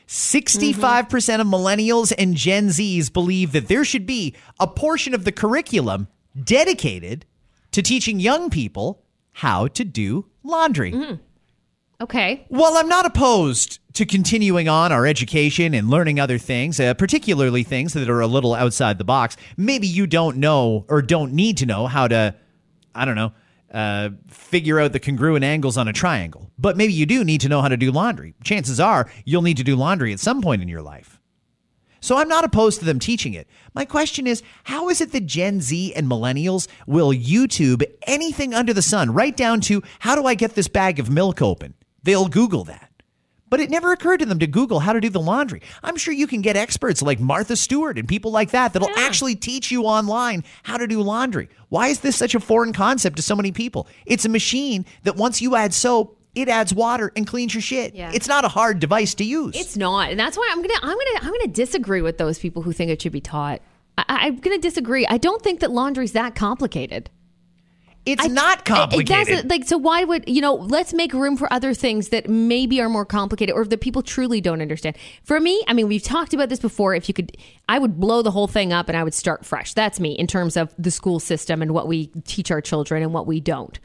65% 0.09 1.41
of 1.41 1.47
millennials 1.47 2.13
and 2.17 2.35
Gen 2.35 2.69
Zs 2.69 3.13
believe 3.13 3.53
that 3.53 3.69
there 3.69 3.85
should 3.85 4.07
be 4.07 4.35
a 4.59 4.67
portion 4.67 5.15
of 5.15 5.25
the 5.25 5.33
curriculum 5.33 6.09
dedicated 6.43 7.27
to 7.73 7.83
teaching 7.83 8.19
young 8.19 8.49
people 8.49 9.05
how 9.33 9.69
to 9.69 9.85
do 9.85 10.27
laundry. 10.43 11.19
Okay. 12.01 12.47
Well, 12.49 12.79
I'm 12.79 12.89
not 12.89 13.05
opposed 13.07 13.81
to 13.95 14.07
continuing 14.07 14.69
on 14.69 14.93
our 14.93 15.07
education 15.07 15.75
and 15.75 15.91
learning 15.91 16.21
other 16.21 16.39
things, 16.39 16.81
uh, 16.81 16.95
particularly 16.95 17.63
things 17.63 17.93
that 17.93 18.09
are 18.09 18.21
a 18.21 18.27
little 18.27 18.55
outside 18.55 18.97
the 18.99 19.05
box. 19.05 19.37
Maybe 19.57 19.89
you 19.89 20.07
don't 20.07 20.39
know 20.39 20.87
or 20.89 21.03
don't 21.03 21.33
need 21.33 21.59
to 21.59 21.67
know 21.67 21.87
how 21.87 22.09
to, 22.09 22.35
I 22.95 23.05
don't 23.05 23.17
know, 23.17 23.33
uh, 23.73 24.11
figure 24.29 24.81
out 24.81 24.93
the 24.93 25.01
congruent 25.01 25.45
angles 25.45 25.77
on 25.77 25.89
a 25.89 25.93
triangle. 25.93 26.51
But 26.59 26.77
maybe 26.77 26.93
you 26.93 27.07
do 27.07 27.25
need 27.25 27.41
to 27.43 27.49
know 27.49 27.63
how 27.63 27.69
to 27.69 27.77
do 27.77 27.93
laundry. 27.93 28.35
Chances 28.45 28.81
are 28.81 29.11
you'll 29.25 29.43
need 29.43 29.59
to 29.59 29.65
do 29.65 29.77
laundry 29.77 30.13
at 30.13 30.21
some 30.21 30.41
point 30.41 30.63
in 30.63 30.69
your 30.69 30.83
life. 30.83 31.21
So 32.01 32.17
I'm 32.17 32.29
not 32.29 32.45
opposed 32.45 32.79
to 32.79 32.85
them 32.85 33.01
teaching 33.01 33.35
it. 33.35 33.49
My 33.75 33.85
question 33.85 34.27
is, 34.27 34.43
how 34.65 34.89
is 34.89 35.01
it 35.01 35.13
that 35.13 35.27
Gen 35.27 35.61
Z 35.61 35.93
and 35.95 36.09
millennials 36.09 36.69
will 36.87 37.13
YouTube 37.13 37.83
anything 38.07 38.55
under 38.55 38.73
the 38.73 38.83
sun, 38.83 39.13
right 39.13 39.37
down 39.37 39.61
to 39.63 39.83
how 39.99 40.15
do 40.15 40.25
I 40.25 40.35
get 40.35 40.55
this 40.55 40.69
bag 40.69 41.01
of 41.01 41.11
milk 41.11 41.43
open? 41.43 41.75
They'll 42.03 42.29
Google 42.29 42.65
that. 42.65 42.98
But 43.51 43.61
it 43.61 43.71
never 43.71 43.93
occurred 43.93 44.19
to 44.19 44.27
them 44.27 44.39
to 44.41 44.47
Google 44.47 44.81
how 44.81 44.93
to 44.93 45.01
do 45.01 45.09
the 45.09 45.21
laundry. 45.21 45.63
I'm 45.83 45.97
sure 45.97 46.13
you 46.13 46.27
can 46.27 46.43
get 46.43 46.57
experts 46.57 47.03
like 47.03 47.21
Martha 47.21 47.57
Stewart 47.57 47.99
and 47.99 48.07
people 48.07 48.31
like 48.31 48.51
that 48.51 48.73
that'll 48.73 48.91
actually 48.97 49.35
teach 49.37 49.71
you 49.71 49.85
online 49.85 50.45
how 50.63 50.77
to 50.77 50.87
do 50.87 51.01
laundry. 51.03 51.49
Why 51.69 51.89
is 51.89 52.01
this 52.01 52.17
such 52.17 52.35
a 52.35 52.41
foreign 52.41 52.73
concept 52.73 53.17
to 53.17 53.23
so 53.23 53.35
many 53.37 53.53
people? 53.53 53.87
It's 54.07 54.25
a 54.25 54.29
machine 54.29 54.85
that 55.05 55.17
once 55.17 55.41
you 55.41 55.55
add 55.57 55.73
soap, 55.75 56.19
it 56.35 56.49
adds 56.49 56.73
water 56.73 57.11
and 57.17 57.27
cleans 57.27 57.55
your 57.55 57.63
shit. 57.63 57.95
Yeah. 57.95 58.13
It's 58.15 58.29
not 58.29 58.45
a 58.45 58.49
hard 58.49 58.81
device 58.81 59.15
to 59.17 59.25
use. 59.25 59.57
It's 59.57 59.77
not, 59.77 60.11
and 60.11 60.21
that's 60.21 60.37
why 60.37 60.49
I'm 60.53 60.63
gonna 60.63 60.75
I'm 60.83 60.97
gonna 60.97 61.19
I'm 61.23 61.33
gonna 61.33 61.49
disagree 61.49 62.03
with 62.03 62.19
those 62.19 62.39
people 62.39 62.63
who 62.63 62.73
think 62.73 62.91
it 62.91 63.03
should 63.03 63.13
be 63.13 63.21
taught. 63.21 63.61
I, 63.97 64.05
I'm 64.09 64.37
gonna 64.37 64.59
disagree. 64.59 65.07
I 65.07 65.17
don't 65.19 65.43
think 65.43 65.61
that 65.61 65.73
laundry's 65.73 66.13
that 66.13 66.35
complicated. 66.35 67.11
It's 68.13 68.25
I- 68.25 68.29
not 68.29 68.59
It 68.61 68.65
complicated. 68.65 69.27
doesn't 69.29 69.49
like 69.51 69.65
so. 69.65 69.77
Why 69.79 70.05
would 70.05 70.29
you 70.29 70.41
know? 70.41 70.55
Let's 70.55 70.93
make 70.93 71.13
room 71.13 71.37
for 71.37 71.53
other 71.53 71.75
things 71.75 72.09
that 72.09 72.29
maybe 72.29 72.81
are 72.81 72.89
more 72.89 73.05
complicated, 73.05 73.55
or 73.55 73.65
that 73.65 73.81
people 73.81 74.03
truly 74.03 74.41
don't 74.41 74.61
understand. 74.63 74.97
For 75.25 75.39
me, 75.41 75.63
I 75.69 75.73
mean, 75.73 75.89
we've 75.89 76.03
talked 76.03 76.35
about 76.35 76.49
this 76.49 76.61
before. 76.61 76.95
If 76.95 77.09
you 77.09 77.15
could, 77.15 77.37
I 77.69 77.79
would 77.79 77.99
blow 78.01 78.23
the 78.23 78.31
whole 78.31 78.47
thing 78.49 78.73
up 78.73 78.89
and 78.89 78.97
I 78.97 79.05
would 79.05 79.15
start 79.15 79.45
fresh. 79.45 79.75
That's 79.75 80.01
me 80.01 80.13
in 80.13 80.27
terms 80.27 80.57
of 80.57 80.75
the 80.79 80.91
school 80.91 81.21
system 81.21 81.63
and 81.63 81.73
what 81.73 81.87
we 81.89 82.07
teach 82.27 82.51
our 82.51 82.61
children 82.61 83.03
and 83.03 83.13
what 83.13 83.27
we 83.27 83.41
don't. 83.41 83.79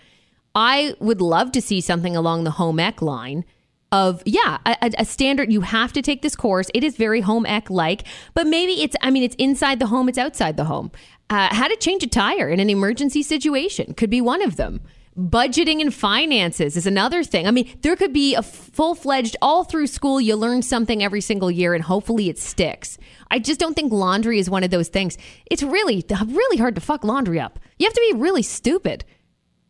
I 0.55 0.95
would 0.99 1.21
love 1.21 1.51
to 1.53 1.61
see 1.61 1.81
something 1.81 2.15
along 2.15 2.43
the 2.43 2.51
home 2.51 2.79
ec 2.79 3.01
line 3.01 3.43
of 3.91 4.23
yeah 4.25 4.57
a- 4.65 4.91
a 4.97 5.05
standard 5.05 5.51
you 5.51 5.61
have 5.61 5.93
to 5.93 6.01
take 6.01 6.23
this 6.23 6.35
course 6.35 6.67
it 6.73 6.83
is 6.83 6.95
very 6.97 7.21
home 7.21 7.45
ec 7.45 7.69
like 7.69 8.03
but 8.33 8.47
maybe 8.47 8.81
it's 8.81 8.95
i 9.03 9.11
mean 9.11 9.21
it's 9.21 9.35
inside 9.35 9.77
the 9.77 9.85
home 9.85 10.09
it's 10.09 10.17
outside 10.17 10.57
the 10.57 10.63
home 10.63 10.91
uh, 11.29 11.53
how 11.53 11.67
to 11.67 11.75
change 11.77 12.03
a 12.03 12.07
tire 12.07 12.49
in 12.49 12.59
an 12.59 12.69
emergency 12.69 13.23
situation. 13.23 13.93
Could 13.93 14.09
be 14.09 14.21
one 14.21 14.41
of 14.41 14.55
them. 14.55 14.81
Budgeting 15.17 15.79
and 15.79 15.93
finances 15.93 16.75
is 16.75 16.87
another 16.87 17.23
thing. 17.23 17.45
I 17.45 17.51
mean 17.51 17.69
there 17.81 17.95
could 17.95 18.13
be 18.13 18.33
a 18.33 18.41
full-fledged 18.41 19.37
all 19.43 19.63
through 19.63 19.85
school 19.85 20.19
you 20.19 20.35
learn 20.35 20.63
something 20.63 21.03
every 21.03 21.21
single 21.21 21.51
year 21.51 21.75
and 21.75 21.83
hopefully 21.83 22.29
it 22.29 22.39
sticks. 22.39 22.97
I 23.29 23.37
just 23.37 23.59
don't 23.59 23.75
think 23.75 23.93
laundry 23.93 24.39
is 24.39 24.49
one 24.49 24.63
of 24.63 24.71
those 24.71 24.87
things. 24.87 25.17
It's 25.45 25.61
really 25.61 26.03
really 26.09 26.57
hard 26.57 26.73
to 26.75 26.81
fuck 26.81 27.03
laundry 27.03 27.39
up. 27.39 27.59
You 27.77 27.85
have 27.85 27.93
to 27.93 28.11
be 28.11 28.17
really 28.17 28.41
stupid. 28.41 29.05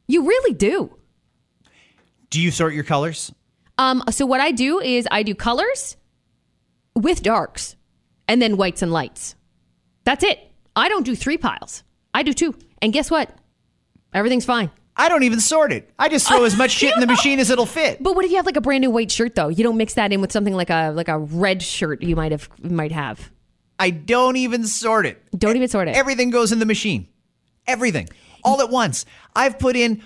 You 0.07 0.25
really 0.25 0.53
do. 0.53 0.95
Do 2.29 2.39
you 2.41 2.49
sort 2.49 2.73
your 2.73 2.85
colors? 2.85 3.33
um, 3.77 4.01
so 4.11 4.25
what 4.25 4.39
I 4.39 4.51
do 4.51 4.79
is 4.79 5.07
I 5.11 5.23
do 5.23 5.35
colors 5.35 5.97
with 6.95 7.21
darks 7.21 7.75
and 8.29 8.41
then 8.41 8.55
whites 8.55 8.81
and 8.81 8.93
lights. 8.93 9.35
That's 10.05 10.23
it. 10.23 10.39
I 10.75 10.89
don't 10.89 11.03
do 11.05 11.15
three 11.15 11.37
piles. 11.37 11.83
I 12.13 12.23
do 12.23 12.33
two. 12.33 12.55
And 12.81 12.91
guess 12.93 13.09
what? 13.11 13.29
Everything's 14.13 14.45
fine. 14.45 14.69
I 14.95 15.09
don't 15.09 15.23
even 15.23 15.39
sort 15.39 15.71
it. 15.71 15.89
I 15.97 16.07
just 16.07 16.27
throw 16.27 16.43
as 16.43 16.55
much 16.55 16.71
shit 16.79 16.93
in 16.93 16.99
the 16.99 17.07
machine 17.07 17.39
as 17.39 17.49
it'll 17.49 17.65
fit. 17.65 18.01
But 18.01 18.15
what 18.15 18.25
if 18.25 18.31
you 18.31 18.37
have 18.37 18.45
like 18.45 18.57
a 18.57 18.61
brand 18.61 18.81
new 18.81 18.91
white 18.91 19.11
shirt 19.11 19.35
though? 19.35 19.47
You 19.47 19.63
don't 19.63 19.77
mix 19.77 19.95
that 19.95 20.13
in 20.13 20.21
with 20.21 20.31
something 20.31 20.53
like 20.53 20.69
a 20.69 20.91
like 20.91 21.07
a 21.07 21.17
red 21.17 21.63
shirt 21.63 22.03
you 22.03 22.15
might 22.15 22.31
have 22.31 22.47
might 22.61 22.91
have. 22.91 23.31
I 23.79 23.89
don't 23.89 24.35
even 24.35 24.67
sort 24.67 25.05
it. 25.05 25.21
Don't 25.37 25.55
even 25.55 25.67
sort 25.67 25.87
it. 25.87 25.95
Everything 25.95 26.29
goes 26.29 26.51
in 26.51 26.59
the 26.59 26.65
machine. 26.65 27.07
Everything. 27.65 28.07
All 28.43 28.61
at 28.61 28.69
once. 28.69 29.05
I've 29.35 29.57
put 29.57 29.75
in 29.75 30.03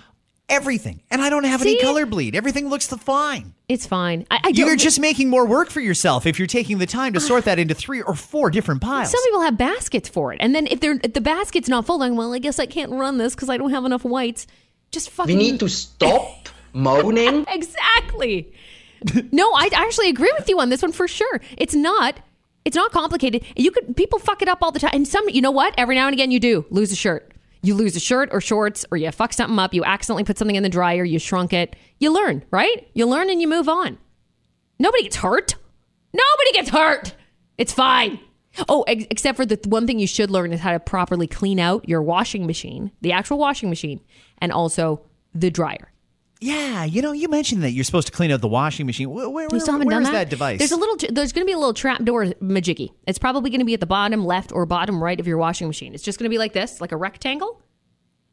everything 0.48 1.02
and 1.10 1.22
I 1.22 1.30
don't 1.30 1.44
have 1.44 1.62
any 1.62 1.78
color 1.80 2.06
bleed. 2.06 2.34
Everything 2.34 2.68
looks 2.68 2.86
fine. 2.86 3.54
It's 3.68 3.86
fine. 3.86 4.26
I, 4.30 4.40
I 4.44 4.48
You're 4.48 4.68
don't- 4.68 4.78
just 4.78 4.98
making 4.98 5.28
more 5.28 5.46
work 5.46 5.70
for 5.70 5.80
yourself 5.80 6.26
if 6.26 6.38
you're 6.38 6.48
taking 6.48 6.78
the 6.78 6.86
time 6.86 7.12
to 7.12 7.18
ah. 7.18 7.22
sort 7.22 7.44
that 7.44 7.58
into 7.58 7.74
three 7.74 8.00
or 8.00 8.14
four 8.14 8.50
different 8.50 8.80
piles. 8.80 9.10
Some 9.10 9.22
people 9.24 9.42
have 9.42 9.58
baskets 9.58 10.08
for 10.08 10.32
it, 10.32 10.38
and 10.40 10.54
then 10.54 10.66
if 10.66 10.80
they're 10.80 10.98
if 11.02 11.12
the 11.12 11.20
basket's 11.20 11.68
not 11.68 11.86
full, 11.86 11.98
then 11.98 12.16
well, 12.16 12.32
I 12.32 12.38
guess 12.38 12.58
I 12.58 12.66
can't 12.66 12.92
run 12.92 13.18
this 13.18 13.34
because 13.34 13.50
I 13.50 13.56
don't 13.56 13.70
have 13.70 13.84
enough 13.84 14.04
whites. 14.04 14.46
Just 14.90 15.10
fucking. 15.10 15.36
We 15.36 15.42
need 15.42 15.60
to 15.60 15.68
stop 15.68 16.48
moaning. 16.72 17.44
exactly. 17.52 18.52
no, 19.30 19.52
I 19.52 19.68
actually 19.72 20.08
agree 20.08 20.32
with 20.38 20.48
you 20.48 20.58
on 20.60 20.70
this 20.70 20.82
one 20.82 20.92
for 20.92 21.06
sure. 21.06 21.40
It's 21.56 21.74
not. 21.74 22.20
It's 22.64 22.76
not 22.76 22.90
complicated. 22.90 23.44
You 23.56 23.70
could 23.70 23.96
people 23.96 24.18
fuck 24.18 24.42
it 24.42 24.48
up 24.48 24.58
all 24.62 24.72
the 24.72 24.80
time, 24.80 24.90
and 24.94 25.06
some. 25.06 25.28
You 25.28 25.42
know 25.42 25.50
what? 25.50 25.74
Every 25.76 25.94
now 25.94 26.06
and 26.06 26.14
again, 26.14 26.30
you 26.30 26.40
do 26.40 26.64
lose 26.70 26.90
a 26.92 26.96
shirt. 26.96 27.32
You 27.62 27.74
lose 27.74 27.96
a 27.96 28.00
shirt 28.00 28.28
or 28.32 28.40
shorts, 28.40 28.84
or 28.90 28.98
you 28.98 29.10
fuck 29.10 29.32
something 29.32 29.58
up. 29.58 29.74
You 29.74 29.84
accidentally 29.84 30.24
put 30.24 30.38
something 30.38 30.56
in 30.56 30.62
the 30.62 30.68
dryer. 30.68 31.04
You 31.04 31.18
shrunk 31.18 31.52
it. 31.52 31.76
You 31.98 32.12
learn, 32.12 32.44
right? 32.50 32.88
You 32.94 33.06
learn 33.06 33.30
and 33.30 33.40
you 33.40 33.48
move 33.48 33.68
on. 33.68 33.98
Nobody 34.78 35.02
gets 35.04 35.16
hurt. 35.16 35.54
Nobody 36.12 36.52
gets 36.52 36.70
hurt. 36.70 37.14
It's 37.56 37.72
fine. 37.72 38.20
Oh, 38.68 38.82
ex- 38.86 39.06
except 39.10 39.36
for 39.36 39.44
the 39.44 39.56
th- 39.56 39.66
one 39.66 39.86
thing 39.86 39.98
you 39.98 40.06
should 40.06 40.30
learn 40.30 40.52
is 40.52 40.60
how 40.60 40.72
to 40.72 40.80
properly 40.80 41.26
clean 41.26 41.60
out 41.60 41.88
your 41.88 42.02
washing 42.02 42.46
machine, 42.46 42.92
the 43.00 43.12
actual 43.12 43.38
washing 43.38 43.68
machine, 43.68 44.00
and 44.38 44.52
also 44.52 45.02
the 45.34 45.50
dryer. 45.50 45.92
Yeah, 46.40 46.84
you 46.84 47.02
know, 47.02 47.12
you 47.12 47.28
mentioned 47.28 47.62
that 47.62 47.72
you're 47.72 47.84
supposed 47.84 48.06
to 48.06 48.12
clean 48.12 48.30
out 48.30 48.40
the 48.40 48.48
washing 48.48 48.86
machine. 48.86 49.10
Where, 49.10 49.28
where, 49.28 49.48
You 49.50 49.58
still 49.58 49.74
haven't 49.74 49.88
done 49.88 50.02
is 50.02 50.08
that? 50.08 50.12
that 50.12 50.30
device? 50.30 50.58
There's 50.58 50.72
a 50.72 50.76
little. 50.76 50.96
There's 51.10 51.32
going 51.32 51.44
to 51.44 51.46
be 51.46 51.52
a 51.52 51.58
little 51.58 51.74
trap 51.74 52.04
door 52.04 52.26
majiggy. 52.42 52.90
It's 53.06 53.18
probably 53.18 53.50
going 53.50 53.60
to 53.60 53.64
be 53.64 53.74
at 53.74 53.80
the 53.80 53.86
bottom 53.86 54.24
left 54.24 54.52
or 54.52 54.64
bottom 54.64 55.02
right 55.02 55.18
of 55.18 55.26
your 55.26 55.38
washing 55.38 55.66
machine. 55.66 55.94
It's 55.94 56.02
just 56.02 56.18
going 56.18 56.28
to 56.28 56.30
be 56.30 56.38
like 56.38 56.52
this, 56.52 56.80
like 56.80 56.92
a 56.92 56.96
rectangle. 56.96 57.60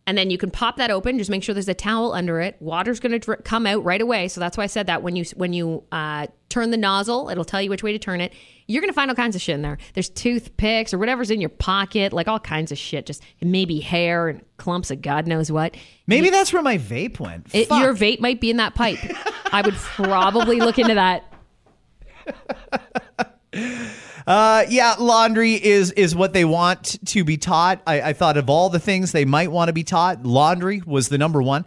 And 0.08 0.16
then 0.18 0.30
you 0.30 0.38
can 0.38 0.52
pop 0.52 0.78
that 0.78 0.92
open. 0.92 1.18
Just 1.18 1.32
make 1.32 1.42
sure 1.42 1.54
there's 1.54 1.68
a 1.68 1.74
towel 1.74 2.14
under 2.14 2.40
it. 2.40 2.58
Water's 2.60 3.00
going 3.00 3.14
to 3.14 3.20
dri- 3.20 3.38
come 3.44 3.66
out 3.66 3.84
right 3.84 4.02
away. 4.02 4.28
So 4.28 4.40
that's 4.40 4.56
why 4.56 4.64
I 4.64 4.68
said 4.68 4.86
that 4.88 5.02
when 5.02 5.16
you 5.16 5.26
when 5.36 5.52
you 5.52 5.84
uh, 5.92 6.28
turn 6.50 6.70
the 6.70 6.78
nozzle, 6.78 7.30
it'll 7.30 7.44
tell 7.44 7.62
you 7.62 7.72
which 7.72 7.82
way 7.82 7.92
to 7.92 7.98
turn 7.98 8.22
it. 8.22 8.32
You're 8.68 8.82
going 8.82 8.90
to 8.90 8.96
find 8.96 9.10
all 9.10 9.16
kinds 9.16 9.36
of 9.36 9.42
shit 9.42 9.56
in 9.56 9.64
there. 9.64 9.80
There's 9.94 10.10
toothpicks 10.10 10.94
or 10.94 11.00
whatever's 11.00 11.32
in 11.32 11.42
your 11.42 11.50
pocket, 11.50 12.14
like 12.14 12.28
all 12.28 12.40
kinds 12.40 12.72
of 12.72 12.78
shit. 12.78 13.08
Just 13.08 13.24
maybe 13.42 13.80
hair 13.80 14.28
and 14.30 14.42
clumps 14.58 14.92
of 14.92 15.02
God 15.02 15.26
knows 15.26 15.52
what. 15.52 15.76
Maybe 16.06 16.30
that's 16.30 16.54
where 16.54 16.62
my 16.62 16.78
vape 16.78 17.20
went. 17.20 17.48
It, 17.54 17.70
your 17.70 17.96
vape 17.96 18.20
might 18.20 18.40
be 18.40 18.52
in 18.52 18.58
that 18.58 18.76
pipe. 18.76 19.00
I 19.52 19.64
would 19.64 19.76
probably 19.76 20.60
look 20.60 20.78
into 20.78 20.94
that. 20.96 21.24
Uh, 24.28 24.66
yeah, 24.70 24.96
laundry 24.98 25.54
is 25.54 25.92
is 25.92 26.16
what 26.16 26.34
they 26.34 26.46
want 26.46 26.98
to 27.06 27.24
be 27.24 27.38
taught. 27.38 27.82
I, 27.86 28.02
I 28.02 28.14
thought 28.14 28.38
of 28.38 28.50
all 28.50 28.70
the 28.70 28.80
things 28.80 29.12
they 29.12 29.26
might 29.26 29.52
want 29.52 29.70
to 29.70 29.74
be 29.74 29.84
taught, 29.84 30.26
laundry 30.26 30.82
was 30.86 31.10
the 31.10 31.18
number 31.18 31.42
one. 31.42 31.66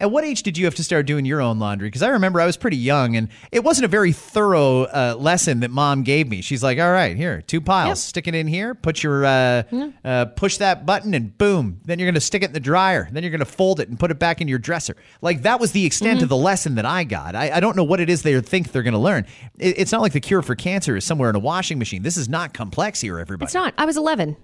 At 0.00 0.10
what 0.10 0.24
age 0.24 0.42
did 0.42 0.56
you 0.56 0.64
have 0.64 0.74
to 0.76 0.82
start 0.84 1.06
doing 1.06 1.26
your 1.26 1.40
own 1.42 1.58
laundry? 1.58 1.88
Because 1.88 2.02
I 2.02 2.08
remember 2.08 2.40
I 2.40 2.46
was 2.46 2.56
pretty 2.56 2.78
young, 2.78 3.16
and 3.16 3.28
it 3.52 3.62
wasn't 3.62 3.84
a 3.84 3.88
very 3.88 4.12
thorough 4.12 4.84
uh, 4.84 5.14
lesson 5.18 5.60
that 5.60 5.70
mom 5.70 6.02
gave 6.04 6.26
me. 6.28 6.40
She's 6.40 6.62
like, 6.62 6.78
"All 6.78 6.90
right, 6.90 7.16
here, 7.16 7.42
two 7.42 7.60
piles. 7.60 8.02
Stick 8.02 8.26
it 8.26 8.34
in 8.34 8.46
here. 8.46 8.74
Put 8.74 9.02
your 9.02 9.24
uh, 9.26 9.62
uh, 10.04 10.24
push 10.24 10.56
that 10.56 10.86
button, 10.86 11.12
and 11.12 11.36
boom. 11.36 11.80
Then 11.84 11.98
you're 11.98 12.10
gonna 12.10 12.20
stick 12.20 12.42
it 12.42 12.46
in 12.46 12.52
the 12.52 12.60
dryer. 12.60 13.08
Then 13.12 13.22
you're 13.22 13.30
gonna 13.32 13.44
fold 13.44 13.78
it 13.78 13.88
and 13.90 13.98
put 13.98 14.10
it 14.10 14.18
back 14.18 14.40
in 14.40 14.48
your 14.48 14.58
dresser. 14.58 14.96
Like 15.20 15.42
that 15.42 15.60
was 15.60 15.72
the 15.72 15.84
extent 15.84 16.22
of 16.22 16.28
the 16.30 16.36
lesson 16.36 16.76
that 16.76 16.86
I 16.86 17.04
got. 17.04 17.36
I, 17.36 17.50
I 17.56 17.60
don't 17.60 17.76
know 17.76 17.84
what 17.84 18.00
it 18.00 18.08
is 18.08 18.22
they 18.22 18.40
think 18.40 18.72
they're 18.72 18.82
gonna 18.82 18.98
learn. 18.98 19.26
It, 19.58 19.78
it's 19.78 19.92
not 19.92 20.00
like 20.00 20.12
the 20.12 20.20
cure 20.20 20.40
for 20.40 20.54
cancer 20.54 20.96
is 20.96 21.04
somewhere 21.04 21.28
in 21.30 21.36
a 21.36 21.40
washing 21.40 21.78
machine. 21.78 22.02
This 22.02 22.16
is 22.16 22.28
not 22.28 22.54
complex 22.54 23.00
here, 23.02 23.18
everybody. 23.18 23.46
It's 23.48 23.54
not. 23.54 23.74
I 23.76 23.84
was 23.84 23.96
11. 23.98 24.36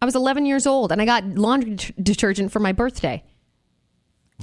I 0.00 0.04
was 0.06 0.14
11 0.14 0.46
years 0.46 0.66
old, 0.66 0.92
and 0.92 1.00
I 1.00 1.04
got 1.04 1.24
laundry 1.26 1.76
d- 1.76 1.94
detergent 2.02 2.52
for 2.52 2.60
my 2.60 2.72
birthday. 2.72 3.22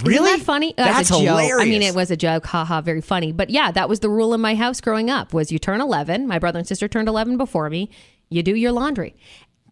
Really? 0.02 0.30
Isn't 0.30 0.38
that 0.40 0.44
funny? 0.44 0.74
As 0.78 1.08
That's 1.08 1.10
a 1.10 1.24
joke. 1.24 1.60
I 1.60 1.64
mean, 1.64 1.82
it 1.82 1.94
was 1.94 2.10
a 2.10 2.16
joke. 2.16 2.46
Haha, 2.46 2.80
very 2.80 3.00
funny. 3.00 3.32
But 3.32 3.50
yeah, 3.50 3.70
that 3.70 3.88
was 3.88 4.00
the 4.00 4.08
rule 4.08 4.34
in 4.34 4.40
my 4.40 4.54
house 4.54 4.80
growing 4.80 5.10
up 5.10 5.32
was 5.32 5.52
you 5.52 5.58
turn 5.58 5.80
11. 5.80 6.26
My 6.26 6.38
brother 6.38 6.58
and 6.58 6.68
sister 6.68 6.88
turned 6.88 7.08
11 7.08 7.36
before 7.36 7.70
me. 7.70 7.90
You 8.28 8.42
do 8.42 8.54
your 8.54 8.72
laundry. 8.72 9.14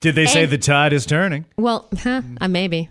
Did 0.01 0.15
they 0.15 0.27
say 0.27 0.47
the 0.47 0.59
tide 0.59 0.93
is 0.93 1.05
turning? 1.05 1.45
Well, 1.57 1.89
huh, 1.99 2.23
uh, 2.41 2.49
maybe. 2.49 2.89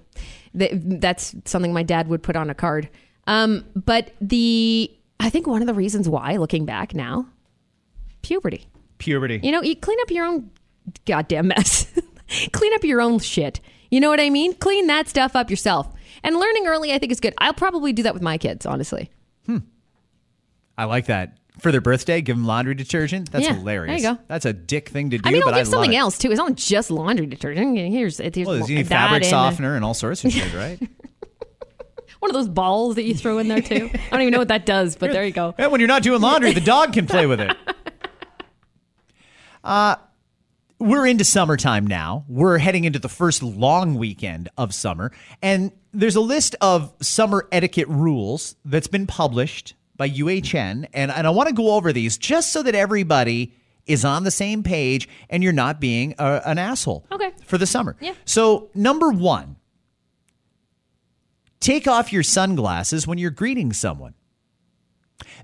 That's 0.53 1.35
something 1.45 1.73
my 1.73 1.83
dad 1.83 2.07
would 2.07 2.21
put 2.21 2.35
on 2.35 2.49
a 2.49 2.55
card. 2.55 2.89
Um, 3.27 3.65
but 3.75 4.11
the, 4.21 4.91
I 5.19 5.29
think 5.29 5.47
one 5.47 5.61
of 5.61 5.67
the 5.67 5.73
reasons 5.73 6.07
why, 6.07 6.37
looking 6.37 6.65
back 6.65 6.93
now, 6.93 7.27
puberty. 8.21 8.67
Puberty. 8.99 9.39
You 9.41 9.51
know, 9.51 9.61
you 9.61 9.75
clean 9.75 9.97
up 10.01 10.11
your 10.11 10.25
own 10.25 10.51
goddamn 11.05 11.47
mess. 11.47 11.91
clean 12.51 12.73
up 12.73 12.83
your 12.83 13.01
own 13.01 13.19
shit. 13.19 13.59
You 13.89 13.99
know 13.99 14.09
what 14.09 14.19
I 14.19 14.29
mean? 14.29 14.53
Clean 14.55 14.87
that 14.87 15.07
stuff 15.07 15.35
up 15.35 15.49
yourself. 15.49 15.87
And 16.23 16.37
learning 16.37 16.67
early, 16.67 16.91
I 16.93 16.97
think, 16.99 17.11
is 17.11 17.19
good. 17.19 17.33
I'll 17.37 17.53
probably 17.53 17.93
do 17.93 18.03
that 18.03 18.13
with 18.13 18.23
my 18.23 18.37
kids, 18.37 18.65
honestly. 18.65 19.09
I 20.77 20.85
like 20.85 21.07
that. 21.07 21.37
For 21.59 21.73
their 21.73 21.81
birthday, 21.81 22.21
give 22.21 22.37
them 22.37 22.45
laundry 22.45 22.73
detergent. 22.73 23.31
That's 23.33 23.45
Yeah, 23.45 23.55
hilarious. 23.55 24.01
there 24.01 24.11
you 24.11 24.17
go. 24.17 24.23
That's 24.29 24.45
a 24.45 24.53
dick 24.53 24.87
thing 24.87 25.09
to 25.09 25.17
do. 25.17 25.27
I 25.27 25.33
mean, 25.33 25.41
but 25.43 25.53
I'll 25.53 25.59
give 25.59 25.67
something 25.67 25.93
else 25.93 26.17
too. 26.17 26.31
It's 26.31 26.37
not 26.37 26.55
just 26.55 26.89
laundry 26.89 27.25
detergent. 27.25 27.75
Here's, 27.77 28.17
here's 28.17 28.47
Well, 28.47 28.65
there's 28.65 28.87
fabric 28.87 29.23
and, 29.23 29.29
softener 29.29 29.75
and 29.75 29.83
all 29.83 29.93
sorts 29.93 30.23
of 30.23 30.31
shit, 30.33 30.53
right? 30.53 30.79
One 32.19 32.31
of 32.31 32.33
those 32.33 32.47
balls 32.47 32.95
that 32.95 33.03
you 33.03 33.13
throw 33.13 33.39
in 33.39 33.49
there 33.49 33.61
too. 33.61 33.89
I 33.93 34.09
don't 34.11 34.21
even 34.21 34.31
know 34.31 34.39
what 34.39 34.47
that 34.47 34.65
does, 34.65 34.95
but 34.95 35.11
there 35.11 35.25
you 35.25 35.31
go. 35.33 35.53
Yeah, 35.59 35.67
when 35.67 35.81
you're 35.81 35.89
not 35.89 36.01
doing 36.01 36.21
laundry, 36.21 36.53
the 36.53 36.61
dog 36.61 36.93
can 36.93 37.05
play 37.07 37.25
with 37.25 37.41
it. 37.41 37.55
Uh, 39.61 39.97
we're 40.79 41.05
into 41.05 41.25
summertime 41.25 41.85
now. 41.85 42.23
We're 42.29 42.57
heading 42.59 42.85
into 42.85 42.97
the 42.99 43.09
first 43.09 43.43
long 43.43 43.95
weekend 43.95 44.47
of 44.57 44.73
summer. 44.73 45.11
And 45.41 45.73
there's 45.93 46.15
a 46.15 46.21
list 46.21 46.55
of 46.61 46.93
summer 47.01 47.47
etiquette 47.51 47.87
rules 47.87 48.55
that's 48.65 48.87
been 48.87 49.07
published 49.07 49.73
by 49.97 50.09
UHN. 50.09 50.87
And, 50.93 51.11
and 51.11 51.27
I 51.27 51.29
want 51.29 51.49
to 51.49 51.55
go 51.55 51.71
over 51.75 51.91
these 51.91 52.17
just 52.17 52.51
so 52.53 52.63
that 52.63 52.75
everybody 52.75 53.53
is 53.85 54.05
on 54.05 54.23
the 54.23 54.31
same 54.31 54.61
page 54.63 55.09
and 55.29 55.43
you're 55.43 55.51
not 55.51 55.79
being 55.81 56.13
a, 56.19 56.41
an 56.45 56.57
asshole 56.57 57.05
Okay. 57.11 57.31
for 57.43 57.57
the 57.57 57.65
summer. 57.65 57.95
Yeah. 57.99 58.13
So, 58.23 58.69
number 58.75 59.09
one, 59.09 59.55
take 61.59 61.87
off 61.87 62.13
your 62.13 62.23
sunglasses 62.23 63.07
when 63.07 63.17
you're 63.17 63.31
greeting 63.31 63.73
someone. 63.73 64.13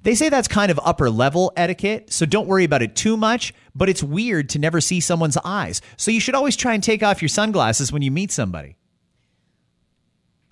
They 0.04 0.16
say 0.16 0.30
that's 0.30 0.48
kind 0.48 0.72
of 0.72 0.80
upper 0.84 1.10
level 1.10 1.52
etiquette, 1.58 2.14
so 2.14 2.26
don't 2.26 2.48
worry 2.48 2.64
about 2.64 2.82
it 2.82 2.96
too 2.96 3.18
much, 3.18 3.54
but 3.74 3.90
it's 3.90 4.04
weird 4.04 4.50
to 4.50 4.60
never 4.60 4.80
see 4.80 5.00
someone's 5.00 5.38
eyes. 5.44 5.82
So 5.98 6.12
you 6.12 6.20
should 6.20 6.36
always 6.36 6.56
try 6.56 6.74
and 6.74 6.84
take 6.84 7.04
off 7.04 7.22
your 7.22 7.30
sunglasses 7.30 7.92
when 7.92 8.02
you 8.02 8.12
meet 8.12 8.32
somebody. 8.32 8.78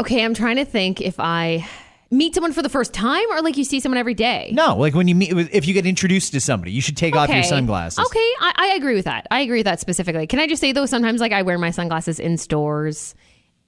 Okay, 0.04 0.26
I'm 0.26 0.34
trying 0.34 0.58
to 0.58 0.66
think 0.66 1.00
if 1.00 1.18
I 1.18 1.66
meet 2.12 2.36
someone 2.36 2.52
for 2.52 2.62
the 2.62 2.68
first 2.68 2.94
time 2.94 3.24
or 3.32 3.42
like 3.42 3.56
you 3.56 3.64
see 3.64 3.80
someone 3.80 3.98
every 3.98 4.14
day. 4.14 4.52
No, 4.54 4.76
like 4.76 4.94
when 4.94 5.08
you 5.08 5.16
meet, 5.16 5.32
if 5.32 5.66
you 5.66 5.74
get 5.74 5.86
introduced 5.86 6.34
to 6.34 6.42
somebody, 6.42 6.74
you 6.74 6.82
should 6.82 6.98
take 6.98 7.16
off 7.16 7.30
your 7.30 7.42
sunglasses. 7.42 8.06
Okay, 8.06 8.20
I, 8.42 8.54
I 8.58 8.68
agree 8.76 8.96
with 8.96 9.06
that. 9.06 9.28
I 9.32 9.40
agree 9.40 9.60
with 9.60 9.66
that 9.66 9.80
specifically. 9.80 10.28
Can 10.28 10.40
I 10.40 10.48
just 10.48 10.60
say 10.60 10.74
though, 10.74 10.86
sometimes 10.86 11.22
like 11.22 11.32
I 11.32 11.42
wear 11.44 11.58
my 11.58 11.72
sunglasses 11.72 12.20
in 12.20 12.38
stores 12.38 13.16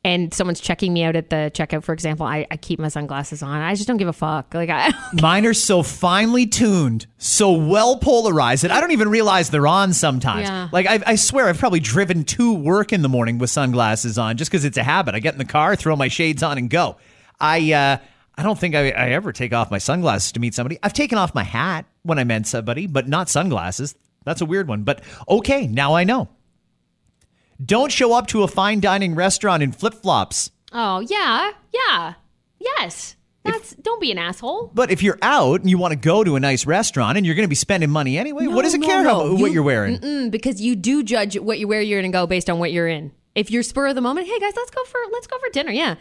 and 0.06 0.32
someone's 0.36 0.60
checking 0.60 0.94
me 0.94 1.04
out 1.04 1.16
at 1.16 1.32
the 1.32 1.50
checkout, 1.56 1.84
for 1.84 1.92
example, 1.92 2.28
I, 2.28 2.46
I 2.52 2.58
keep 2.58 2.78
my 2.80 2.90
sunglasses 2.90 3.42
on. 3.42 3.60
I 3.60 3.74
just 3.74 3.88
don't 3.88 3.98
give 3.98 4.08
a 4.08 4.14
fuck. 4.14 4.54
Like 4.54 4.70
I 4.70 4.94
Mine 5.20 5.48
are 5.48 5.54
so 5.56 5.82
finely 5.82 6.46
tuned, 6.46 7.08
so 7.18 7.54
well 7.54 7.98
polarized 7.98 8.64
that 8.64 8.72
I 8.72 8.80
don't 8.80 8.92
even 8.92 9.10
realize 9.10 9.50
they're 9.50 9.66
on 9.66 9.94
sometimes. 9.94 10.48
Yeah. 10.48 10.70
Like, 10.72 10.86
I, 10.86 11.00
I 11.08 11.16
swear, 11.16 11.48
I've 11.48 11.58
probably 11.58 11.80
driven 11.80 12.24
to 12.26 12.54
work 12.54 12.94
in 12.94 13.02
the 13.02 13.10
morning 13.10 13.40
with 13.40 13.50
sunglasses 13.50 14.20
on 14.20 14.38
just 14.38 14.52
because 14.52 14.64
it's 14.64 14.78
a 14.78 14.84
habit. 14.84 15.16
I 15.16 15.20
get 15.20 15.34
in 15.34 15.40
the 15.40 15.44
car, 15.44 15.76
throw 15.76 15.96
my 15.96 16.08
shades 16.08 16.44
on, 16.44 16.60
and 16.60 16.70
go. 16.70 16.98
I, 17.40 17.74
uh, 17.74 17.98
I 18.38 18.44
don't 18.44 18.60
think 18.60 18.76
I, 18.76 18.92
I 18.92 19.10
ever 19.10 19.32
take 19.32 19.54
off 19.54 19.72
my 19.72 19.80
sunglasses 19.80 20.34
to 20.34 20.40
meet 20.40 20.54
somebody. 20.54 20.78
I've 20.84 20.94
taken 20.94 21.18
off 21.18 21.34
my 21.34 21.44
hat 21.44 21.88
when 22.04 22.20
I 22.20 22.26
met 22.26 22.46
somebody, 22.46 22.86
but 22.86 23.08
not 23.08 23.28
sunglasses. 23.28 23.96
That's 24.24 24.42
a 24.42 24.46
weird 24.46 24.68
one. 24.68 24.84
But 24.84 25.02
okay, 25.28 25.66
now 25.66 25.96
I 25.96 26.04
know. 26.04 26.30
Don't 27.64 27.92
show 27.92 28.14
up 28.14 28.28
to 28.28 28.44
a 28.44 28.48
fine 28.48 28.80
dining 28.80 29.16
restaurant 29.16 29.64
in 29.64 29.72
flip 29.72 29.94
flops. 29.96 30.52
Oh 30.74 31.00
yeah, 31.00 31.52
yeah, 31.74 32.14
yes. 32.60 33.16
That's 33.44 33.76
don't 33.76 34.02
be 34.02 34.12
an 34.12 34.18
asshole. 34.18 34.72
But 34.74 34.90
if 34.90 35.04
you're 35.04 35.20
out 35.22 35.62
and 35.62 35.70
you 35.70 35.78
want 35.78 35.92
to 35.92 35.96
go 36.00 36.24
to 36.24 36.36
a 36.36 36.40
nice 36.40 36.66
restaurant 36.66 37.16
and 37.16 37.26
you're 37.26 37.36
going 37.36 37.46
to 37.46 37.50
be 37.50 37.54
spending 37.56 37.92
money 37.92 38.18
anyway, 38.18 38.48
what 38.48 38.64
does 38.64 38.74
it 38.74 38.82
No, 38.82 38.88
care 38.88 39.04
no, 39.04 39.10
how, 39.10 39.24
no. 39.26 39.32
what 39.34 39.40
You- 39.50 39.54
you're 39.54 39.64
wearing? 39.64 40.30
Because 40.32 40.60
you 40.60 40.76
do 40.76 41.04
judge 41.04 41.38
what 41.38 41.60
you 41.60 41.68
where 41.68 41.80
you're 41.82 42.02
gonna 42.02 42.12
go 42.12 42.26
based 42.28 42.50
on 42.50 42.58
what 42.60 42.72
you're 42.72 42.88
in. 42.88 43.12
If 43.36 43.52
you're 43.52 43.64
spur 43.64 43.88
of 43.88 43.96
the 43.96 44.02
moment, 44.02 44.28
hey 44.28 44.40
guys, 44.40 44.54
let's 44.56 44.72
go 44.72 44.84
for 44.86 45.00
let's 45.14 45.28
go 45.28 45.38
for 45.38 45.50
dinner. 45.52 45.72
Yeah, 45.72 45.96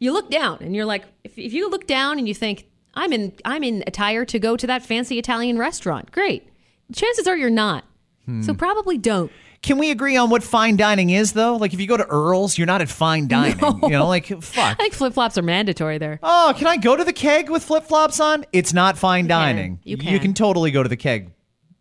you 0.00 0.12
look 0.12 0.30
down 0.30 0.58
and 0.62 0.74
you're 0.74 0.84
like, 0.84 1.04
if, 1.24 1.38
if 1.38 1.52
you 1.52 1.70
look 1.70 1.86
down 1.86 2.18
and 2.18 2.26
you 2.26 2.34
think 2.34 2.66
I'm 2.94 3.12
in 3.12 3.32
I'm 3.44 3.62
in 3.62 3.84
attire 3.86 4.24
to 4.24 4.38
go 4.40 4.56
to 4.56 4.66
that 4.66 4.82
fancy 4.84 5.18
Italian 5.18 5.58
restaurant, 5.58 6.10
great. 6.10 6.48
Chances 6.92 7.28
are 7.28 7.36
you're 7.36 7.50
not. 7.50 7.84
Hmm. 8.26 8.42
So 8.42 8.52
probably 8.52 8.98
don't. 8.98 9.30
Can 9.62 9.76
we 9.76 9.90
agree 9.90 10.16
on 10.16 10.30
what 10.30 10.42
fine 10.42 10.76
dining 10.76 11.10
is, 11.10 11.32
though? 11.32 11.56
Like, 11.56 11.74
if 11.74 11.80
you 11.80 11.86
go 11.86 11.96
to 11.98 12.06
Earl's, 12.06 12.56
you're 12.56 12.66
not 12.66 12.80
at 12.80 12.88
fine 12.88 13.28
dining. 13.28 13.58
You 13.82 13.90
know, 13.90 14.06
like, 14.08 14.26
fuck. 14.26 14.42
I 14.56 14.74
think 14.74 14.94
flip 14.94 15.12
flops 15.12 15.36
are 15.36 15.42
mandatory 15.42 15.98
there. 15.98 16.18
Oh, 16.22 16.54
can 16.56 16.66
I 16.66 16.78
go 16.78 16.96
to 16.96 17.04
the 17.04 17.12
keg 17.12 17.50
with 17.50 17.62
flip 17.62 17.84
flops 17.84 18.20
on? 18.20 18.46
It's 18.52 18.72
not 18.72 18.96
fine 18.96 19.26
dining. 19.26 19.78
You 19.84 19.98
can. 19.98 20.12
You 20.12 20.18
can. 20.18 20.32
totally 20.32 20.70
go 20.70 20.82
to 20.82 20.88
the 20.88 20.96
keg 20.96 21.32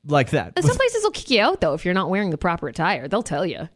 like 0.06 0.32
that. 0.32 0.62
Some 0.62 0.76
places 0.76 1.04
will 1.04 1.12
kick 1.12 1.30
you 1.30 1.42
out 1.42 1.62
though 1.62 1.74
if 1.74 1.86
you're 1.86 1.94
not 1.94 2.10
wearing 2.10 2.32
the 2.32 2.38
proper 2.38 2.68
attire. 2.68 3.08
They'll 3.08 3.24
tell 3.24 3.46
you. 3.46 3.70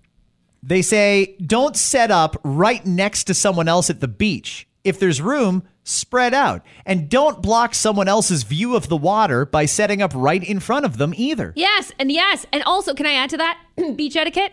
They 0.62 0.82
say 0.82 1.38
don't 1.46 1.76
set 1.76 2.12
up 2.12 2.40
right 2.44 2.86
next 2.86 3.26
to 3.26 3.34
someone 3.34 3.68
else 3.68 3.90
at 3.90 4.00
the 4.00 4.08
beach. 4.08 4.68
If 4.84 5.00
there's 5.00 5.22
room, 5.22 5.64
spread 5.84 6.34
out. 6.34 6.62
And 6.86 7.10
don't 7.10 7.42
block 7.42 7.74
someone 7.74 8.08
else's 8.08 8.44
view 8.44 8.76
of 8.76 8.90
the 8.90 8.98
water 8.98 9.46
by 9.46 9.66
setting 9.66 10.02
up 10.02 10.12
right 10.14 10.44
in 10.44 10.60
front 10.60 10.86
of 10.86 10.98
them 10.98 11.14
either. 11.16 11.54
Yes, 11.56 11.92
and 11.98 12.12
yes, 12.12 12.46
and 12.52 12.64
also, 12.64 12.94
can 12.94 13.06
I 13.06 13.14
add 13.14 13.30
to 13.32 13.38
that 13.38 13.60
beach 13.96 14.16
etiquette? 14.16 14.52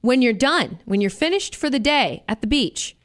When 0.00 0.22
you're 0.22 0.32
done, 0.32 0.80
when 0.84 1.00
you're 1.00 1.10
finished 1.10 1.56
for 1.56 1.70
the 1.70 1.78
day 1.78 2.24
at 2.28 2.40
the 2.40 2.46
beach, 2.46 2.96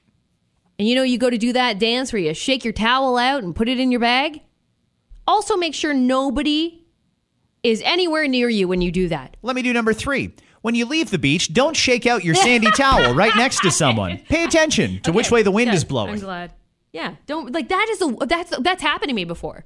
and 0.77 0.87
you 0.87 0.95
know 0.95 1.03
you 1.03 1.17
go 1.17 1.29
to 1.29 1.37
do 1.37 1.53
that 1.53 1.79
dance 1.79 2.11
where 2.13 2.21
you 2.21 2.33
shake 2.33 2.63
your 2.63 2.73
towel 2.73 3.17
out 3.17 3.43
and 3.43 3.55
put 3.55 3.69
it 3.69 3.79
in 3.79 3.91
your 3.91 3.99
bag, 3.99 4.41
also 5.27 5.55
make 5.55 5.73
sure 5.73 5.93
nobody 5.93 6.85
is 7.63 7.81
anywhere 7.83 8.27
near 8.27 8.49
you 8.49 8.67
when 8.67 8.81
you 8.81 8.91
do 8.91 9.09
that. 9.09 9.35
Let 9.41 9.55
me 9.55 9.61
do 9.61 9.73
number 9.73 9.93
three. 9.93 10.33
When 10.61 10.75
you 10.75 10.85
leave 10.85 11.09
the 11.09 11.17
beach, 11.17 11.53
don't 11.53 11.75
shake 11.75 12.05
out 12.05 12.23
your 12.23 12.35
sandy 12.35 12.69
towel 12.75 13.13
right 13.13 13.35
next 13.35 13.61
to 13.61 13.71
someone. 13.71 14.17
Pay 14.29 14.43
attention 14.43 14.99
to 15.01 15.11
which 15.11 15.31
way 15.31 15.43
the 15.43 15.51
wind 15.51 15.71
Good. 15.71 15.77
is 15.77 15.83
blowing. 15.83 16.15
I'm 16.15 16.19
glad. 16.19 16.53
Yeah, 16.91 17.15
don't 17.27 17.51
like 17.53 17.69
that 17.69 17.87
is 17.89 18.01
a 18.01 18.25
that's 18.25 18.57
that's 18.59 18.81
happened 18.81 19.09
to 19.09 19.15
me 19.15 19.23
before. 19.23 19.65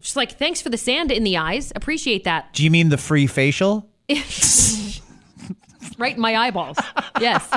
Just 0.00 0.16
like 0.16 0.32
thanks 0.38 0.60
for 0.60 0.70
the 0.70 0.76
sand 0.76 1.12
in 1.12 1.24
the 1.24 1.36
eyes, 1.36 1.72
appreciate 1.74 2.24
that. 2.24 2.52
Do 2.52 2.64
you 2.64 2.70
mean 2.70 2.88
the 2.88 2.98
free 2.98 3.26
facial? 3.26 3.88
right 5.98 6.14
in 6.14 6.20
my 6.20 6.36
eyeballs. 6.36 6.76
Yes. 7.20 7.48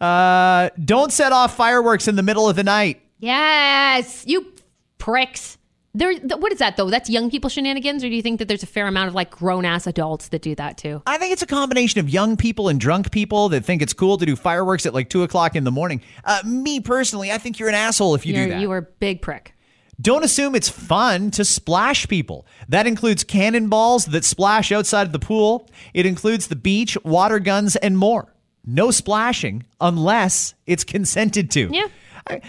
Uh, 0.00 0.70
don't 0.84 1.12
set 1.12 1.32
off 1.32 1.56
fireworks 1.56 2.08
in 2.08 2.16
the 2.16 2.22
middle 2.22 2.48
of 2.48 2.56
the 2.56 2.64
night. 2.64 3.00
Yes, 3.20 4.24
you 4.26 4.52
pricks. 4.98 5.58
There, 5.94 6.10
th- 6.10 6.36
what 6.38 6.52
is 6.52 6.58
that 6.58 6.76
though? 6.78 6.88
That's 6.88 7.10
young 7.10 7.30
people 7.30 7.50
shenanigans, 7.50 8.02
or 8.02 8.08
do 8.08 8.14
you 8.14 8.22
think 8.22 8.38
that 8.38 8.48
there's 8.48 8.62
a 8.62 8.66
fair 8.66 8.86
amount 8.86 9.08
of 9.08 9.14
like 9.14 9.30
grown 9.30 9.66
ass 9.66 9.86
adults 9.86 10.28
that 10.28 10.40
do 10.40 10.54
that 10.54 10.78
too? 10.78 11.02
I 11.06 11.18
think 11.18 11.32
it's 11.32 11.42
a 11.42 11.46
combination 11.46 12.00
of 12.00 12.08
young 12.08 12.36
people 12.36 12.68
and 12.68 12.80
drunk 12.80 13.10
people 13.10 13.50
that 13.50 13.64
think 13.64 13.82
it's 13.82 13.92
cool 13.92 14.16
to 14.16 14.24
do 14.24 14.34
fireworks 14.34 14.86
at 14.86 14.94
like 14.94 15.10
two 15.10 15.22
o'clock 15.22 15.54
in 15.54 15.64
the 15.64 15.70
morning. 15.70 16.00
Uh, 16.24 16.40
me 16.46 16.80
personally, 16.80 17.30
I 17.30 17.36
think 17.36 17.58
you're 17.58 17.68
an 17.68 17.74
asshole 17.74 18.14
if 18.14 18.24
you 18.24 18.34
You're, 18.34 18.46
do 18.46 18.50
that. 18.52 18.60
you 18.60 18.70
are 18.70 18.78
a 18.78 18.82
big 18.82 19.20
prick. 19.20 19.54
Don't 20.00 20.24
assume 20.24 20.54
it's 20.54 20.70
fun 20.70 21.30
to 21.32 21.44
splash 21.44 22.08
people. 22.08 22.46
That 22.68 22.86
includes 22.86 23.22
cannonballs 23.22 24.06
that 24.06 24.24
splash 24.24 24.72
outside 24.72 25.06
of 25.06 25.12
the 25.12 25.18
pool. 25.18 25.68
It 25.92 26.06
includes 26.06 26.48
the 26.48 26.56
beach, 26.56 26.96
water 27.04 27.38
guns, 27.38 27.76
and 27.76 27.98
more. 27.98 28.34
No 28.64 28.90
splashing 28.90 29.64
unless 29.80 30.54
it's 30.66 30.84
consented 30.84 31.50
to. 31.52 31.68
Yeah. 31.70 31.88
I, 32.26 32.40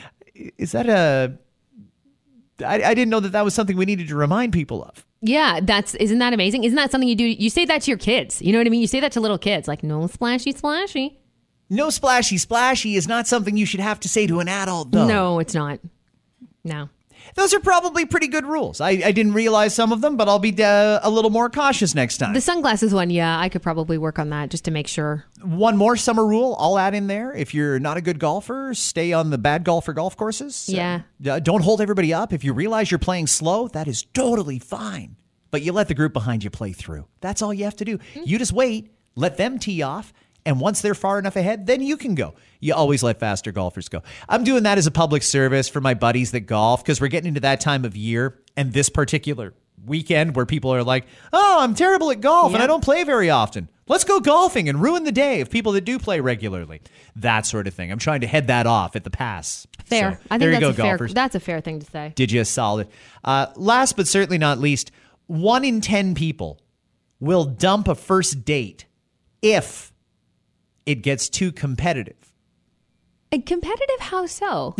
is 0.57 0.71
that 0.71 0.87
a? 0.87 1.37
I, 2.59 2.75
I 2.83 2.93
didn't 2.93 3.09
know 3.09 3.19
that 3.19 3.31
that 3.31 3.43
was 3.43 3.53
something 3.53 3.77
we 3.77 3.85
needed 3.85 4.07
to 4.09 4.15
remind 4.15 4.53
people 4.53 4.83
of. 4.83 5.05
Yeah, 5.21 5.59
that's 5.61 5.95
isn't 5.95 6.19
that 6.19 6.33
amazing? 6.33 6.65
Isn't 6.65 6.75
that 6.75 6.91
something 6.91 7.07
you 7.07 7.15
do? 7.15 7.23
You 7.25 7.49
say 7.49 7.65
that 7.65 7.83
to 7.83 7.91
your 7.91 7.97
kids. 7.97 8.41
You 8.41 8.51
know 8.51 8.59
what 8.59 8.67
I 8.67 8.69
mean? 8.69 8.81
You 8.81 8.87
say 8.87 8.99
that 8.99 9.11
to 9.13 9.21
little 9.21 9.37
kids, 9.37 9.67
like 9.67 9.83
no 9.83 10.05
splashy, 10.07 10.51
splashy. 10.51 11.17
No 11.69 11.89
splashy 11.89 12.37
splashy 12.37 12.95
is 12.95 13.07
not 13.07 13.25
something 13.25 13.57
you 13.57 13.65
should 13.65 13.79
have 13.79 13.99
to 14.01 14.09
say 14.09 14.27
to 14.27 14.39
an 14.39 14.47
adult, 14.47 14.91
though. 14.91 15.07
No, 15.07 15.39
it's 15.39 15.55
not. 15.55 15.79
No. 16.63 16.89
Those 17.35 17.53
are 17.53 17.59
probably 17.59 18.05
pretty 18.05 18.27
good 18.27 18.45
rules. 18.45 18.79
I, 18.81 18.89
I 18.91 19.11
didn't 19.11 19.33
realize 19.33 19.73
some 19.73 19.91
of 19.91 20.01
them, 20.01 20.17
but 20.17 20.27
I'll 20.27 20.39
be 20.39 20.53
uh, 20.63 20.99
a 21.01 21.09
little 21.09 21.31
more 21.31 21.49
cautious 21.49 21.95
next 21.95 22.17
time. 22.17 22.33
The 22.33 22.41
sunglasses 22.41 22.93
one, 22.93 23.09
yeah, 23.09 23.39
I 23.39 23.49
could 23.49 23.61
probably 23.61 23.97
work 23.97 24.19
on 24.19 24.29
that 24.29 24.49
just 24.49 24.65
to 24.65 24.71
make 24.71 24.87
sure. 24.87 25.25
One 25.41 25.75
more 25.77 25.97
summer 25.97 26.25
rule 26.25 26.55
I'll 26.59 26.77
add 26.77 26.93
in 26.93 27.07
there. 27.07 27.33
If 27.33 27.53
you're 27.53 27.79
not 27.79 27.97
a 27.97 28.01
good 28.01 28.19
golfer, 28.19 28.73
stay 28.73 29.13
on 29.13 29.29
the 29.29 29.37
bad 29.37 29.63
golfer 29.63 29.93
golf 29.93 30.15
courses. 30.15 30.69
Yeah. 30.69 31.01
Uh, 31.25 31.39
don't 31.39 31.63
hold 31.63 31.81
everybody 31.81 32.13
up. 32.13 32.33
If 32.33 32.43
you 32.43 32.53
realize 32.53 32.91
you're 32.91 32.99
playing 32.99 33.27
slow, 33.27 33.67
that 33.69 33.87
is 33.87 34.03
totally 34.13 34.59
fine. 34.59 35.15
But 35.51 35.61
you 35.61 35.71
let 35.71 35.87
the 35.87 35.93
group 35.93 36.13
behind 36.13 36.43
you 36.43 36.49
play 36.49 36.71
through. 36.73 37.05
That's 37.21 37.41
all 37.41 37.53
you 37.53 37.65
have 37.65 37.75
to 37.77 37.85
do. 37.85 37.99
You 38.25 38.39
just 38.39 38.53
wait, 38.53 38.91
let 39.15 39.37
them 39.37 39.59
tee 39.59 39.81
off, 39.83 40.11
and 40.45 40.59
once 40.59 40.81
they're 40.81 40.95
far 40.95 41.19
enough 41.19 41.35
ahead, 41.35 41.65
then 41.65 41.81
you 41.81 41.97
can 41.97 42.15
go. 42.15 42.33
You 42.59 42.73
always 42.73 43.03
let 43.03 43.19
faster 43.19 43.51
golfers 43.51 43.89
go. 43.89 44.03
I'm 44.27 44.43
doing 44.43 44.63
that 44.63 44.77
as 44.77 44.87
a 44.87 44.91
public 44.91 45.23
service 45.23 45.69
for 45.69 45.81
my 45.81 45.93
buddies 45.93 46.31
that 46.31 46.41
golf 46.41 46.83
because 46.83 46.99
we're 46.99 47.07
getting 47.07 47.29
into 47.29 47.41
that 47.41 47.61
time 47.61 47.85
of 47.85 47.95
year 47.95 48.39
and 48.57 48.73
this 48.73 48.89
particular 48.89 49.53
weekend 49.85 50.35
where 50.35 50.45
people 50.45 50.73
are 50.73 50.83
like, 50.83 51.05
oh, 51.31 51.57
I'm 51.59 51.75
terrible 51.75 52.11
at 52.11 52.21
golf 52.21 52.53
and 52.53 52.63
I 52.63 52.67
don't 52.67 52.83
play 52.83 53.03
very 53.03 53.29
often. 53.29 53.69
Let's 53.87 54.05
go 54.05 54.21
golfing 54.21 54.69
and 54.69 54.81
ruin 54.81 55.03
the 55.03 55.11
day 55.11 55.41
of 55.41 55.49
people 55.49 55.73
that 55.73 55.81
do 55.81 55.99
play 55.99 56.21
regularly. 56.21 56.81
That 57.17 57.45
sort 57.45 57.67
of 57.67 57.73
thing. 57.73 57.91
I'm 57.91 57.99
trying 57.99 58.21
to 58.21 58.27
head 58.27 58.47
that 58.47 58.65
off 58.65 58.95
at 58.95 59.03
the 59.03 59.09
pass. 59.09 59.67
Fair. 59.83 60.13
So, 60.13 60.17
I 60.31 60.37
think 60.37 60.39
there 60.39 60.49
you 60.51 60.53
that's 60.53 60.61
go, 60.61 60.69
a 60.69 60.73
fair. 60.73 60.97
golfers. 60.97 61.13
That's 61.13 61.35
a 61.35 61.39
fair 61.39 61.59
thing 61.59 61.79
to 61.79 61.85
say. 61.85 62.13
Did 62.15 62.31
you 62.31 62.41
a 62.41 62.45
solid? 62.45 62.87
Uh, 63.23 63.47
last 63.55 63.97
but 63.97 64.07
certainly 64.07 64.37
not 64.37 64.59
least, 64.59 64.91
one 65.27 65.65
in 65.65 65.81
10 65.81 66.15
people 66.15 66.61
will 67.19 67.43
dump 67.43 67.87
a 67.87 67.95
first 67.95 68.45
date 68.45 68.85
if 69.41 69.92
it 70.85 70.95
gets 70.95 71.29
too 71.29 71.51
competitive. 71.51 72.33
And 73.31 73.45
competitive, 73.45 73.99
how 73.99 74.25
so? 74.25 74.75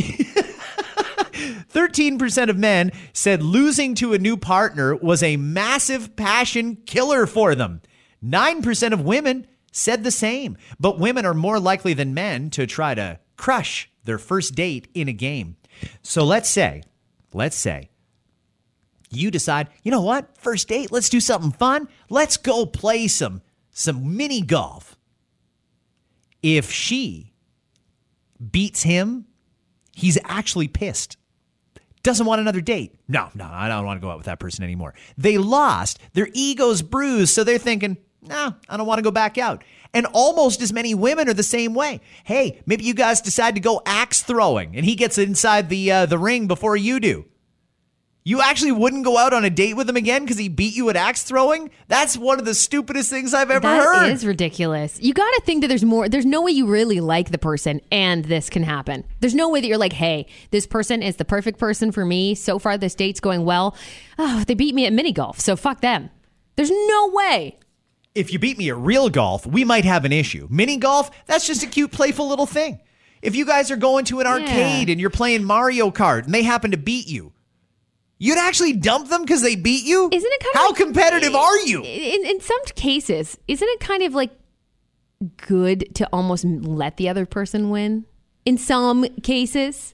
13% 1.74 2.50
of 2.50 2.58
men 2.58 2.92
said 3.12 3.42
losing 3.42 3.96
to 3.96 4.14
a 4.14 4.20
new 4.20 4.38
partner 4.38 4.96
was 4.96 5.24
a 5.24 5.38
massive 5.38 6.16
passion 6.16 6.76
killer 6.86 7.26
for 7.26 7.56
them. 7.56 7.82
9% 8.24 8.94
of 8.94 9.02
women 9.02 9.48
said 9.72 10.04
the 10.04 10.12
same, 10.12 10.56
but 10.80 11.00
women 11.00 11.26
are 11.26 11.34
more 11.34 11.60
likely 11.60 11.94
than 11.96 12.14
men 12.14 12.52
to 12.52 12.68
try 12.68 12.94
to 12.94 13.20
crush 13.38 13.90
their 14.04 14.20
first 14.20 14.54
date 14.54 14.88
in 14.94 15.08
a 15.08 15.14
game. 15.14 15.56
So 16.04 16.24
let's 16.24 16.50
say, 16.50 16.84
let's 17.34 17.56
say 17.58 17.90
you 19.10 19.32
decide, 19.32 19.70
you 19.84 19.92
know 19.92 20.02
what? 20.02 20.38
First 20.38 20.68
date, 20.68 20.92
let's 20.92 21.10
do 21.10 21.20
something 21.20 21.52
fun. 21.52 21.88
Let's 22.10 22.38
go 22.38 22.66
play 22.66 23.08
some 23.08 23.42
some 23.72 24.16
mini 24.16 24.42
golf. 24.42 24.93
If 26.44 26.70
she 26.72 27.34
beats 28.52 28.84
him, 28.84 29.26
he's 29.94 30.18
actually 30.26 30.68
pissed. 30.68 31.18
Doesn't 32.04 32.26
want 32.26 32.42
another 32.42 32.60
date. 32.60 32.96
No, 33.08 33.30
no, 33.34 33.48
I 33.50 33.70
don't 33.70 33.86
want 33.86 34.02
to 34.02 34.06
go 34.06 34.12
out 34.12 34.18
with 34.18 34.26
that 34.26 34.40
person 34.40 34.66
anymore. 34.66 34.94
They 35.18 35.38
lost. 35.38 36.00
Their 36.14 36.28
ego's 36.34 36.82
bruised, 36.82 37.34
so 37.34 37.46
they're 37.46 37.58
thinking, 37.58 37.96
no, 38.22 38.56
I 38.68 38.78
don't 38.78 38.86
want 38.86 39.00
to 39.00 39.04
go 39.04 39.12
back 39.12 39.38
out. 39.38 39.64
And 39.94 40.06
almost 40.08 40.62
as 40.62 40.74
many 40.74 40.94
women 40.94 41.30
are 41.30 41.34
the 41.34 41.44
same 41.44 41.74
way. 41.74 42.02
Hey, 42.26 42.62
maybe 42.66 42.84
you 42.84 42.94
guys 42.94 43.22
decide 43.22 43.56
to 43.56 43.62
go 43.62 43.82
axe 43.86 44.22
throwing, 44.22 44.76
and 44.76 44.86
he 44.86 44.96
gets 44.96 45.18
inside 45.18 45.70
the 45.70 45.92
uh, 45.92 46.06
the 46.06 46.18
ring 46.18 46.48
before 46.48 46.76
you 46.76 47.00
do. 47.00 47.26
You 48.26 48.42
actually 48.42 48.72
wouldn't 48.72 49.04
go 49.04 49.18
out 49.18 49.34
on 49.34 49.44
a 49.44 49.50
date 49.50 49.76
with 49.76 49.90
him 49.90 49.98
again 49.98 50.22
because 50.24 50.38
he 50.38 50.48
beat 50.48 50.74
you 50.76 50.90
at 50.90 50.96
axe 50.96 51.24
throwing? 51.24 51.70
That's 51.90 52.16
one 52.18 52.40
of 52.40 52.46
the 52.46 52.54
stupidest 52.54 53.10
things 53.10 53.34
I've 53.34 53.52
ever 53.52 53.60
That 53.68 53.84
heard. 53.84 54.12
is 54.12 54.26
ridiculous. 54.26 54.98
You 55.02 55.14
got 55.14 55.30
to 55.32 55.42
think 55.46 55.60
that 55.62 55.68
there's 55.68 55.84
more. 55.84 56.08
There's 56.08 56.26
no 56.26 56.42
way 56.42 56.52
you 56.52 56.66
really 56.66 57.02
like 57.02 57.32
the 57.32 57.38
person 57.38 57.82
and 57.92 58.24
this 58.24 58.50
can 58.50 58.64
happen. 58.64 59.04
There's 59.20 59.36
no 59.36 59.50
way 59.50 59.60
that 59.60 59.68
you're 59.68 59.78
like, 59.78 59.92
hey, 59.92 60.28
this 60.52 60.66
person 60.66 61.04
is 61.04 61.18
the 61.18 61.26
perfect 61.26 61.60
person 61.60 61.92
for 61.92 62.06
me. 62.06 62.34
So 62.34 62.60
far, 62.60 62.78
this 62.78 62.96
date's 62.96 63.20
going 63.20 63.44
well. 63.44 63.76
Oh, 64.18 64.46
they 64.48 64.54
beat 64.54 64.74
me 64.74 64.86
at 64.86 64.94
mini 64.94 65.12
golf, 65.12 65.42
so 65.42 65.58
fuck 65.58 65.82
them. 65.82 66.10
There's 66.56 66.72
no 66.72 67.10
way. 67.12 67.58
if 68.16 68.32
you 68.32 68.40
beat 68.40 68.58
me 68.58 68.70
at 68.70 68.78
real 68.78 69.10
golf, 69.10 69.46
we 69.46 69.66
might 69.66 69.84
have 69.86 70.06
an 70.06 70.14
issue. 70.14 70.48
Mini 70.50 70.78
golf, 70.78 71.10
that's 71.26 71.46
just 71.46 71.64
a 71.64 71.68
cute, 71.68 71.92
playful 71.92 72.30
little 72.30 72.46
thing. 72.46 72.80
If 73.22 73.36
you 73.36 73.46
guys 73.46 73.70
are 73.72 73.76
going 73.76 74.06
to 74.06 74.20
an 74.22 74.28
arcade 74.28 74.90
and 74.90 75.02
you're 75.02 75.10
playing 75.10 75.44
Mario 75.44 75.92
Kart 75.92 76.24
and 76.26 76.34
they 76.34 76.44
happen 76.44 76.72
to 76.72 76.78
beat 76.78 77.08
you, 77.08 77.34
you'd 78.24 78.38
actually 78.38 78.72
dump 78.74 79.10
them 79.10 79.22
because 79.22 79.42
they 79.42 79.56
beat 79.56 79.84
you? 79.86 80.10
Isn't 80.12 80.32
it 80.32 80.40
kind 80.40 80.56
of 80.56 80.60
How 80.62 80.68
like- 80.70 80.78
competitive 80.78 81.36
are 81.36 81.60
you? 81.60 81.84
In, 81.84 82.26
in 82.26 82.40
some 82.40 82.64
cases, 82.76 83.38
isn't 83.48 83.68
it 83.68 83.80
kind 83.82 84.02
of 84.02 84.14
like 84.14 84.32
good 85.38 85.94
to 85.96 86.08
almost 86.14 86.46
let 86.46 86.98
the 86.98 87.10
other 87.10 87.26
person 87.26 87.70
win? 87.70 88.06
In 88.46 88.58
some 88.58 89.06
cases, 89.24 89.94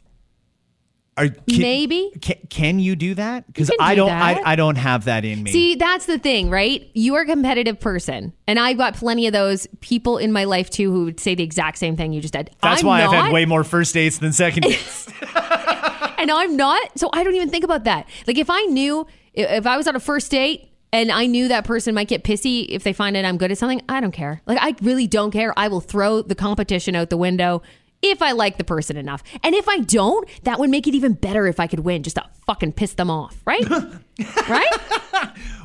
Are, 1.17 1.27
can, 1.27 1.61
Maybe. 1.61 2.11
Can, 2.21 2.37
can 2.49 2.79
you 2.79 2.95
do 2.95 3.13
that? 3.15 3.45
Because 3.47 3.69
You 3.69 3.77
I 3.79 3.93
do 3.95 4.01
don't. 4.01 4.11
I, 4.11 4.41
I 4.45 4.55
don't 4.55 4.77
have 4.77 5.05
that 5.05 5.25
in 5.25 5.43
me. 5.43 5.51
See, 5.51 5.75
that's 5.75 6.05
the 6.05 6.17
thing, 6.17 6.49
right? 6.49 6.89
You're 6.93 7.21
a 7.21 7.25
competitive 7.25 7.79
person. 7.79 8.33
And 8.47 8.57
I've 8.59 8.77
got 8.77 8.93
plenty 8.95 9.27
of 9.27 9.33
those 9.33 9.67
people 9.81 10.17
in 10.17 10.31
my 10.31 10.45
life 10.45 10.69
too 10.69 10.91
who 10.91 11.05
would 11.05 11.19
say 11.19 11.35
the 11.35 11.43
exact 11.43 11.77
same 11.79 11.95
thing 11.97 12.13
you 12.13 12.21
just 12.21 12.33
did. 12.33 12.51
That's 12.61 12.81
I'm 12.81 12.87
why 12.87 13.03
I've 13.03 13.11
had 13.11 13.33
way 13.33 13.45
more 13.45 13.63
first 13.63 13.93
dates 13.93 14.19
than 14.19 14.33
second 14.33 14.63
dates. 14.63 15.07
And 16.19 16.29
I'm 16.29 16.57
not. 16.57 16.99
So 16.99 17.09
I 17.13 17.23
don't 17.23 17.33
even 17.33 17.49
think 17.49 17.63
about 17.63 17.85
that. 17.85 18.07
Like 18.27 18.37
if 18.37 18.49
I 18.49 18.61
knew, 18.63 19.07
if 19.33 19.65
I 19.65 19.77
was 19.77 19.87
on 19.87 19.95
a 19.95 19.99
first 19.99 20.29
date 20.29 20.69
and 20.91 21.11
I 21.11 21.25
knew 21.25 21.47
that 21.47 21.63
person 21.63 21.95
might 21.95 22.09
get 22.09 22.23
pissy 22.23 22.65
if 22.67 22.83
they 22.83 22.93
find 22.93 23.15
out 23.15 23.23
I'm 23.25 23.37
good 23.37 23.51
at 23.51 23.57
something, 23.57 23.81
I 23.87 24.01
don't 24.01 24.11
care. 24.11 24.41
Like 24.45 24.59
I 24.61 24.75
really 24.81 25.07
don't 25.07 25.31
care. 25.31 25.53
I 25.57 25.69
will 25.69 25.81
throw 25.81 26.21
the 26.21 26.35
competition 26.35 26.95
out 26.95 27.09
the 27.09 27.17
window 27.17 27.61
if 28.01 28.21
I 28.21 28.33
like 28.33 28.57
the 28.57 28.63
person 28.63 28.97
enough. 28.97 29.23
And 29.43 29.55
if 29.55 29.67
I 29.67 29.79
don't, 29.79 30.27
that 30.43 30.59
would 30.59 30.69
make 30.69 30.87
it 30.87 30.95
even 30.95 31.13
better 31.13 31.47
if 31.47 31.59
I 31.59 31.67
could 31.67 31.81
win 31.81 32.03
just 32.03 32.15
to 32.17 32.25
fucking 32.45 32.73
piss 32.73 32.93
them 32.93 33.09
off, 33.09 33.41
right? 33.45 33.67
right? 34.49 34.73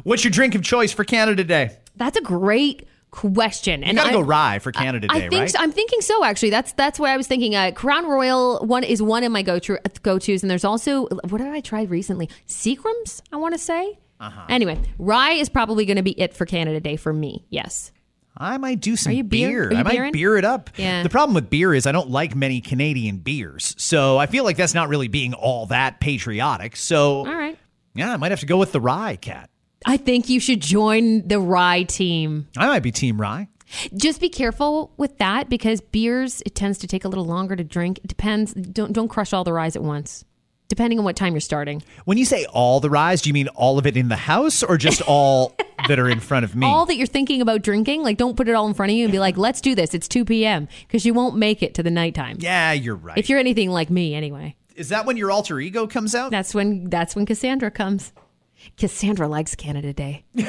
What's 0.04 0.24
your 0.24 0.30
drink 0.30 0.54
of 0.54 0.62
choice 0.62 0.92
for 0.92 1.04
Canada 1.04 1.44
Day? 1.44 1.76
That's 1.96 2.16
a 2.16 2.22
great 2.22 2.86
question. 3.14 3.82
You 3.82 3.88
and 3.88 3.96
gotta 3.96 4.10
I, 4.10 4.12
go 4.12 4.20
rye 4.20 4.58
for 4.58 4.72
Canada 4.72 5.06
I 5.08 5.20
Day, 5.20 5.28
think 5.28 5.40
right? 5.40 5.50
so. 5.50 5.58
I'm 5.60 5.70
thinking 5.72 6.00
so. 6.00 6.24
Actually, 6.24 6.50
that's 6.50 6.72
that's 6.72 6.98
what 6.98 7.10
I 7.10 7.16
was 7.16 7.26
thinking. 7.26 7.54
Uh, 7.54 7.70
Crown 7.70 8.06
Royal 8.06 8.58
one 8.66 8.82
is 8.84 9.00
one 9.00 9.22
of 9.22 9.30
my 9.30 9.42
go 9.42 9.58
to 9.60 9.78
go 10.02 10.18
tos, 10.18 10.42
and 10.42 10.50
there's 10.50 10.64
also 10.64 11.06
what 11.06 11.38
did 11.38 11.46
I 11.46 11.60
try 11.60 11.84
recently? 11.84 12.28
Seagram's, 12.48 13.22
I 13.32 13.36
want 13.36 13.54
to 13.54 13.58
say. 13.58 13.98
Uh-huh. 14.20 14.46
Anyway, 14.48 14.78
rye 14.98 15.32
is 15.32 15.48
probably 15.48 15.84
going 15.84 15.96
to 15.96 16.02
be 16.02 16.18
it 16.20 16.34
for 16.34 16.44
Canada 16.46 16.80
Day 16.80 16.96
for 16.96 17.12
me. 17.12 17.44
Yes. 17.50 17.92
I 18.36 18.58
might 18.58 18.80
do 18.80 18.96
some 18.96 19.12
beer- 19.12 19.68
beer. 19.68 19.72
I 19.72 19.82
might 19.84 19.92
beering? 19.92 20.12
beer 20.12 20.36
it 20.36 20.44
up. 20.44 20.70
Yeah. 20.76 21.04
The 21.04 21.08
problem 21.08 21.34
with 21.34 21.48
beer 21.50 21.72
is 21.72 21.86
I 21.86 21.92
don't 21.92 22.10
like 22.10 22.34
many 22.34 22.60
Canadian 22.60 23.18
beers. 23.18 23.76
So 23.78 24.18
I 24.18 24.26
feel 24.26 24.42
like 24.42 24.56
that's 24.56 24.74
not 24.74 24.88
really 24.88 25.06
being 25.06 25.34
all 25.34 25.66
that 25.66 26.00
patriotic. 26.00 26.74
So 26.74 27.18
All 27.18 27.26
right. 27.26 27.56
yeah, 27.94 28.12
I 28.12 28.16
might 28.16 28.32
have 28.32 28.40
to 28.40 28.46
go 28.46 28.56
with 28.56 28.72
the 28.72 28.80
rye 28.80 29.16
Kat. 29.16 29.50
I 29.86 29.96
think 29.96 30.28
you 30.28 30.40
should 30.40 30.60
join 30.60 31.26
the 31.28 31.38
rye 31.40 31.82
team. 31.82 32.48
I 32.56 32.66
might 32.66 32.82
be 32.82 32.90
team 32.92 33.20
rye. 33.20 33.48
Just 33.96 34.20
be 34.20 34.28
careful 34.28 34.92
with 34.96 35.18
that 35.18 35.48
because 35.48 35.80
beers 35.80 36.42
it 36.46 36.54
tends 36.54 36.78
to 36.78 36.86
take 36.86 37.04
a 37.04 37.08
little 37.08 37.24
longer 37.24 37.56
to 37.56 37.64
drink. 37.64 37.98
It 38.04 38.08
depends. 38.08 38.54
Don't 38.54 38.92
don't 38.92 39.08
crush 39.08 39.32
all 39.32 39.44
the 39.44 39.52
ryes 39.52 39.76
at 39.76 39.82
once. 39.82 40.24
Depending 40.68 40.98
on 40.98 41.04
what 41.04 41.14
time 41.16 41.34
you're 41.34 41.40
starting. 41.40 41.82
When 42.06 42.16
you 42.16 42.24
say 42.24 42.46
all 42.46 42.80
the 42.80 42.88
ryes, 42.88 43.20
do 43.20 43.28
you 43.28 43.34
mean 43.34 43.48
all 43.48 43.78
of 43.78 43.86
it 43.86 43.96
in 43.98 44.08
the 44.08 44.16
house 44.16 44.62
or 44.62 44.78
just 44.78 45.02
all 45.06 45.54
that 45.88 45.98
are 45.98 46.08
in 46.08 46.20
front 46.20 46.44
of 46.44 46.56
me? 46.56 46.66
all 46.66 46.86
that 46.86 46.96
you're 46.96 47.06
thinking 47.06 47.42
about 47.42 47.60
drinking, 47.62 48.02
like 48.02 48.16
don't 48.16 48.36
put 48.36 48.48
it 48.48 48.54
all 48.54 48.66
in 48.66 48.72
front 48.74 48.90
of 48.90 48.96
you 48.96 49.04
and 49.04 49.12
be 49.12 49.18
like, 49.18 49.36
let's 49.36 49.60
do 49.60 49.74
this. 49.74 49.92
It's 49.92 50.08
2 50.08 50.24
p.m. 50.24 50.66
because 50.86 51.04
you 51.04 51.12
won't 51.12 51.36
make 51.36 51.62
it 51.62 51.74
to 51.74 51.82
the 51.82 51.90
nighttime. 51.90 52.38
yeah, 52.40 52.72
you're 52.72 52.96
right. 52.96 53.18
If 53.18 53.28
you're 53.28 53.38
anything 53.38 53.70
like 53.70 53.90
me, 53.90 54.14
anyway. 54.14 54.56
is 54.74 54.88
that 54.88 55.04
when 55.04 55.16
your 55.18 55.30
alter 55.30 55.60
ego 55.60 55.86
comes 55.86 56.14
out? 56.14 56.30
That's 56.30 56.54
when 56.54 56.88
that's 56.88 57.14
when 57.14 57.26
Cassandra 57.26 57.70
comes. 57.70 58.12
Cassandra 58.76 59.28
likes 59.28 59.54
Canada 59.54 59.92
Day. 59.92 60.24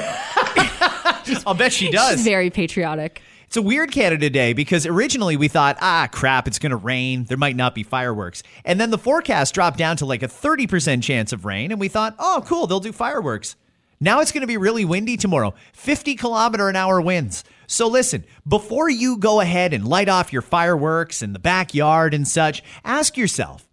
I'll 1.46 1.54
bet 1.54 1.72
she 1.72 1.90
does. 1.90 2.16
She's 2.16 2.24
very 2.24 2.50
patriotic. 2.50 3.22
It's 3.46 3.56
a 3.56 3.62
weird 3.62 3.92
Canada 3.92 4.28
Day 4.28 4.52
because 4.52 4.86
originally 4.86 5.36
we 5.36 5.48
thought, 5.48 5.76
ah, 5.80 6.08
crap, 6.10 6.48
it's 6.48 6.58
going 6.58 6.70
to 6.70 6.76
rain. 6.76 7.24
There 7.24 7.36
might 7.36 7.56
not 7.56 7.74
be 7.74 7.84
fireworks. 7.84 8.42
And 8.64 8.80
then 8.80 8.90
the 8.90 8.98
forecast 8.98 9.54
dropped 9.54 9.78
down 9.78 9.96
to 9.98 10.06
like 10.06 10.22
a 10.22 10.28
30% 10.28 11.02
chance 11.02 11.32
of 11.32 11.44
rain. 11.44 11.70
And 11.70 11.80
we 11.80 11.88
thought, 11.88 12.16
oh, 12.18 12.42
cool, 12.46 12.66
they'll 12.66 12.80
do 12.80 12.92
fireworks. 12.92 13.54
Now 14.00 14.20
it's 14.20 14.32
going 14.32 14.42
to 14.42 14.46
be 14.46 14.56
really 14.56 14.84
windy 14.84 15.16
tomorrow 15.16 15.54
50 15.72 16.16
kilometer 16.16 16.68
an 16.68 16.76
hour 16.76 17.00
winds. 17.00 17.44
So 17.66 17.88
listen, 17.88 18.24
before 18.46 18.90
you 18.90 19.16
go 19.16 19.40
ahead 19.40 19.72
and 19.72 19.86
light 19.86 20.08
off 20.08 20.32
your 20.32 20.42
fireworks 20.42 21.22
in 21.22 21.32
the 21.32 21.38
backyard 21.38 22.14
and 22.14 22.26
such, 22.28 22.62
ask 22.84 23.16
yourself 23.16 23.66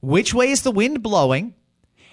which 0.00 0.32
way 0.32 0.50
is 0.50 0.62
the 0.62 0.70
wind 0.70 1.02
blowing? 1.02 1.54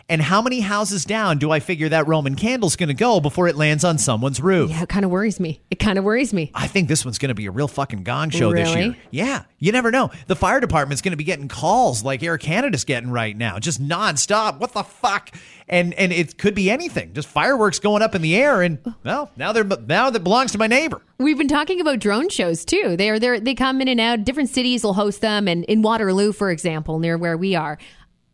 And 0.10 0.22
how 0.22 0.42
many 0.42 0.62
houses 0.62 1.04
down 1.04 1.38
do 1.38 1.52
I 1.52 1.60
figure 1.60 1.90
that 1.90 2.08
Roman 2.08 2.36
candle's 2.36 2.78
going 2.78 2.88
to 2.88 2.96
go 2.96 3.20
before 3.20 3.50
it 3.50 3.58
lands 3.58 3.84
on 3.84 3.98
someone's 3.98 4.40
roof? 4.40 4.70
Yeah, 4.70 4.84
it 4.84 4.90
kind 4.90 5.04
of 5.04 5.12
worries 5.12 5.38
me. 5.38 5.62
It 5.70 5.80
kind 5.80 5.98
of 5.98 6.06
worries 6.06 6.34
me. 6.34 6.50
I 6.56 6.66
think 6.68 6.88
this 6.88 7.04
one's 7.04 7.18
going 7.18 7.28
to 7.28 7.36
be 7.36 7.46
a 7.46 7.52
real 7.52 7.68
fucking 7.68 8.04
gong 8.04 8.30
show 8.30 8.54
this 8.54 8.70
year. 8.70 8.78
Really? 8.78 9.00
Yeah, 9.12 9.44
you 9.60 9.74
never 9.74 9.92
know. 9.92 10.10
The 10.28 10.36
fire 10.38 10.62
department's 10.62 11.02
going 11.02 11.12
to 11.12 11.18
be 11.18 11.26
getting 11.26 11.50
calls 11.50 12.06
like 12.06 12.24
Air 12.24 12.38
Canada's 12.38 12.86
getting 12.86 13.12
right 13.12 13.36
now, 13.36 13.60
just 13.60 13.84
nonstop. 13.84 14.60
What 14.60 14.72
the 14.72 14.84
fuck? 14.84 15.32
And 15.68 15.94
and 15.96 16.14
it 16.14 16.38
could 16.38 16.56
be 16.56 16.72
anything. 16.72 17.12
Just 17.14 17.28
fireworks 17.28 17.80
going 17.80 18.02
up 18.02 18.16
in 18.16 18.22
the 18.22 18.38
air, 18.38 18.62
and 18.62 18.80
well, 19.04 19.30
now 19.36 19.52
they're 19.52 19.66
now 19.66 20.10
that 20.10 20.24
belongs 20.24 20.54
to 20.54 20.58
my 20.58 20.68
neighbor. 20.68 21.02
We've 21.18 21.38
been 21.38 21.50
talking 21.50 21.82
about 21.82 22.00
drone 22.00 22.30
shows 22.30 22.64
too. 22.64 22.96
They 22.96 23.10
are 23.10 23.20
there. 23.20 23.42
They 23.42 23.54
come 23.54 23.82
in 23.82 23.90
and 23.90 24.00
out. 24.00 24.24
Different 24.24 24.50
cities 24.50 24.86
will 24.86 24.94
host 24.94 25.20
them, 25.20 25.50
and 25.50 25.66
in 25.66 25.82
Waterloo, 25.82 26.32
for 26.32 26.50
example, 26.50 27.00
near 27.00 27.18
where 27.18 27.36
we 27.36 27.54
are, 27.56 27.78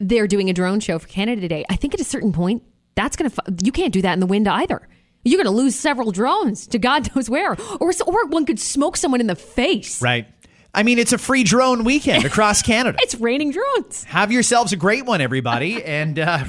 they're 0.10 0.28
doing 0.28 0.50
a 0.50 0.54
drone 0.54 0.80
show 0.80 1.00
for 1.00 1.08
Canada 1.08 1.48
Day. 1.48 1.66
I 1.70 1.76
think 1.76 1.94
at 1.94 2.00
a 2.00 2.04
certain 2.06 2.32
point, 2.32 2.64
that's 2.96 3.16
gonna. 3.16 3.30
fu- 3.30 3.42
You 3.64 3.72
can't 3.72 3.94
do 3.94 4.02
that 4.02 4.14
in 4.14 4.20
the 4.20 4.26
wind 4.28 4.48
either. 4.48 4.88
You're 5.26 5.42
gonna 5.42 5.56
lose 5.56 5.76
several 5.76 6.12
drones 6.12 6.68
to 6.68 6.80
God 6.80 7.10
knows 7.16 7.30
where, 7.30 7.56
or 7.80 7.92
or 8.06 8.26
one 8.28 8.46
could 8.46 8.60
smoke 8.60 8.98
someone 8.98 9.22
in 9.22 9.28
the 9.28 9.36
face. 9.36 10.02
Right. 10.02 10.28
I 10.76 10.82
mean, 10.82 10.98
it's 10.98 11.14
a 11.14 11.20
free 11.20 11.44
drone 11.44 11.84
weekend 11.84 12.26
across 12.26 12.62
Canada. 12.72 12.98
It's 13.02 13.14
raining 13.16 13.52
drones. 13.52 14.04
Have 14.06 14.32
yourselves 14.32 14.74
a 14.74 14.76
great 14.76 15.06
one, 15.06 15.22
everybody, 15.22 15.84
and 15.86 16.18
uh, 16.20 16.44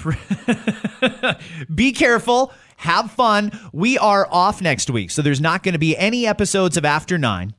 be 1.75 1.93
careful. 1.93 2.53
Have 2.77 3.11
fun. 3.13 3.53
We 3.73 3.99
are 3.99 4.27
off 4.31 4.61
next 4.61 4.91
week, 4.91 5.11
so 5.11 5.23
there's 5.23 5.41
not 5.41 5.63
going 5.63 5.75
to 5.75 5.79
be 5.79 5.97
any 5.97 6.27
episodes 6.27 6.77
of 6.77 6.85
After 6.85 7.17
Nine. 7.19 7.55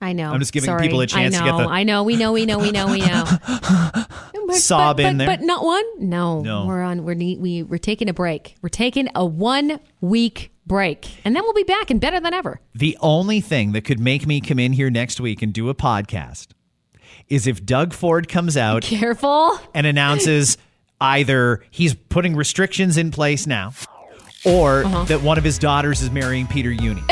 I 0.00 0.12
know. 0.12 0.30
I'm 0.32 0.40
just 0.40 0.52
giving 0.52 0.66
Sorry. 0.66 0.82
people 0.82 1.00
a 1.00 1.06
chance 1.06 1.34
I 1.34 1.38
to 1.38 1.44
know, 1.44 1.58
get 1.58 1.64
the- 1.64 1.70
I 1.70 1.82
know. 1.84 2.02
We 2.02 2.16
know. 2.16 2.32
We 2.32 2.44
know. 2.46 2.58
We 2.58 2.70
know. 2.70 2.86
We 2.88 3.00
know. 3.00 3.24
But- 4.46 4.56
Sob 4.56 4.98
but, 4.98 5.06
in 5.06 5.18
but, 5.18 5.26
there. 5.26 5.36
but 5.38 5.44
not 5.44 5.64
one. 5.64 5.84
No, 5.98 6.40
No. 6.40 6.66
We're 6.66 6.80
on. 6.82 7.04
We're 7.04 7.14
ne- 7.14 7.36
we 7.36 7.64
we're 7.64 7.78
taking 7.78 8.08
a 8.08 8.12
break. 8.12 8.54
We're 8.62 8.68
taking 8.68 9.08
a 9.16 9.26
one 9.26 9.80
week 10.00 10.52
break, 10.66 11.08
and 11.24 11.34
then 11.34 11.42
we'll 11.42 11.52
be 11.52 11.64
back 11.64 11.90
and 11.90 12.00
better 12.00 12.20
than 12.20 12.32
ever. 12.32 12.60
The 12.72 12.96
only 13.00 13.40
thing 13.40 13.72
that 13.72 13.82
could 13.84 13.98
make 13.98 14.24
me 14.24 14.40
come 14.40 14.60
in 14.60 14.72
here 14.72 14.88
next 14.88 15.20
week 15.20 15.42
and 15.42 15.52
do 15.52 15.68
a 15.68 15.74
podcast 15.74 16.48
is 17.28 17.48
if 17.48 17.64
Doug 17.66 17.92
Ford 17.92 18.28
comes 18.28 18.56
out 18.56 18.82
Careful. 18.82 19.58
and 19.74 19.84
announces 19.84 20.58
either 21.00 21.64
he's 21.72 21.94
putting 21.94 22.36
restrictions 22.36 22.96
in 22.96 23.10
place 23.10 23.48
now 23.48 23.72
or 24.44 24.84
Uh-huh. 24.84 25.04
that 25.06 25.22
one 25.22 25.38
of 25.38 25.44
his 25.44 25.58
daughters 25.58 26.02
is 26.02 26.10
marrying 26.12 26.46
Peter 26.46 26.70
Jüni. 26.70 27.02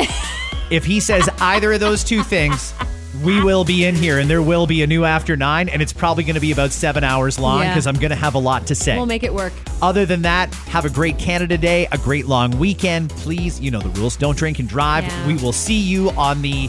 If 0.74 0.84
he 0.84 1.00
says 1.00 1.28
either 1.40 1.72
of 1.72 1.80
those 1.80 2.02
two 2.04 2.22
things, 2.22 2.74
we 3.22 3.40
will 3.42 3.64
be 3.64 3.84
in 3.84 3.94
here 3.94 4.18
and 4.18 4.28
there 4.28 4.42
will 4.42 4.66
be 4.66 4.82
a 4.82 4.86
new 4.86 5.04
After 5.04 5.36
Nine, 5.36 5.68
and 5.68 5.80
it's 5.80 5.92
probably 5.92 6.24
going 6.24 6.34
to 6.34 6.40
be 6.40 6.50
about 6.52 6.72
seven 6.72 7.04
hours 7.04 7.38
long 7.38 7.60
Yeah. 7.62 7.68
because 7.70 7.86
I'm 7.86 7.94
going 7.94 8.10
to 8.10 8.16
have 8.16 8.34
a 8.34 8.38
lot 8.38 8.66
to 8.66 8.74
say. 8.74 8.96
We'll 8.96 9.06
make 9.06 9.22
it 9.22 9.32
work. 9.32 9.52
Other 9.80 10.04
than 10.04 10.22
that, 10.22 10.52
have 10.66 10.84
a 10.84 10.90
great 10.90 11.16
Canada 11.18 11.56
Day, 11.56 11.86
a 11.92 11.98
great 11.98 12.26
long 12.26 12.58
weekend. 12.58 13.10
Please, 13.10 13.60
you 13.60 13.70
know 13.70 13.80
the 13.80 13.88
rules. 14.00 14.16
Don't 14.16 14.36
drink 14.36 14.58
and 14.58 14.68
drive. 14.68 15.04
Yeah. 15.04 15.26
We 15.28 15.36
will 15.36 15.52
see 15.52 15.78
you 15.78 16.10
on 16.10 16.42
the 16.42 16.68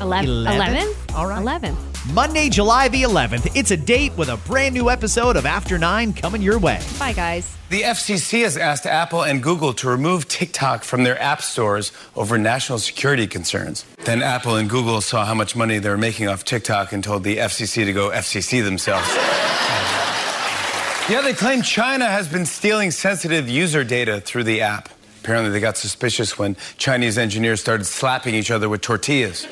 Eleven. 0.00 0.30
11th? 0.30 0.54
Eleven. 0.54 0.94
All 1.14 1.26
right. 1.26 1.40
Eleven. 1.40 1.76
Monday, 2.10 2.48
July 2.48 2.88
the 2.88 3.04
11th. 3.04 3.52
It's 3.54 3.70
a 3.70 3.76
date 3.76 4.12
with 4.16 4.28
a 4.28 4.36
brand 4.38 4.74
new 4.74 4.90
episode 4.90 5.36
of 5.36 5.46
After 5.46 5.78
Nine 5.78 6.12
coming 6.12 6.42
your 6.42 6.58
way. 6.58 6.80
Bye, 6.98 7.12
guys. 7.12 7.56
The 7.70 7.82
FCC 7.82 8.42
has 8.42 8.56
asked 8.56 8.86
Apple 8.86 9.22
and 9.22 9.40
Google 9.40 9.72
to 9.74 9.88
remove 9.88 10.26
TikTok 10.26 10.82
from 10.82 11.04
their 11.04 11.16
app 11.22 11.42
stores 11.42 11.92
over 12.16 12.36
national 12.38 12.80
security 12.80 13.28
concerns. 13.28 13.84
Then 13.98 14.20
Apple 14.20 14.56
and 14.56 14.68
Google 14.68 15.00
saw 15.00 15.24
how 15.24 15.34
much 15.34 15.54
money 15.54 15.78
they 15.78 15.88
were 15.88 15.96
making 15.96 16.26
off 16.26 16.44
TikTok 16.44 16.92
and 16.92 17.04
told 17.04 17.22
the 17.22 17.36
FCC 17.36 17.84
to 17.84 17.92
go 17.92 18.10
FCC 18.10 18.64
themselves. 18.64 19.08
yeah, 21.08 21.20
they 21.22 21.34
claim 21.34 21.62
China 21.62 22.06
has 22.06 22.26
been 22.26 22.46
stealing 22.46 22.90
sensitive 22.90 23.48
user 23.48 23.84
data 23.84 24.20
through 24.20 24.42
the 24.44 24.60
app. 24.60 24.88
Apparently, 25.20 25.52
they 25.52 25.60
got 25.60 25.76
suspicious 25.76 26.36
when 26.36 26.56
Chinese 26.78 27.16
engineers 27.16 27.60
started 27.60 27.84
slapping 27.84 28.34
each 28.34 28.50
other 28.50 28.68
with 28.68 28.80
tortillas. 28.80 29.46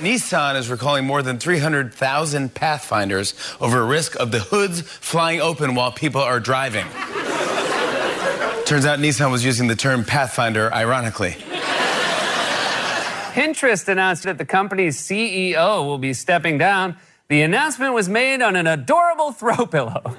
Nissan 0.00 0.56
is 0.56 0.68
recalling 0.68 1.04
more 1.04 1.22
than 1.22 1.38
300,000 1.38 2.54
Pathfinders 2.54 3.34
over 3.60 3.80
a 3.80 3.84
risk 3.84 4.16
of 4.16 4.32
the 4.32 4.40
hoods 4.40 4.82
flying 4.82 5.40
open 5.40 5.74
while 5.74 5.92
people 5.92 6.20
are 6.20 6.40
driving. 6.40 6.86
Turns 8.64 8.86
out 8.86 8.98
Nissan 8.98 9.30
was 9.30 9.44
using 9.44 9.68
the 9.68 9.76
term 9.76 10.04
Pathfinder 10.04 10.72
ironically. 10.72 11.36
Pinterest 13.32 13.88
announced 13.88 14.24
that 14.24 14.38
the 14.38 14.44
company's 14.44 15.00
CEO 15.00 15.84
will 15.84 15.98
be 15.98 16.12
stepping 16.12 16.58
down. 16.58 16.96
The 17.28 17.42
announcement 17.42 17.94
was 17.94 18.08
made 18.08 18.42
on 18.42 18.56
an 18.56 18.66
adorable 18.66 19.32
throw 19.32 19.66
pillow. 19.66 20.16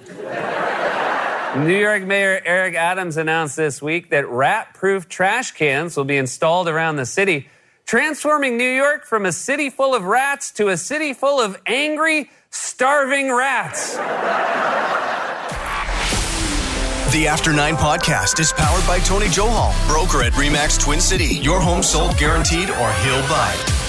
New 1.57 1.77
York 1.77 2.03
Mayor 2.03 2.41
Eric 2.45 2.75
Adams 2.75 3.17
announced 3.17 3.57
this 3.57 3.81
week 3.81 4.11
that 4.11 4.29
rat 4.29 4.73
proof 4.73 5.09
trash 5.09 5.51
cans 5.51 5.97
will 5.97 6.05
be 6.05 6.15
installed 6.15 6.69
around 6.69 6.95
the 6.95 7.05
city, 7.05 7.49
transforming 7.85 8.57
New 8.57 8.69
York 8.69 9.05
from 9.05 9.25
a 9.25 9.31
city 9.31 9.69
full 9.69 9.93
of 9.93 10.03
rats 10.03 10.51
to 10.53 10.69
a 10.69 10.77
city 10.77 11.13
full 11.13 11.39
of 11.39 11.59
angry, 11.65 12.29
starving 12.49 13.33
rats. 13.33 13.97
The 17.11 17.27
After 17.27 17.51
Nine 17.51 17.75
podcast 17.75 18.39
is 18.39 18.53
powered 18.53 18.87
by 18.87 18.99
Tony 18.99 19.25
Johal, 19.25 19.73
broker 19.87 20.23
at 20.23 20.31
Remax 20.33 20.79
Twin 20.79 21.01
City. 21.01 21.25
Your 21.25 21.59
home 21.59 21.83
sold 21.83 22.17
guaranteed 22.17 22.69
or 22.69 22.91
he'll 22.93 23.21
buy. 23.27 23.80